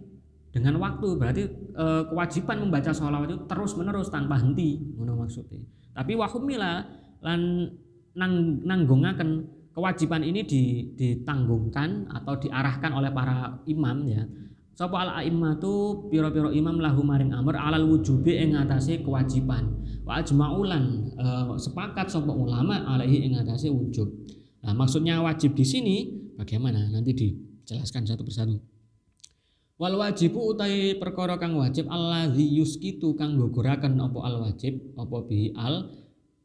dengan 0.52 0.76
waktu 0.78 1.08
berarti 1.16 1.42
e, 1.72 1.84
kewajiban 2.12 2.60
membaca 2.60 2.92
sholawat 2.92 3.28
itu 3.28 3.38
terus 3.48 3.72
menerus 3.74 4.08
tanpa 4.12 4.38
henti 4.40 4.78
ngono 4.94 5.24
maksudnya 5.24 5.64
tapi 5.92 6.12
wahumila 6.16 6.84
lan 7.24 7.70
nang 8.12 8.60
nanggungaken 8.60 9.48
kewajiban 9.72 10.20
ini 10.20 10.44
ditanggungkan 10.92 12.12
atau 12.12 12.36
diarahkan 12.36 12.92
oleh 12.92 13.08
para 13.08 13.64
imam 13.64 14.04
ya 14.04 14.24
Sapa 14.72 15.04
al 15.04 15.10
a'immatu 15.20 16.08
piro-piro 16.08 16.48
imam 16.48 16.80
lahu 16.80 17.04
maring 17.04 17.36
amr 17.36 17.60
alal 17.60 17.92
wujubi 17.92 18.40
ing 18.40 18.56
atase 18.56 19.04
kewajiban. 19.04 19.68
Wa 20.00 20.24
ajma'ulan 20.24 21.12
e, 21.12 21.26
sepakat 21.60 22.08
sapa 22.08 22.32
ulama 22.32 22.80
alaihi 22.88 23.28
ing 23.28 23.36
atase 23.36 23.68
wujub. 23.68 24.08
Nah, 24.62 24.72
maksudnya 24.74 25.18
wajib 25.22 25.58
di 25.58 25.66
sini 25.66 25.96
bagaimana? 26.38 26.90
Nanti 26.90 27.12
dijelaskan 27.14 28.06
satu 28.06 28.22
persatu. 28.22 28.56
Wal 29.80 29.98
wajibu 29.98 30.54
utai 30.54 30.94
perkara 30.94 31.34
kang 31.42 31.58
wajib 31.58 31.90
allazi 31.90 32.46
yuskitu 32.54 33.18
kang 33.18 33.34
goguraken 33.34 33.98
apa 33.98 34.18
al 34.22 34.36
wajib 34.46 34.94
apa 34.94 35.16
bihi 35.26 35.58
al 35.58 35.90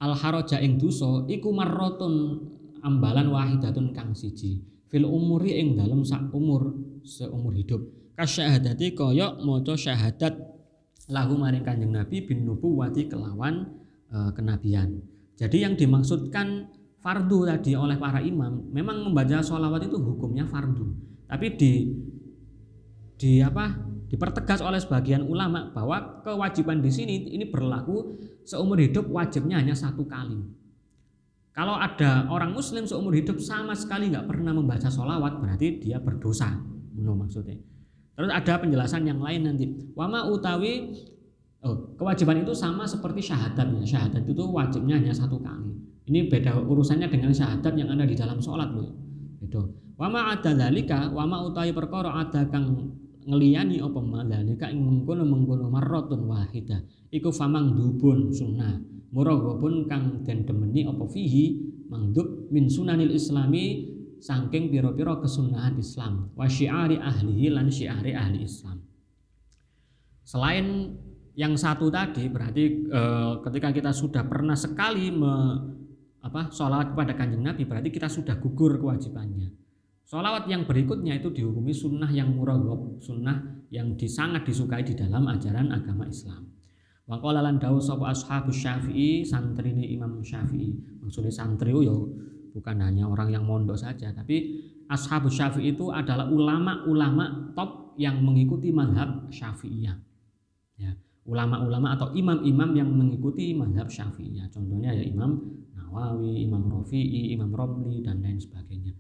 al 0.01 0.13
haraja 0.17 0.57
ing 0.57 0.81
dosa 0.81 1.21
iku 1.29 1.53
marratun 1.53 2.41
ambalan 2.81 3.29
wahidatun 3.29 3.93
kang 3.93 4.17
siji 4.17 4.65
fil 4.89 5.05
umuri 5.05 5.53
ing 5.53 5.77
dalem 5.77 6.01
sak 6.01 6.33
umur 6.33 6.81
seumur 7.05 7.53
hidup 7.53 7.85
kasyahadati 8.17 8.97
kaya 8.97 9.37
maca 9.37 9.77
syahadat 9.77 10.33
lahu 11.07 11.39
maring 11.39 11.63
Kanjeng 11.63 11.93
Nabi 11.93 12.25
bin 12.25 12.43
nubuwati 12.43 13.07
kelawan 13.07 13.69
e, 14.11 14.17
kenabian. 14.35 14.99
Jadi 15.37 15.63
yang 15.63 15.77
dimaksudkan 15.79 16.67
fardu 17.01 17.47
tadi 17.47 17.77
oleh 17.77 17.95
para 17.95 18.19
imam 18.19 18.67
memang 18.73 19.07
membaca 19.09 19.39
sholawat 19.41 19.85
itu 19.85 19.97
hukumnya 19.97 20.45
fardu. 20.49 20.85
Tapi 21.27 21.47
di 21.55 21.71
di 23.17 23.41
apa 23.41 23.73
dipertegas 24.07 24.63
oleh 24.63 24.79
sebagian 24.79 25.25
ulama 25.25 25.73
bahwa 25.75 26.23
kewajiban 26.23 26.79
di 26.79 26.91
sini 26.93 27.27
ini 27.27 27.49
berlaku 27.49 28.15
seumur 28.47 28.79
hidup 28.79 29.11
wajibnya 29.11 29.59
hanya 29.59 29.75
satu 29.75 30.07
kali. 30.07 30.39
Kalau 31.51 31.73
ada 31.73 32.29
orang 32.29 32.53
muslim 32.53 32.85
seumur 32.85 33.17
hidup 33.17 33.41
sama 33.41 33.73
sekali 33.73 34.13
nggak 34.13 34.29
pernah 34.29 34.53
membaca 34.53 34.87
sholawat 34.87 35.41
berarti 35.41 35.81
dia 35.81 35.97
berdosa. 35.97 36.53
Menurut 36.93 37.27
maksudnya. 37.27 37.57
Terus 38.17 38.29
ada 38.33 38.53
penjelasan 38.61 39.05
yang 39.05 39.21
lain 39.21 39.41
nanti. 39.45 39.65
Wama 39.97 40.29
utawi 40.29 40.93
oh, 41.65 41.97
kewajiban 41.97 42.45
itu 42.45 42.53
sama 42.53 42.85
seperti 42.85 43.33
syahadatnya. 43.33 43.81
Syahadat 43.85 44.21
itu 44.25 44.43
wajibnya 44.53 45.01
hanya 45.01 45.13
satu 45.13 45.41
kali. 45.41 45.96
Ini 46.07 46.31
beda 46.31 46.55
urusannya 46.63 47.11
dengan 47.11 47.35
syahadat 47.35 47.75
yang 47.75 47.91
ada 47.91 48.07
di 48.07 48.15
dalam 48.15 48.39
sholat 48.39 48.71
loh. 48.71 48.95
Itu. 49.43 49.59
Wama 49.99 50.31
ada 50.31 50.55
dalika, 50.55 51.11
wama 51.11 51.43
utawi 51.51 51.75
perkara 51.75 52.15
ada 52.15 52.47
kang 52.47 52.95
ngeliyani 53.27 53.83
apa? 53.83 53.99
Madzalika 53.99 54.71
ing 54.71 54.79
mengkono-mengkono 54.79 55.67
marratun 55.67 56.31
wahidah. 56.31 56.79
Iku 57.11 57.29
famang 57.35 57.75
dubun 57.75 58.31
sunnah. 58.31 58.79
Muraghibun 59.11 59.87
kang 59.87 60.23
den 60.23 60.47
demeni 60.47 60.87
apa 60.87 61.07
fihi 61.07 61.59
mangdub 61.91 62.51
min 62.51 62.67
sunanil 62.67 63.11
islami 63.11 63.95
saking 64.19 64.71
pira-pira 64.71 65.19
kesunahan 65.19 65.75
Islam. 65.75 66.31
Wa 66.33 66.47
syiari 66.47 66.97
ahlihi 66.99 67.51
lan 67.51 67.67
syiari 67.67 68.15
ahli 68.15 68.43
Islam. 68.43 68.79
Selain 70.27 70.91
yang 71.37 71.55
satu 71.55 71.87
tadi 71.87 72.27
berarti 72.27 72.89
e, 72.89 73.01
ketika 73.47 73.69
kita 73.71 73.91
sudah 73.93 74.25
pernah 74.27 74.57
sekali 74.57 75.13
me, 75.13 75.33
apa 76.23 76.49
sholat 76.49 76.93
kepada 76.93 77.13
kanjeng 77.13 77.45
Nabi 77.45 77.67
berarti 77.67 77.93
kita 77.93 78.09
sudah 78.09 78.37
gugur 78.41 78.77
kewajibannya 78.81 79.53
Sholawat 80.07 80.47
yang 80.47 80.63
berikutnya 80.63 81.19
itu 81.19 81.27
dihukumi 81.35 81.75
sunnah 81.75 82.07
yang 82.07 82.31
muragob, 82.31 82.95
sunnah 83.03 83.59
yang 83.67 83.99
disangat 83.99 84.47
disukai 84.47 84.79
di 84.79 84.95
dalam 84.95 85.27
ajaran 85.27 85.67
agama 85.75 86.07
Islam. 86.07 86.47
Waqala 87.11 87.43
lan 87.43 87.59
dawuh 87.59 87.83
sapa 87.83 88.15
ashabus 88.15 88.55
Syafi'i, 88.55 89.27
santrine 89.27 89.83
Imam 89.83 90.23
Syafi'i. 90.23 91.03
Maksudnya 91.03 91.31
santri 91.35 91.75
yo 91.75 92.07
bukan 92.55 92.87
hanya 92.87 93.03
orang 93.03 93.35
yang 93.35 93.43
mondok 93.43 93.75
saja, 93.75 94.15
tapi 94.15 94.63
ashabus 94.87 95.35
Syafi'i 95.35 95.75
itu 95.75 95.91
adalah 95.91 96.31
ulama-ulama 96.31 97.51
top 97.51 97.99
yang 97.99 98.23
mengikuti 98.23 98.71
madhab 98.71 99.27
Syafi'iyah. 99.27 99.99
Ya, 100.79 100.95
ulama-ulama 101.27 101.99
atau 101.99 102.15
imam-imam 102.15 102.71
yang 102.71 102.89
mengikuti 102.89 103.51
madhab 103.51 103.91
Syafi'iyah. 103.91 104.47
Contohnya 104.47 104.95
ya 104.95 105.03
Imam 105.03 105.35
Nawawi, 105.75 106.47
Imam 106.47 106.71
Rafi'i, 106.71 107.35
Imam 107.35 107.51
Romli 107.51 107.99
dan 107.99 108.23
lain 108.23 108.39
sebagainya. 108.39 108.95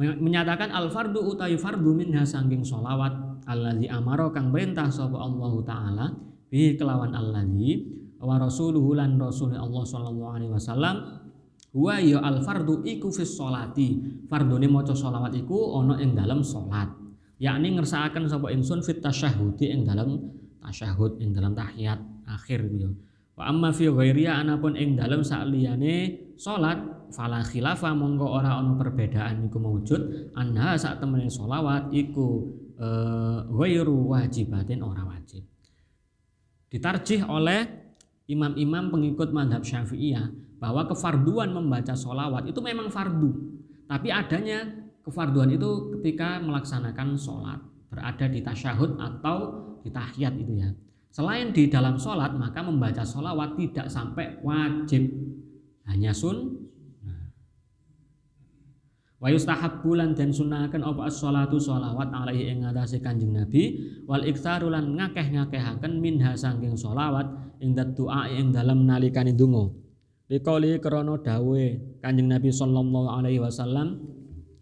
Menyatakan 0.00 0.72
al 0.72 0.88
fardu 0.88 1.20
utai 1.20 1.60
fardu 1.60 1.92
minha 1.92 2.24
sangking 2.24 2.64
solawat 2.64 3.44
alladzi 3.44 3.84
amaro 3.92 4.32
kang 4.32 4.48
perintah 4.48 4.88
sapa 4.88 5.20
Allah 5.20 5.52
taala 5.60 6.06
bi 6.48 6.72
kelawan 6.72 7.12
alladzi 7.12 7.84
wa 8.16 8.40
rasuluhu 8.40 8.96
lan 8.96 9.20
rasul 9.20 9.52
Allah 9.52 9.84
sallallahu 9.84 10.32
alaihi 10.32 10.52
wasallam. 10.56 10.96
Wa 11.76 12.00
ya 12.00 12.24
al 12.24 12.40
fardu 12.40 12.80
iku 12.88 13.12
fis 13.12 13.36
sholati. 13.36 14.24
Fardune 14.24 14.64
maca 14.72 14.96
solawat 14.96 15.36
iku 15.36 15.76
ana 15.76 16.00
ing 16.00 16.16
dalam 16.16 16.40
salat 16.40 16.88
yakni 17.40 17.72
ngersakaken 17.72 18.28
sapa 18.28 18.52
ingsun 18.52 18.84
fit 18.84 19.00
tasyahudi 19.00 19.72
ing 19.72 19.88
dalam 19.88 20.39
tasyahud 20.60 21.20
ing 21.20 21.32
dalam 21.32 21.56
tahiyat 21.56 22.00
akhir 22.28 22.68
gitu 22.70 22.94
Wa 23.40 23.48
amma 23.48 23.72
fi 23.72 23.88
ghairiya 23.88 24.44
anapun 24.44 24.76
ing 24.76 25.00
dalem 25.00 25.24
sakliyane 25.24 26.28
salat 26.36 27.08
fala 27.08 27.40
khilafa 27.40 27.96
monggo 27.96 28.28
ora 28.28 28.60
ana 28.60 28.76
perbedaan 28.76 29.48
iku 29.48 29.56
maujud 29.56 30.36
anha 30.36 30.76
sak 30.76 31.00
temene 31.00 31.32
selawat 31.32 31.88
iku 31.88 32.52
eh, 32.76 33.40
ghairu 33.48 34.12
wajibatin 34.12 34.84
ora 34.84 35.08
wajib. 35.08 35.40
Ditarjih 36.68 37.24
oleh 37.32 37.64
imam-imam 38.28 38.92
pengikut 38.92 39.32
madhab 39.32 39.64
syafi'iyah 39.64 40.60
bahwa 40.60 40.84
kefarduan 40.84 41.56
membaca 41.56 41.96
sholawat 41.96 42.44
itu 42.44 42.60
memang 42.60 42.92
fardu. 42.92 43.56
Tapi 43.88 44.12
adanya 44.12 44.68
kefarduan 45.00 45.48
itu 45.48 45.96
ketika 45.96 46.44
melaksanakan 46.44 47.16
sholat 47.16 47.58
berada 47.88 48.28
di 48.28 48.44
tasyahud 48.44 49.00
atau 49.00 49.69
di 49.80 49.90
tahiyat 49.92 50.34
itu 50.36 50.52
ya. 50.60 50.70
Selain 51.10 51.50
di 51.50 51.66
dalam 51.66 51.98
sholat 51.98 52.38
maka 52.38 52.62
membaca 52.62 53.02
sholawat 53.02 53.58
tidak 53.58 53.90
sampai 53.90 54.38
wajib. 54.46 55.10
Hanya 55.90 56.14
sun. 56.14 56.70
Wa 59.20 59.28
yustahabbulan 59.28 60.16
dan 60.16 60.32
sunahaken 60.32 60.80
apa 60.80 61.12
as-sholatu 61.12 61.60
sholawat 61.60 62.08
alaihi 62.08 62.56
ing 62.56 62.64
ngatasi 62.64 63.04
Kanjeng 63.04 63.36
Nabi. 63.36 63.76
Wal 64.08 64.24
iktsaru 64.24 64.72
lan 64.72 64.96
ngakeh-ngakehaken 64.96 66.00
minha 66.00 66.32
sangking 66.32 66.72
sholawat 66.72 67.28
ing 67.60 67.76
doa 67.76 68.32
ing 68.32 68.48
dalam 68.48 68.88
nalikane 68.88 69.36
donga. 69.36 69.68
Likoli 70.30 70.78
krana 70.80 71.20
dawe 71.20 71.64
Kanjeng 72.00 72.32
Nabi 72.32 72.48
sallallahu 72.48 73.08
alaihi 73.12 73.42
wasallam 73.44 74.00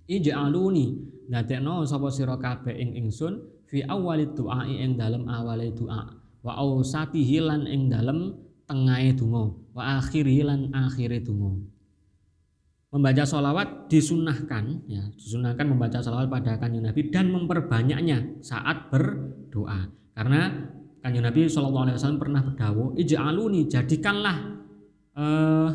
ij'aluni 0.08 0.86
nadekno 1.28 1.84
sapa 1.84 2.08
sira 2.10 2.34
kabeh 2.40 2.72
ing 2.72 2.98
ingsun 3.04 3.57
fi 3.68 3.84
awali 3.84 4.32
doa 4.32 4.64
ing 4.64 4.96
dalam 4.96 5.28
awale 5.28 5.70
doa 5.76 6.08
wa 6.42 6.52
ausatihi 6.56 7.44
lan 7.44 7.68
ing 7.68 7.92
dalem 7.92 8.32
tengahe 8.68 9.16
donga. 9.16 9.52
Wa 9.76 10.00
akhiri 10.00 10.44
lan 10.44 10.72
akhire 10.72 11.20
donga. 11.20 11.60
Membaca 12.88 13.24
sholawat 13.28 13.92
disunahkan 13.92 14.88
ya 14.88 15.04
disunahkan 15.12 15.68
membaca 15.68 16.00
sholawat 16.00 16.32
pada 16.32 16.56
kanjeng 16.56 16.88
Nabi 16.88 17.12
dan 17.12 17.28
memperbanyaknya 17.28 18.40
saat 18.40 18.88
berdoa. 18.88 19.92
Karena 20.16 20.48
kanjeng 21.04 21.24
Nabi 21.24 21.46
Shallallahu 21.46 21.84
Alaihi 21.84 21.96
Wasallam 22.00 22.20
pernah 22.20 22.40
berdawo 22.42 22.96
ij'aluni 22.96 23.68
jadikanlah 23.68 24.36
eh, 25.14 25.70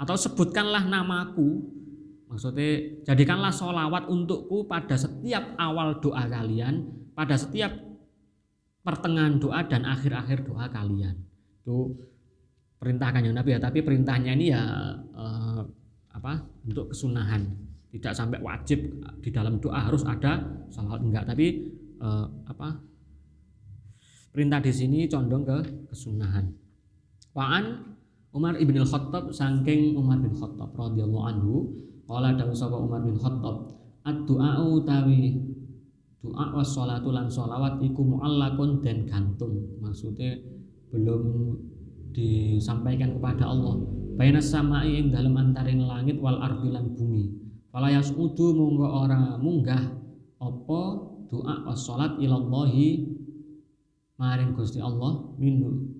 atau 0.00 0.16
sebutkanlah 0.16 0.88
namaku 0.90 1.79
maksudnya 2.30 3.02
jadikanlah 3.10 3.50
sholawat 3.50 4.06
untukku 4.06 4.70
pada 4.70 4.94
setiap 4.94 5.58
awal 5.58 5.98
doa 5.98 6.30
kalian 6.30 6.86
pada 7.12 7.34
setiap 7.34 7.74
pertengahan 8.80 9.36
doa 9.36 9.60
dan 9.68 9.84
akhir-akhir 9.84 10.48
doa 10.48 10.66
kalian. 10.72 11.16
Itu 11.60 11.92
perintah 12.80 13.12
kanjeng 13.12 13.36
Nabi 13.36 13.56
ya, 13.56 13.60
tapi 13.60 13.84
perintahnya 13.84 14.32
ini 14.32 14.46
ya 14.48 14.62
eh, 14.96 15.62
apa? 16.16 16.32
untuk 16.64 16.92
kesunahan. 16.92 17.44
Tidak 17.90 18.14
sampai 18.14 18.38
wajib 18.38 19.02
di 19.18 19.34
dalam 19.34 19.58
doa 19.58 19.90
harus 19.90 20.06
ada 20.06 20.46
salawat 20.70 21.02
enggak, 21.04 21.28
tapi 21.28 21.68
eh, 22.00 22.26
apa? 22.48 22.80
Perintah 24.30 24.62
di 24.62 24.72
sini 24.72 25.10
condong 25.10 25.42
ke 25.42 25.58
kesunahan. 25.90 26.46
Waan 27.34 27.64
Umar 28.30 28.54
ibn 28.62 28.78
al-Khattab 28.78 29.34
saking 29.34 29.98
Umar 29.98 30.22
bin 30.22 30.30
Khattab 30.30 30.70
radhiyallahu 30.70 31.24
anhu 31.26 31.54
qala 32.10 32.34
dawu 32.34 32.50
sapa 32.50 32.74
Umar 32.74 33.06
bin 33.06 33.14
Khattab 33.14 33.70
ad-du'a 34.02 34.58
utawi 34.66 35.38
doa 36.18 36.44
was 36.52 36.74
sholatu 36.74 37.14
lan 37.14 37.30
sholawat 37.30 37.78
iku 37.80 38.02
mu'allakun 38.02 38.82
dan 38.82 39.06
gantung. 39.06 39.78
Maksudnya 39.80 40.36
belum 40.90 41.54
disampaikan 42.10 43.14
kepada 43.16 43.46
Allah. 43.48 43.78
Bainas 44.18 44.52
samai 44.52 45.00
ing 45.00 45.14
dalam 45.14 45.38
antaring 45.38 45.80
langit 45.86 46.20
wal 46.20 46.42
ardi 46.42 46.68
lan 46.68 46.92
bumi. 46.92 47.30
Fala 47.70 47.88
yasudu 47.88 48.52
monggo 48.52 48.84
ora 48.84 49.38
munggah 49.38 49.80
apa 50.42 50.82
doa 51.30 51.54
was 51.70 51.86
sholat 51.86 52.18
ilallahi 52.18 53.06
maring 54.18 54.52
Gusti 54.58 54.82
Allah 54.82 55.30
minhu 55.38 55.99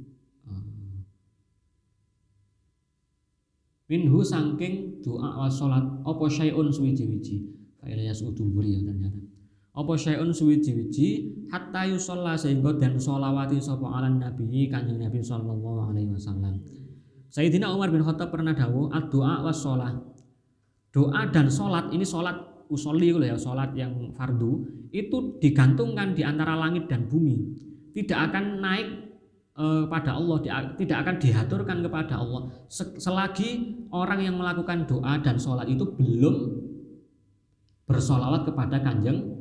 minhu 3.90 4.22
sangking 4.22 5.02
doa 5.02 5.42
was 5.42 5.58
sholat 5.58 5.82
apa 6.06 6.24
syai'un 6.30 6.70
suwiji-wiji 6.70 7.60
ila 7.82 8.02
yasudu 8.06 8.46
ya 8.62 8.78
ternyata. 8.86 9.18
Apa 9.74 9.98
syai'un 9.98 10.30
suwiji-wiji 10.30 11.08
hatta 11.50 11.90
yusalla 11.90 12.38
sehingga 12.38 12.78
dan 12.78 12.94
sholawati 13.00 13.58
sapa 13.58 13.86
ala 13.90 14.06
nabi 14.06 14.70
kanjeng 14.70 15.02
nabi 15.02 15.18
sallallahu 15.18 15.90
alaihi 15.90 16.14
wasallam. 16.14 16.62
Sayyidina 17.30 17.70
Umar 17.70 17.90
bin 17.94 18.02
Khattab 18.02 18.34
pernah 18.34 18.54
dawuh 18.54 18.90
ad-doa 18.94 19.42
was 19.42 19.58
sholat. 19.58 19.94
Doa 20.90 21.30
dan 21.30 21.46
sholat 21.50 21.90
ini 21.94 22.02
sholat 22.02 22.66
usolli 22.70 23.10
ya 23.26 23.38
sholat 23.38 23.74
yang 23.74 24.14
fardu 24.14 24.66
itu 24.90 25.38
digantungkan 25.38 26.14
di 26.14 26.22
antara 26.26 26.58
langit 26.58 26.90
dan 26.90 27.06
bumi. 27.06 27.38
Tidak 27.94 28.18
akan 28.18 28.62
naik 28.62 29.09
eh, 29.60 29.84
pada 29.92 30.16
Allah 30.16 30.40
tidak 30.80 30.98
akan 31.04 31.16
diaturkan 31.20 31.78
kepada 31.84 32.16
Allah 32.16 32.48
selagi 32.72 33.84
orang 33.92 34.20
yang 34.24 34.40
melakukan 34.40 34.88
doa 34.88 35.20
dan 35.20 35.36
sholat 35.36 35.68
itu 35.68 35.84
belum 35.84 36.36
bersolawat 37.84 38.48
kepada 38.48 38.80
kanjeng 38.80 39.40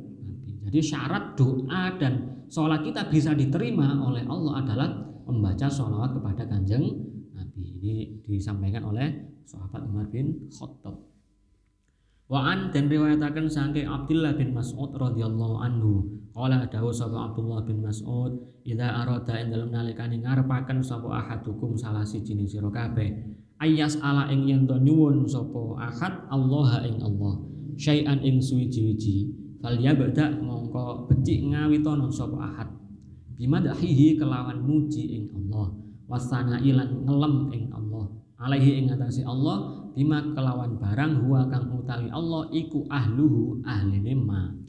jadi 0.70 0.78
syarat 0.86 1.34
doa 1.34 1.98
dan 1.98 2.46
sholat 2.46 2.86
kita 2.86 3.10
bisa 3.10 3.34
diterima 3.34 3.98
oleh 4.06 4.22
Allah 4.30 4.62
adalah 4.62 4.88
membaca 5.26 5.66
sholawat 5.66 6.14
kepada 6.14 6.46
kanjeng 6.46 6.94
Nabi. 7.34 7.74
Ini 7.82 7.94
disampaikan 8.22 8.86
oleh 8.86 9.34
sahabat 9.42 9.82
Umar 9.90 10.06
bin 10.14 10.46
Khattab. 10.46 11.09
Wa'an 12.30 12.70
dan 12.70 12.86
riwayatakan 12.86 13.50
saking 13.50 13.90
Abdullah 13.90 14.38
bin 14.38 14.54
Mas'ud 14.54 14.94
radhiyallahu 14.94 15.66
anhu. 15.66 16.06
Qala 16.30 16.62
dawu 16.70 16.94
sapa 16.94 17.26
Abdullah 17.26 17.66
bin 17.66 17.82
Mas'ud, 17.82 18.38
"Idza 18.62 18.86
arada 18.86 19.34
ing 19.34 19.50
dalem 19.50 19.74
nalikane 19.74 20.22
ngarepaken 20.22 20.78
sapa 20.78 21.10
ahadukum 21.10 21.74
salah 21.74 22.06
siji 22.06 22.38
sira 22.46 22.70
kabeh, 22.70 23.10
ayas 23.58 23.98
ala 23.98 24.30
ing 24.30 24.46
yen 24.46 24.62
nyuwun 24.62 25.26
sapa 25.26 25.74
ahad 25.82 26.22
Allah 26.30 26.86
ing 26.86 27.02
Allah, 27.02 27.34
syai'an 27.74 28.22
ing 28.22 28.38
suwiji-wiji 28.38 29.34
fal 29.58 29.74
yabda 29.74 30.38
mongko 30.38 31.10
becik 31.10 31.50
ngawitono 31.50 32.14
sapa 32.14 32.46
ahad. 32.46 32.70
Bimadahihi 33.42 34.14
kelawan 34.22 34.62
muji 34.62 35.18
ing 35.18 35.24
Allah. 35.34 35.74
Wasana 36.06 36.62
ilan 36.62 37.10
ngelem 37.10 37.50
ing 37.58 37.74
Allah. 37.74 38.06
Alaihi 38.38 38.86
ing 38.86 38.86
atase 38.94 39.26
Allah 39.26 39.79
bima 39.94 40.22
kelawan 40.34 40.78
barang 40.78 41.26
huwa 41.26 41.46
kang 41.50 41.70
utawi 41.74 42.08
Allah 42.10 42.48
iku 42.50 42.86
ahluhu 42.88 43.60
ahline 43.64 44.14
ma 44.16 44.60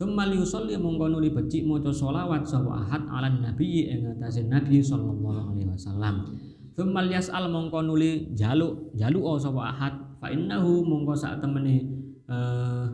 Thumma 0.00 0.24
liusolli 0.24 0.80
mongko 0.80 1.12
nuli 1.12 1.28
becik 1.28 1.68
maca 1.68 1.92
selawat 1.92 2.40
sapa 2.48 2.72
ahad 2.72 3.04
ala 3.12 3.28
nabi 3.28 3.84
ing 3.84 4.08
atase 4.16 4.48
nabi 4.48 4.80
sallallahu 4.80 5.52
alaihi 5.52 5.68
wasallam. 5.68 6.24
Thumma 6.72 7.04
yas'al 7.04 7.52
mongko 7.52 7.84
nuli 7.84 8.32
jaluk 8.32 8.96
jaluk 8.96 9.36
sapa 9.36 9.60
ahad. 9.60 9.94
Fa 10.16 10.32
innahu 10.32 10.88
mongko 10.88 11.12
sak 11.12 11.44
temene 11.44 11.84
uh, 12.32 12.88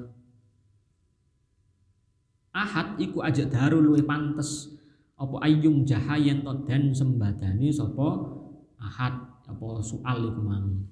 ahad 2.51 2.99
iku 2.99 3.23
aja 3.23 3.47
daru 3.47 3.79
luwe 3.79 4.03
pantes. 4.03 4.75
Apa 5.15 5.47
ayung 5.47 5.87
jahayen 5.87 6.43
to 6.43 6.67
den 6.67 6.91
sembadani 6.91 7.71
sapa 7.71 8.35
ahad 8.83 9.15
apa 9.47 9.67
soal 9.79 10.27
iku 10.27 10.43
mang 10.43 10.91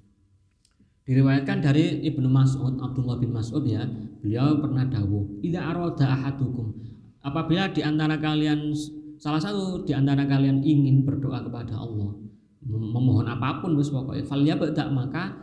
diriwayatkan 1.05 1.61
dari 1.61 2.01
Ibnu 2.09 2.25
Mas'ud 2.25 2.81
Abdullah 2.81 3.21
bin 3.21 3.31
Mas'ud 3.33 3.61
ya 3.65 3.85
beliau 4.21 4.57
pernah 4.57 4.89
dawuh 4.89 5.39
idza 5.45 5.61
arada 5.61 6.05
ahadukum 6.09 6.73
apabila 7.21 7.69
di 7.69 7.85
antara 7.85 8.17
kalian 8.17 8.73
salah 9.21 9.37
satu 9.37 9.85
di 9.85 9.93
antara 9.93 10.25
kalian 10.25 10.65
ingin 10.65 11.05
berdoa 11.05 11.45
kepada 11.45 11.77
Allah 11.77 12.17
memohon 12.65 13.29
apa 13.29 13.61
pun 13.61 13.77
wis 13.77 13.93
pokoknya 13.93 14.25
fal 14.25 14.41
tak 14.73 14.89
maka 14.89 15.37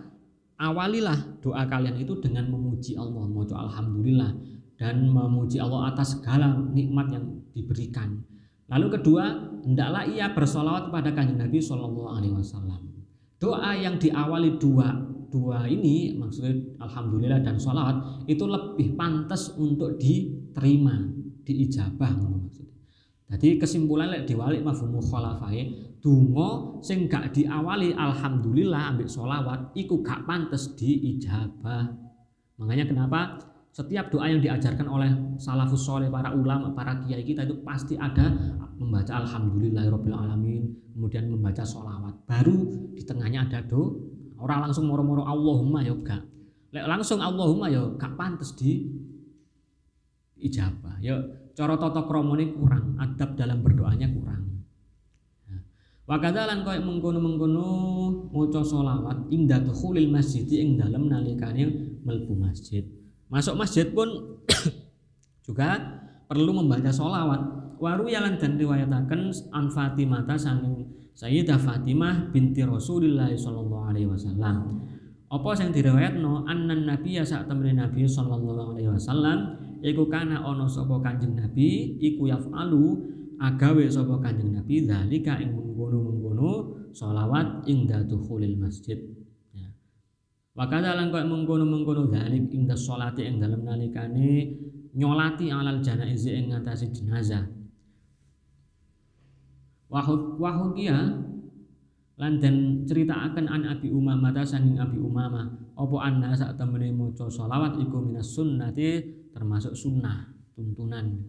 awalilah 0.59 1.39
doa 1.39 1.63
kalian 1.71 1.99
itu 2.03 2.19
dengan 2.19 2.51
memuji 2.51 2.99
Allah 2.99 3.27
mau 3.31 3.47
alhamdulillah 3.47 4.35
dan 4.83 5.07
memuji 5.07 5.63
Allah 5.63 5.95
atas 5.95 6.19
segala 6.19 6.59
nikmat 6.75 7.15
yang 7.15 7.25
diberikan. 7.55 8.19
Lalu 8.67 8.99
kedua, 8.99 9.31
hendaklah 9.63 10.09
ia 10.11 10.35
bersolawat 10.35 10.91
kepada 10.91 11.15
kanjeng 11.15 11.39
Nabi 11.39 11.63
Shallallahu 11.63 12.09
Alaihi 12.19 12.35
Wasallam. 12.35 12.91
Doa 13.39 13.79
yang 13.79 14.01
diawali 14.01 14.59
dua 14.59 15.12
dua 15.33 15.65
ini 15.65 16.13
maksudnya 16.15 16.53
alhamdulillah 16.85 17.41
dan 17.41 17.57
sholawat 17.57 18.29
itu 18.29 18.45
lebih 18.45 18.93
pantas 18.95 19.57
untuk 19.57 19.97
diterima, 19.97 21.09
diijabah 21.49 22.13
maksudnya. 22.13 22.77
Jadi 23.33 23.57
kesimpulan 23.57 24.13
lek 24.13 24.29
diwali 24.29 24.61
mafhumu 24.61 25.01
khalafai 25.01 25.97
dungo 26.05 26.85
sing 26.85 27.09
gak 27.09 27.33
diawali 27.33 27.97
alhamdulillah 27.97 28.93
ambil 28.93 29.09
sholawat 29.09 29.73
iku 29.73 30.05
gak 30.05 30.29
pantas 30.29 30.77
diijabah. 30.77 31.89
Makanya 32.61 32.85
kenapa 32.93 33.41
setiap 33.73 34.13
doa 34.13 34.29
yang 34.29 34.45
diajarkan 34.45 34.85
oleh 34.85 35.09
salafus 35.41 35.89
soleh 35.89 36.13
para 36.13 36.37
ulama 36.37 36.77
para 36.77 37.01
kiai 37.01 37.25
kita 37.25 37.49
itu 37.49 37.57
pasti 37.65 37.97
ada 37.97 38.29
membaca 38.77 39.25
alhamdulillahirobbil 39.25 40.13
alamin 40.13 40.69
kemudian 40.93 41.33
membaca 41.33 41.65
sholawat 41.65 42.13
baru 42.29 42.93
di 42.93 43.01
tengahnya 43.01 43.49
ada 43.49 43.65
do 43.65 44.12
orang 44.43 44.69
langsung 44.69 44.91
moro-moro 44.91 45.23
Allahumma 45.23 45.87
ya 45.87 45.95
gak. 45.95 46.23
Langsung 46.75 47.23
Allahumma 47.23 47.71
ya 47.71 47.87
gak 47.95 48.19
pantas 48.19 48.53
di 48.59 48.91
ijabah. 50.43 50.99
Ya 50.99 51.17
cara 51.55 51.79
tata 51.79 52.03
kromone 52.05 52.51
kurang 52.53 52.99
adab 52.99 53.39
dalam 53.39 53.63
berdoanya 53.63 54.11
kurang. 54.11 54.43
Wakadalan 56.03 56.67
kau 56.67 56.75
mengkono-mengkono 56.75 57.67
maca 58.35 58.61
sholawat 58.61 59.31
ing 59.31 59.47
dukhulil 59.47 60.11
masjid 60.11 60.43
ing 60.51 60.75
dalem 60.75 61.07
nalikane 61.07 61.95
melbu 62.03 62.35
masjid. 62.37 62.83
Masuk 63.31 63.55
masjid 63.55 63.87
pun 63.87 64.11
juga 65.47 65.79
perlu 66.27 66.59
membaca 66.59 66.91
sholawat. 66.91 67.63
Waru 67.79 68.11
yalan 68.11 68.37
dan 68.39 68.59
riwayatakan 68.59 69.31
an 69.55 69.71
Fatimah 69.71 70.27
sanging 70.35 70.91
Sayyidah 71.13 71.61
Fatimah 71.61 72.33
binti 72.33 72.65
Rasulullah 72.65 73.29
sallallahu 73.29 73.85
alaihi 73.93 74.09
wasallam. 74.09 74.81
Apa 75.33 75.57
sing 75.57 75.73
diriwayatno 75.73 76.45
annan 76.45 76.85
nabi 76.85 77.17
ya 77.17 77.25
sak 77.25 77.49
temene 77.49 77.81
nabi 77.81 78.05
sallallahu 78.05 78.77
alaihi 78.77 78.93
wasallam 78.93 79.57
iku 79.81 80.05
kana 80.09 80.45
ana 80.45 80.69
sapa 80.69 81.01
Kanjeng 81.01 81.33
Nabi 81.33 81.97
iku 82.01 82.29
yafalu 82.29 83.01
agawe 83.41 83.85
sapa 83.89 84.21
Kanjeng 84.21 84.53
Nabi 84.53 84.85
zalika 84.85 85.41
ing 85.41 85.57
mengkono-mengkono 85.57 86.53
sholawat 86.93 87.65
ing 87.65 87.89
dukhulil 87.89 88.61
masjid. 88.61 89.01
Wakada 90.53 90.93
lan 90.93 91.09
koyo 91.09 91.25
mengkono-mengkono 91.25 92.13
dalik 92.13 92.53
ing 92.53 92.69
sholati 92.77 93.25
ing 93.25 93.41
nalikane 93.41 94.53
nyolati 94.93 95.49
alal 95.49 95.81
janaiz 95.81 96.29
ing 96.29 96.53
ngatasi 96.53 96.93
jenazah. 96.93 97.62
Wahukia 99.93 100.99
lan 102.17 102.33
den 102.41 102.89
akan 102.89 103.45
an 103.45 103.63
Abi 103.69 103.93
Umamah 103.93 104.33
ta 104.33 104.41
sanging 104.41 104.81
Abi 104.81 104.97
Umamah 104.97 105.77
apa 105.77 105.97
anna 106.01 106.33
sak 106.33 106.57
temene 106.57 106.89
maca 106.93 107.29
sholawat 107.29 107.77
iku 107.77 108.01
minas 108.01 108.33
sunnati 108.33 109.05
termasuk 109.33 109.77
sunnah 109.77 110.33
tuntunan. 110.57 111.21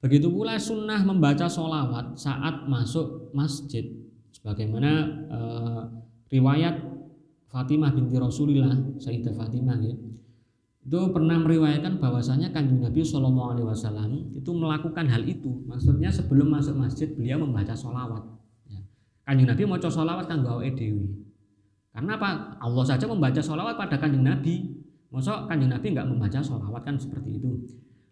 Begitu 0.00 0.32
pula 0.32 0.56
sunnah 0.56 1.04
membaca 1.04 1.46
sholawat 1.48 2.16
saat 2.16 2.64
masuk 2.64 3.32
masjid 3.36 3.86
sebagaimana 4.32 4.90
uh, 5.28 5.82
riwayat 6.32 6.80
Fatimah 7.52 7.92
binti 7.92 8.16
Rasulillah, 8.16 8.96
Sayyidah 8.96 9.36
Fatimah 9.36 9.76
ya. 9.84 9.92
Itu 10.82 11.14
pernah 11.14 11.38
meriwayatkan 11.38 12.02
bahwasanya 12.02 12.50
Kanjeng 12.50 12.82
Nabi 12.82 13.06
Shallallahu 13.06 13.48
alaihi 13.54 13.66
wasallam 13.70 14.34
itu 14.34 14.50
melakukan 14.50 15.06
hal 15.06 15.22
itu. 15.22 15.62
Maksudnya 15.70 16.10
sebelum 16.10 16.50
masuk 16.50 16.74
masjid 16.74 17.06
beliau 17.06 17.38
membaca 17.38 17.70
sholawat. 17.70 18.22
Ya. 18.66 18.82
Kanjeng 19.22 19.46
Nabi 19.46 19.62
mau 19.62 19.78
sholawat 19.78 20.26
kan 20.26 20.42
gawe 20.42 20.66
dewi. 20.74 21.06
Karena 21.94 22.18
apa? 22.18 22.58
Allah 22.58 22.84
saja 22.88 23.06
membaca 23.06 23.38
sholawat 23.38 23.78
pada 23.78 23.94
Kanjeng 23.94 24.26
Nabi. 24.26 24.74
Masa 25.14 25.46
Kanjeng 25.46 25.70
Nabi 25.70 25.86
nggak 25.94 26.08
membaca 26.08 26.42
sholawat 26.42 26.82
kan 26.82 26.98
seperti 26.98 27.38
itu. 27.38 27.62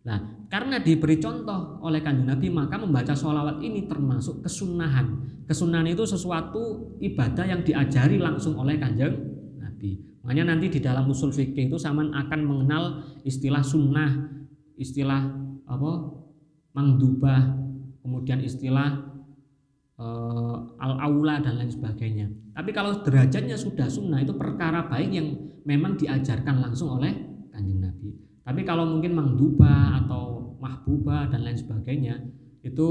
Nah, 0.00 0.48
karena 0.48 0.80
diberi 0.80 1.20
contoh 1.20 1.76
oleh 1.84 2.00
kanjeng 2.00 2.24
Nabi, 2.24 2.48
maka 2.48 2.80
membaca 2.80 3.12
sholawat 3.12 3.60
ini 3.60 3.84
termasuk 3.84 4.40
kesunahan. 4.40 5.28
Kesunahan 5.44 5.92
itu 5.92 6.08
sesuatu 6.08 6.96
ibadah 7.04 7.44
yang 7.44 7.60
diajari 7.60 8.16
langsung 8.16 8.56
oleh 8.56 8.80
kanjeng 8.80 9.12
Nabi. 9.60 10.09
Makanya 10.20 10.52
nanti 10.52 10.68
di 10.68 10.80
dalam 10.84 11.08
usul 11.08 11.32
fikih 11.32 11.72
itu 11.72 11.80
sama 11.80 12.04
akan 12.04 12.40
mengenal 12.44 12.84
istilah 13.24 13.64
sunnah, 13.64 14.28
istilah 14.76 15.32
apa 15.64 15.90
mangdubah, 16.76 17.56
kemudian 18.04 18.44
istilah 18.44 19.00
uh, 19.96 20.56
al-aula 20.76 21.40
dan 21.40 21.56
lain 21.56 21.72
sebagainya. 21.72 22.28
Tapi 22.52 22.70
kalau 22.76 23.00
derajatnya 23.00 23.56
sudah 23.56 23.88
sunnah 23.88 24.20
itu 24.20 24.36
perkara 24.36 24.84
baik 24.92 25.10
yang 25.12 25.28
memang 25.64 25.96
diajarkan 25.96 26.60
langsung 26.60 27.00
oleh 27.00 27.16
kanjeng 27.48 27.80
Nabi. 27.80 28.12
Tapi 28.44 28.60
kalau 28.64 28.84
mungkin 28.88 29.16
mangduba 29.16 30.04
atau 30.04 30.56
mahbuba 30.60 31.32
dan 31.32 31.48
lain 31.48 31.56
sebagainya 31.56 32.20
itu 32.60 32.88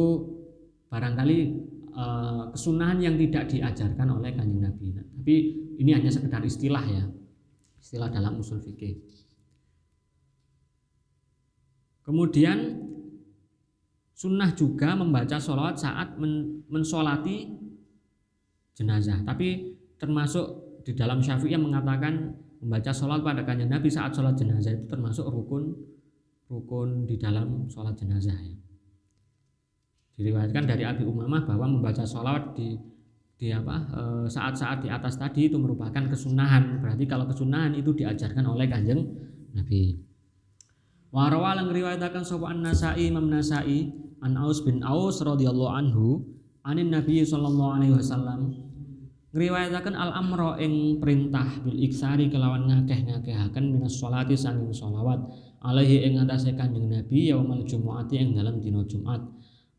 barangkali 0.89 1.37
uh, 1.93 2.49
kesunahan 2.57 2.97
yang 2.97 3.15
tidak 3.21 3.53
diajarkan 3.53 4.07
oleh 4.17 4.33
kanjeng 4.33 4.65
Nabi. 4.65 4.97
Tapi 4.97 5.35
ini 5.77 5.91
hanya 5.93 6.09
sekedar 6.09 6.41
istilah 6.41 6.81
ya, 6.81 7.05
istilah 7.79 8.11
dalam 8.11 8.37
usul 8.37 8.59
fikih. 8.59 8.99
Kemudian 12.03 12.89
sunnah 14.13 14.51
juga 14.53 14.93
membaca 14.99 15.39
sholawat 15.39 15.79
saat 15.79 16.19
men 16.19 16.65
mensolati 16.67 17.55
jenazah. 18.75 19.23
Tapi 19.23 19.75
termasuk 19.99 20.79
di 20.87 20.95
dalam 20.95 21.19
Syafi'i 21.19 21.53
yang 21.53 21.67
mengatakan 21.67 22.33
membaca 22.63 22.91
sholat 22.91 23.23
pada 23.23 23.43
kanjeng 23.43 23.71
Nabi 23.71 23.91
saat 23.91 24.15
sholat 24.15 24.35
jenazah 24.35 24.75
itu 24.75 24.87
termasuk 24.87 25.27
rukun 25.27 25.75
rukun 26.49 27.05
di 27.05 27.15
dalam 27.19 27.67
sholat 27.67 27.95
jenazah 27.99 28.35
ya. 28.35 28.57
Diriwayatkan 30.19 30.67
dari 30.67 30.83
Abi 30.83 31.07
Umamah 31.07 31.47
bahwa 31.47 31.79
membaca 31.79 32.03
sholat 32.03 32.51
di 32.51 32.75
di 33.39 33.55
apa 33.55 33.75
e, 33.87 34.01
saat-saat 34.27 34.83
di 34.83 34.91
atas 34.91 35.15
tadi 35.15 35.47
itu 35.47 35.55
merupakan 35.55 36.03
kesunahan. 36.11 36.83
Berarti 36.83 37.07
kalau 37.07 37.23
kesunahan 37.23 37.71
itu 37.71 37.95
diajarkan 37.95 38.43
oleh 38.43 38.67
kanjeng 38.67 39.07
Nabi. 39.55 39.95
Warawa 41.09 41.57
lang 41.57 41.71
riwayatakan 41.71 42.21
sapa 42.21 42.51
An-Nasa'i 42.51 43.09
Imam 43.09 43.31
Nasa'i 43.31 43.89
an 44.19 44.35
Aus 44.35 44.61
bin 44.61 44.83
Aus 44.83 45.23
radhiyallahu 45.23 45.71
anhu 45.71 46.21
anin 46.67 46.91
Nabi 46.91 47.23
sallallahu 47.23 47.79
alaihi 47.79 47.95
wasallam 47.95 48.53
ngriwayataken 49.31 49.95
al 49.95 50.11
amro 50.13 50.59
ing 50.59 50.99
perintah 50.99 51.47
bil 51.63 51.79
iksari 51.79 52.27
kelawan 52.27 52.67
ngakeh-ngakehaken 52.67 53.65
minas 53.71 53.95
sholati 53.95 54.35
sanging 54.35 54.73
sholawat 54.75 55.21
alaihi 55.63 56.11
ing 56.11 56.19
atase 56.19 56.53
kanjeng 56.59 56.91
Nabi 56.91 57.31
yaumal 57.31 57.63
jumuati 57.63 58.19
ing 58.19 58.35
dalam 58.35 58.59
dina 58.59 58.83
Jumat 58.83 59.21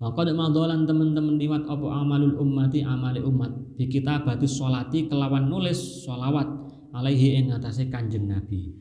Maka 0.00 0.32
madolan 0.32 0.88
teman-teman 0.88 1.36
liwat 1.36 1.68
apa 1.68 1.86
amalul 2.00 2.40
ummati 2.40 2.80
amali 2.80 3.20
umat. 3.20 3.52
Bi 3.76 3.84
kitabati 3.84 4.48
sholati 4.48 5.12
kelawan 5.12 5.52
nulis 5.52 6.08
sholawat. 6.08 6.48
Alaihi 6.96 7.36
ing 7.36 7.52
atase 7.52 7.92
kanjeng 7.92 8.24
Nabi. 8.24 8.72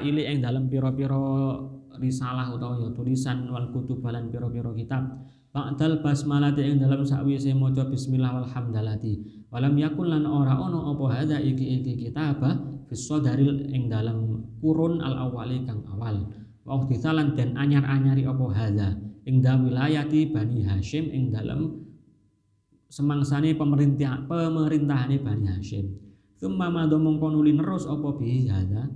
Ili 0.00 0.22
ing 0.24 0.40
dalam 0.40 0.72
piro-piro 0.72 1.60
risalah 2.00 2.56
utawa 2.56 2.80
ya 2.80 2.88
tulisan 2.96 3.52
wal 3.52 3.68
kutub 3.68 4.00
lan 4.08 4.32
piro-piro 4.32 4.72
kitab. 4.72 5.28
Ba'dal 5.52 6.00
basmalati 6.00 6.64
ing 6.64 6.80
dalam 6.80 7.04
sakwise 7.04 7.52
maca 7.52 7.84
bismillah 7.84 8.40
walhamdalati. 8.40 9.44
Walam 9.52 9.76
yakun 9.76 10.08
lan 10.08 10.24
ora 10.24 10.56
ono 10.56 10.96
apa 10.96 11.20
hadza 11.20 11.36
iki 11.36 11.84
iki 11.84 12.08
kitabah 12.08 12.88
fis 12.88 13.04
sadaril 13.04 13.68
ing 13.68 13.92
dalam 13.92 14.40
kurun 14.64 15.04
al 15.04 15.28
awali 15.28 15.68
kang 15.68 15.84
awal. 15.84 16.32
Wa 16.64 16.80
dan 17.36 17.58
anyar-anyari 17.60 18.24
apa 18.24 18.46
hadza 18.56 19.09
ing 19.24 19.44
wilayati 19.44 20.32
Bani 20.32 20.64
Hashim 20.64 21.10
ing 21.12 21.34
dalam 21.34 21.80
semangsane 22.90 23.54
pemerintah 23.54 24.24
pemerintahane 24.26 25.20
Bani 25.20 25.46
Hashim. 25.46 25.86
Summa 26.40 26.72
madha 26.72 26.96
mongko 26.96 27.36
nuli 27.36 27.52
nerus 27.52 27.84
apa 27.84 28.16
bihi 28.16 28.48
hadza 28.48 28.88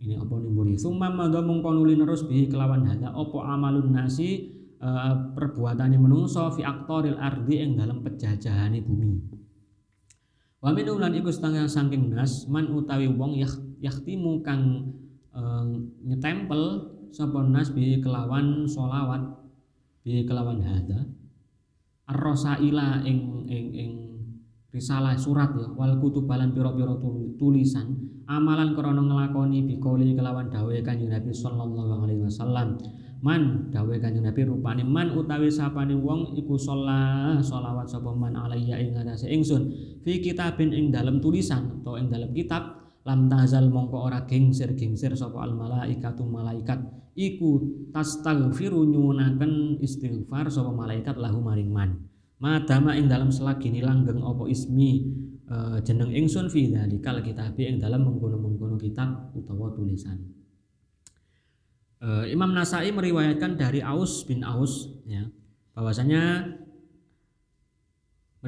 ini 0.00 0.16
apa 0.16 0.34
nimbuli. 0.40 0.80
Summa 0.80 1.12
madha 1.12 1.44
mongko 1.44 1.68
nuli 1.76 2.00
nerus 2.00 2.24
bihi 2.24 2.48
kelawan 2.48 2.88
hadza 2.88 3.12
apa 3.12 3.38
amalun 3.44 3.92
nasi 3.92 4.56
uh, 4.80 5.36
perbuatane 5.36 6.00
menungso 6.00 6.48
fi 6.56 6.64
aktoril 6.64 7.20
ardi 7.20 7.60
ing 7.60 7.76
dalam 7.76 8.00
penjajahane 8.00 8.80
bumi. 8.80 9.20
Wa 10.58 10.74
min 10.74 10.88
ulan 10.90 11.14
iku 11.14 11.30
setengah 11.30 11.70
saking 11.70 12.10
nas 12.10 12.48
man 12.50 12.72
utawi 12.74 13.06
wong 13.06 13.38
yah, 13.38 13.52
yahtimu 13.78 14.42
kang 14.42 14.90
uh, 15.30 15.62
nyetempel 16.02 16.88
sapa 17.12 17.46
nas 17.46 17.70
bi 17.70 18.00
kelawan 18.02 18.66
solawat 18.66 19.22
bi 20.08 20.24
kelawan 20.24 20.64
hada? 20.64 21.04
Ar-rasaila 22.08 23.04
ing 23.04 23.44
ing 23.44 23.66
ing 23.76 23.92
risalah 24.72 25.12
surat 25.20 25.52
ya 25.52 25.68
wal 25.76 26.00
kutubalan 26.00 26.56
pira-pira 26.56 26.96
tulisan 27.36 27.92
amalan 28.24 28.72
krana 28.72 29.04
nglakoni 29.04 29.68
bikoli 29.68 30.16
kelawan 30.16 30.48
dawuh 30.48 30.72
Kanjeng 30.80 31.12
Nabi 31.12 31.28
sallallahu 31.28 32.08
alaihi 32.08 32.24
wasallam. 32.24 32.80
Man 33.18 33.66
dawe 33.74 33.98
kanjeng 33.98 34.22
Nabi 34.22 34.46
rupane 34.46 34.86
man 34.86 35.10
utawi 35.10 35.50
sapane 35.50 35.90
wong 35.90 36.38
iku 36.38 36.54
sholat 36.54 37.42
sholawat 37.42 37.90
sapa 37.90 38.14
man 38.14 38.38
alayya 38.38 38.78
ing 38.78 38.94
ngatasé 38.94 39.26
ingsun 39.34 39.74
fi 40.06 40.22
kitabin 40.22 40.70
ing 40.70 40.94
dalam 40.94 41.18
tulisan 41.18 41.82
atau 41.82 41.98
ing 41.98 42.14
dalam 42.14 42.30
kitab 42.30 42.78
lam 43.08 43.32
tazal 43.32 43.72
mongko 43.72 44.04
ora 44.04 44.28
gengser-gengser 44.28 45.16
sapa 45.16 45.40
al 45.40 45.56
malaikatu 45.56 46.28
malaikat. 46.28 46.84
Iku 47.16 47.64
tastaghfiru 47.90 48.84
nyuwunaken 48.84 49.80
istighfar 49.80 50.52
sapa 50.52 50.68
malaikat 50.68 51.16
lahu 51.16 51.40
maring 51.40 51.72
man. 51.72 52.04
Madama 52.38 52.94
ing 52.94 53.08
dalam 53.08 53.32
selagi 53.32 53.72
langgeng 53.80 54.20
apa 54.20 54.44
ismi 54.46 55.08
uh, 55.48 55.80
jeneng 55.82 56.12
ingsun 56.12 56.46
fi 56.52 56.70
dalikal 56.70 57.18
kitab 57.24 57.56
ing 57.58 57.80
dalam 57.80 58.04
mengkono-mengkono 58.06 58.76
kitab 58.76 59.32
utawa 59.34 59.72
tulisan. 59.72 60.20
Uh, 61.98 62.22
Imam 62.30 62.54
Nasai 62.54 62.94
meriwayatkan 62.94 63.58
dari 63.58 63.82
Aus 63.82 64.22
bin 64.22 64.46
Aus 64.46 64.94
ya. 65.02 65.26
Bahwasanya 65.74 66.46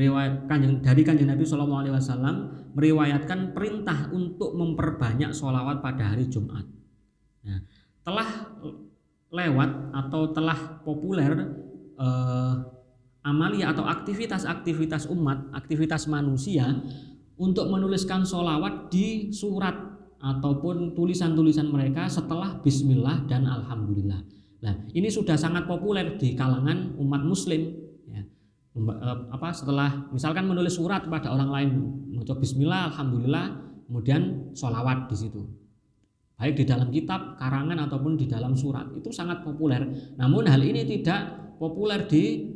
meriwayatkan 0.00 0.80
dari 0.80 1.04
kanjeng 1.04 1.28
Nabi 1.28 1.44
Shallallahu 1.44 1.80
Alaihi 1.84 1.92
Wasallam 1.92 2.36
meriwayatkan 2.72 3.52
perintah 3.52 4.08
untuk 4.16 4.56
memperbanyak 4.56 5.36
sholawat 5.36 5.84
pada 5.84 6.16
hari 6.16 6.24
Jumat. 6.32 6.64
Nah, 7.44 7.60
telah 8.00 8.28
lewat 9.28 9.70
atau 9.92 10.32
telah 10.32 10.80
populer 10.80 11.36
eh, 12.00 12.54
amalia 13.28 13.76
atau 13.76 13.84
aktivitas-aktivitas 13.84 15.12
umat, 15.12 15.52
aktivitas 15.52 16.08
manusia 16.08 16.80
untuk 17.36 17.68
menuliskan 17.68 18.24
sholawat 18.24 18.88
di 18.88 19.28
surat 19.36 19.76
ataupun 20.20 20.96
tulisan-tulisan 20.96 21.68
mereka 21.68 22.08
setelah 22.08 22.56
Bismillah 22.64 23.28
dan 23.28 23.44
Alhamdulillah. 23.44 24.24
Nah, 24.64 24.74
ini 24.96 25.12
sudah 25.12 25.36
sangat 25.36 25.68
populer 25.68 26.16
di 26.16 26.36
kalangan 26.36 26.96
umat 26.96 27.24
Muslim 27.24 27.89
apa 29.34 29.50
setelah 29.52 30.08
misalkan 30.14 30.46
menulis 30.46 30.78
surat 30.78 31.04
kepada 31.04 31.34
orang 31.34 31.50
lain 31.50 31.70
mengucap 32.14 32.38
Bismillah 32.40 32.94
Alhamdulillah 32.94 33.46
kemudian 33.90 34.54
sholawat 34.54 35.10
di 35.10 35.16
situ. 35.18 35.42
Baik 36.40 36.56
di 36.56 36.64
dalam 36.64 36.88
kitab 36.88 37.36
karangan 37.36 37.84
ataupun 37.84 38.16
di 38.16 38.24
dalam 38.24 38.56
surat 38.56 38.88
itu 38.96 39.12
sangat 39.12 39.44
populer. 39.44 39.84
Namun 40.16 40.48
hal 40.48 40.62
ini 40.64 40.88
tidak 40.88 41.52
populer 41.60 42.08
di 42.08 42.48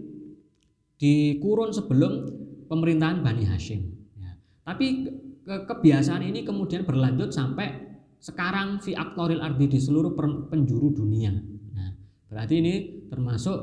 di 0.97 1.37
kurun 1.43 1.75
sebelum 1.75 2.25
pemerintahan 2.71 3.21
Bani 3.21 3.45
Hashim. 3.45 3.83
Ya. 4.17 4.41
tapi 4.65 5.11
ke, 5.45 5.55
kebiasaan 5.69 6.25
ini 6.25 6.47
kemudian 6.47 6.89
berlanjut 6.89 7.35
sampai 7.35 7.99
sekarang 8.17 8.81
fi 8.81 8.97
aktoril 8.97 9.45
ardi 9.45 9.69
di 9.69 9.77
seluruh 9.77 10.17
penjuru 10.49 10.97
dunia. 11.05 11.35
Nah 11.77 11.93
berarti 12.31 12.55
ini 12.65 12.75
termasuk 13.13 13.59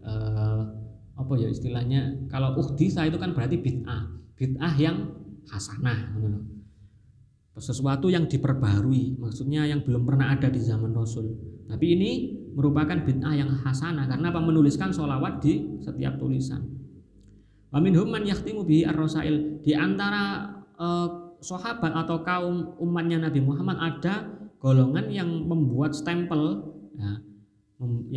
eh, 0.00 0.62
apa 1.16 1.32
ya 1.40 1.48
istilahnya? 1.48 2.28
Kalau 2.28 2.60
uhdisa 2.60 3.08
itu 3.08 3.16
kan 3.16 3.32
berarti 3.32 3.56
bid'ah. 3.56 4.12
Bid'ah 4.36 4.74
yang 4.76 5.16
hasanah 5.48 6.12
sesuatu 7.56 8.12
yang 8.12 8.28
diperbarui 8.28 9.16
maksudnya 9.16 9.64
yang 9.64 9.80
belum 9.80 10.04
pernah 10.04 10.36
ada 10.36 10.52
di 10.52 10.60
zaman 10.60 10.92
Rasul. 10.92 11.32
Tapi 11.66 11.86
ini 11.96 12.10
merupakan 12.52 13.00
bid'ah 13.00 13.32
yang 13.32 13.48
hasanah 13.64 14.04
karena 14.06 14.28
apa? 14.28 14.40
Menuliskan 14.44 14.92
sholawat 14.92 15.40
di 15.40 15.80
setiap 15.80 16.20
tulisan. 16.20 16.62
Wa 17.72 17.80
minhum 17.80 18.12
man 18.12 18.28
yahtimu 18.28 18.68
bihi 18.68 18.84
ar-rasail. 18.84 19.64
Di 19.64 19.72
antara 19.72 20.52
uh, 20.76 21.32
sahabat 21.40 21.96
atau 21.96 22.20
kaum 22.20 22.76
umatnya 22.76 23.24
Nabi 23.24 23.40
Muhammad 23.40 23.80
ada 23.80 24.36
golongan 24.60 25.08
yang 25.08 25.28
membuat 25.48 25.96
stempel. 25.96 26.76
Ya, 26.96 27.24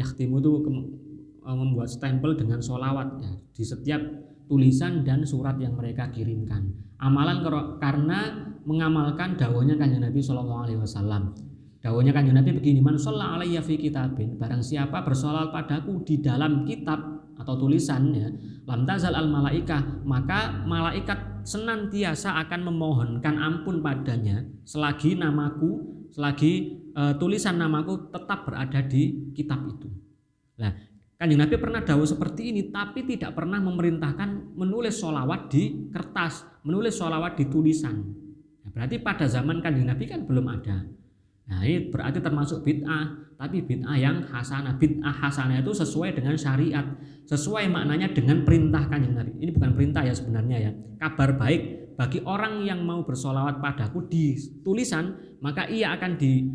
yahtimu 0.04 0.40
itu 0.44 0.52
Eh, 0.62 1.09
membuat 1.56 1.90
stempel 1.90 2.36
dengan 2.36 2.60
solawat 2.60 3.22
ya, 3.22 3.32
di 3.56 3.64
setiap 3.64 4.02
tulisan 4.50 5.06
dan 5.06 5.24
surat 5.24 5.56
yang 5.62 5.78
mereka 5.78 6.10
kirimkan. 6.10 6.74
Amalan 7.00 7.46
karena 7.80 8.50
mengamalkan 8.68 9.40
dawanya 9.40 9.80
kanjeng 9.80 10.04
Nabi 10.04 10.20
Shallallahu 10.20 10.62
Alaihi 10.68 10.80
Wasallam. 10.82 11.32
Dawanya 11.80 12.12
kanjeng 12.12 12.36
Nabi 12.36 12.60
begini, 12.60 12.84
man 12.84 13.00
alaiya 13.00 13.64
fi 13.64 13.80
kitabin, 13.80 14.36
barang 14.36 14.60
siapa 14.60 15.00
bersolal 15.00 15.48
padaku 15.48 16.04
di 16.04 16.20
dalam 16.20 16.68
kitab 16.68 17.00
atau 17.40 17.56
tulisan 17.56 18.12
ya, 18.12 18.28
lam 18.68 18.84
tazal 18.84 19.16
al 19.16 19.32
malaika, 19.32 19.80
maka 20.04 20.60
malaikat 20.68 21.48
senantiasa 21.48 22.36
akan 22.46 22.68
memohonkan 22.68 23.40
ampun 23.40 23.80
padanya 23.80 24.44
selagi 24.68 25.16
namaku, 25.16 26.04
selagi 26.12 26.84
e, 26.92 27.02
tulisan 27.16 27.56
namaku 27.56 28.12
tetap 28.12 28.44
berada 28.44 28.84
di 28.84 29.32
kitab 29.32 29.64
itu. 29.72 29.88
Nah, 30.60 30.76
Kanjeng 31.20 31.44
Nabi 31.44 31.60
pernah 31.60 31.84
dawuh 31.84 32.08
seperti 32.08 32.56
ini, 32.56 32.72
tapi 32.72 33.04
tidak 33.04 33.36
pernah 33.36 33.60
memerintahkan 33.60 34.56
menulis 34.56 35.04
sholawat 35.04 35.52
di 35.52 35.92
kertas, 35.92 36.48
menulis 36.64 36.96
sholawat 36.96 37.36
di 37.36 37.44
tulisan. 37.52 38.08
Nah, 38.64 38.72
berarti 38.72 39.04
pada 39.04 39.28
zaman 39.28 39.60
kanjeng 39.60 39.84
Nabi 39.84 40.08
kan 40.08 40.24
belum 40.24 40.48
ada. 40.48 40.88
Nah 41.50 41.66
ini 41.66 41.92
berarti 41.92 42.24
termasuk 42.24 42.64
bid'ah, 42.64 43.36
tapi 43.36 43.60
bid'ah 43.60 44.00
yang 44.00 44.32
hasanah. 44.32 44.80
Bid'ah 44.80 45.12
hasanah 45.12 45.60
itu 45.60 45.76
sesuai 45.76 46.16
dengan 46.16 46.40
syariat, 46.40 46.88
sesuai 47.28 47.68
maknanya 47.68 48.16
dengan 48.16 48.48
perintah 48.48 48.88
kanjeng 48.88 49.18
Nabi. 49.18 49.44
Ini 49.44 49.52
bukan 49.52 49.76
perintah 49.76 50.08
ya 50.08 50.16
sebenarnya 50.16 50.58
ya, 50.62 50.72
kabar 51.04 51.36
baik 51.36 51.92
bagi 52.00 52.24
orang 52.24 52.64
yang 52.64 52.80
mau 52.88 53.04
bersolawat 53.04 53.60
padaku 53.60 54.08
di 54.08 54.40
tulisan, 54.64 55.20
maka 55.44 55.68
ia 55.68 55.92
akan 56.00 56.16
di 56.16 56.48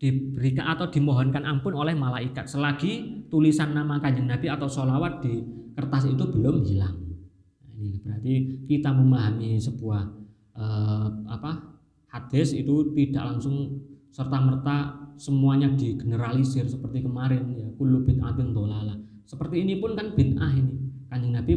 diberikan 0.00 0.72
atau 0.72 0.88
dimohonkan 0.88 1.44
ampun 1.44 1.76
oleh 1.76 1.92
malaikat 1.92 2.48
selagi 2.48 3.28
tulisan 3.28 3.76
nama 3.76 4.00
kanjeng 4.00 4.24
Nabi 4.24 4.48
atau 4.48 4.64
sholawat 4.64 5.20
di 5.20 5.44
kertas 5.76 6.08
itu 6.08 6.24
belum 6.24 6.64
hilang. 6.64 6.96
Nah, 7.60 7.72
ini 7.76 8.00
berarti 8.00 8.32
kita 8.64 8.96
memahami 8.96 9.60
sebuah 9.60 10.02
eh, 10.56 11.08
apa 11.28 11.76
hadis 12.08 12.56
itu 12.56 12.96
tidak 12.96 13.36
langsung 13.36 13.76
serta 14.08 14.40
merta 14.40 14.76
semuanya 15.20 15.68
digeneralisir 15.76 16.64
seperti 16.64 17.04
kemarin 17.04 17.52
ya 17.52 17.68
kullu 17.76 18.00
bid'atin 18.00 18.56
dolala. 18.56 18.96
Seperti 19.28 19.68
ini 19.68 19.76
pun 19.76 19.92
kan 19.92 20.16
bid'ah 20.16 20.52
ini. 20.56 20.74
Kanjeng 21.12 21.36
Nabi 21.36 21.54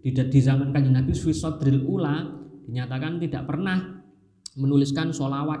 di, 0.00 0.10
di 0.14 0.40
zaman 0.40 0.70
kanjeng 0.70 0.94
Nabi 0.94 1.10
Swisodril 1.10 1.82
ula 1.82 2.22
dinyatakan 2.70 3.18
tidak 3.18 3.50
pernah 3.50 3.98
menuliskan 4.54 5.10
sholawat 5.10 5.58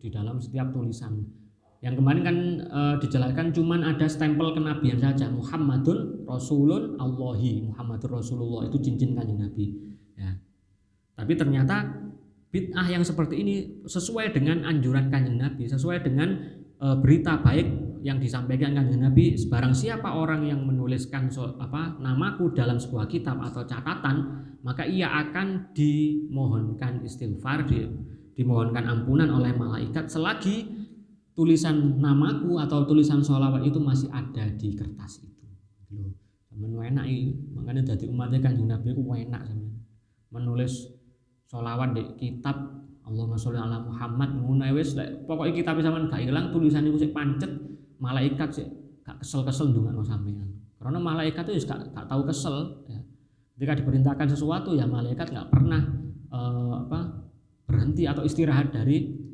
di 0.00 0.08
dalam 0.08 0.38
setiap 0.40 0.72
tulisan 0.72 1.37
yang 1.78 1.94
kemarin 1.94 2.22
kan 2.26 2.36
e, 2.66 2.80
dijelaskan 3.06 3.54
cuman 3.54 3.86
ada 3.86 4.10
stempel 4.10 4.50
kenabian 4.50 4.98
saja 4.98 5.30
Muhammadun 5.30 6.26
Rasulun 6.26 6.98
Allahi 6.98 7.62
Muhammadur 7.70 8.18
Rasulullah 8.18 8.66
itu 8.66 8.82
cincin 8.82 9.14
kanjeng 9.14 9.38
Nabi 9.38 9.78
ya. 10.18 10.34
Tapi 11.14 11.32
ternyata 11.38 11.86
bid'ah 12.50 12.86
yang 12.90 13.06
seperti 13.06 13.42
ini 13.42 13.54
sesuai 13.86 14.34
dengan 14.34 14.66
anjuran 14.66 15.06
kanjeng 15.12 15.38
Nabi, 15.38 15.70
sesuai 15.70 16.02
dengan 16.02 16.28
e, 16.82 16.86
berita 16.98 17.38
baik 17.38 18.00
yang 18.02 18.22
disampaikan 18.22 18.74
kanjeng 18.74 19.02
Nabi. 19.02 19.34
Sebarang 19.38 19.74
siapa 19.74 20.14
orang 20.14 20.46
yang 20.46 20.62
menuliskan 20.62 21.30
so, 21.30 21.58
apa 21.58 21.98
namaku 21.98 22.54
dalam 22.54 22.78
sebuah 22.78 23.10
kitab 23.10 23.38
atau 23.42 23.66
catatan, 23.66 24.46
maka 24.62 24.86
ia 24.86 25.10
akan 25.10 25.74
dimohonkan 25.74 27.02
istighfar, 27.02 27.66
di, 27.66 27.86
dimohonkan 28.38 28.86
ampunan 28.86 29.30
oleh 29.34 29.50
malaikat 29.54 30.06
selagi 30.06 30.77
tulisan 31.38 32.02
namaku 32.02 32.58
atau 32.58 32.82
tulisan 32.82 33.22
sholawat 33.22 33.62
itu 33.62 33.78
masih 33.78 34.10
ada 34.10 34.50
di 34.58 34.74
kertas 34.74 35.22
itu. 35.22 35.46
Loh. 35.94 36.10
Zaman 36.50 36.90
enak 36.90 37.06
ini 37.06 37.54
makanya 37.54 37.94
dari 37.94 38.10
umatnya 38.10 38.42
kan 38.42 38.58
Nabi 38.58 38.90
itu 38.90 39.02
enak 39.06 39.42
sama 39.46 39.70
menulis 40.34 40.90
sholawat 41.46 41.94
di 41.94 42.02
kitab 42.18 42.58
Allahumma 43.06 43.38
sholli 43.38 43.62
ala 43.62 43.86
Muhammad. 43.86 44.34
Ngono 44.34 44.66
wis 44.74 44.98
pokoknya 44.98 45.54
kitab 45.54 45.78
zaman 45.78 46.10
gak 46.10 46.26
hilang 46.26 46.50
tulisan 46.50 46.82
itu 46.90 47.06
sih 47.06 47.14
pancet 47.14 47.68
malaikat 48.02 48.50
sih 48.50 48.66
gak 49.08 49.22
kesel-kesel 49.22 49.72
no 49.74 50.02
sampean 50.04 50.48
karena 50.78 50.98
malaikat 51.00 51.44
itu 51.50 51.66
gak, 51.66 51.90
gak 51.90 52.06
tahu 52.06 52.22
kesel 52.28 52.86
ya. 52.86 53.00
ketika 53.58 53.72
diperintahkan 53.82 54.28
sesuatu 54.30 54.76
ya 54.76 54.86
malaikat 54.86 55.32
gak 55.32 55.50
pernah 55.50 55.82
uh, 56.30 56.86
apa 56.86 57.26
berhenti 57.66 58.06
atau 58.06 58.22
istirahat 58.22 58.70
dari 58.70 59.27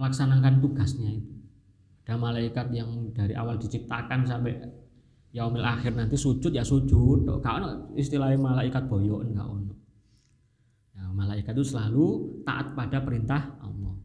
melaksanakan 0.00 0.62
tugasnya 0.62 1.10
itu. 1.20 1.34
Ada 2.02 2.18
malaikat 2.18 2.66
yang 2.74 3.14
dari 3.14 3.32
awal 3.38 3.56
diciptakan 3.56 4.26
sampai 4.26 4.58
yaumil 5.32 5.64
akhir 5.64 5.96
nanti 5.96 6.18
sujud 6.18 6.52
ya 6.52 6.66
sujud. 6.66 7.24
Kalau 7.40 7.94
istilahnya 7.96 8.36
malaikat 8.36 8.90
boyo 8.90 9.22
enggak 9.22 9.46
ono. 9.46 9.74
Nah, 10.98 11.08
malaikat 11.14 11.56
itu 11.56 11.64
selalu 11.72 12.06
taat 12.44 12.74
pada 12.76 13.00
perintah 13.00 13.56
Allah. 13.62 13.96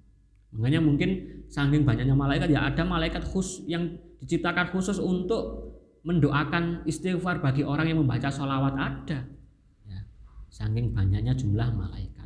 Makanya 0.56 0.80
mungkin 0.80 1.44
saking 1.52 1.84
banyaknya 1.84 2.16
malaikat 2.16 2.48
ya 2.48 2.70
ada 2.70 2.86
malaikat 2.88 3.28
khusus 3.28 3.68
yang 3.68 4.00
diciptakan 4.24 4.72
khusus 4.72 4.98
untuk 5.02 5.74
mendoakan 6.08 6.88
istighfar 6.88 7.44
bagi 7.44 7.68
orang 7.68 7.92
yang 7.92 8.00
membaca 8.00 8.32
sholawat 8.32 8.74
ada. 8.80 9.28
Ya, 9.84 10.00
saking 10.48 10.96
banyaknya 10.96 11.36
jumlah 11.36 11.76
malaikat 11.76 12.17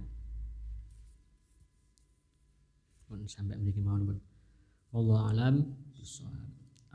pun 3.12 3.28
sampai 3.28 3.60
memiliki 3.60 3.84
mawon 3.84 4.08
pun 4.08 4.18
Allah 4.96 5.20
alam 5.36 5.56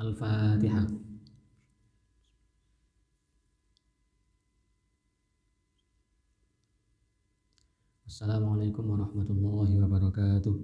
Al-Fatihah 0.01 0.89
Assalamualaikum 8.09 8.97
warahmatullahi 8.97 9.77
wabarakatuh 9.77 10.55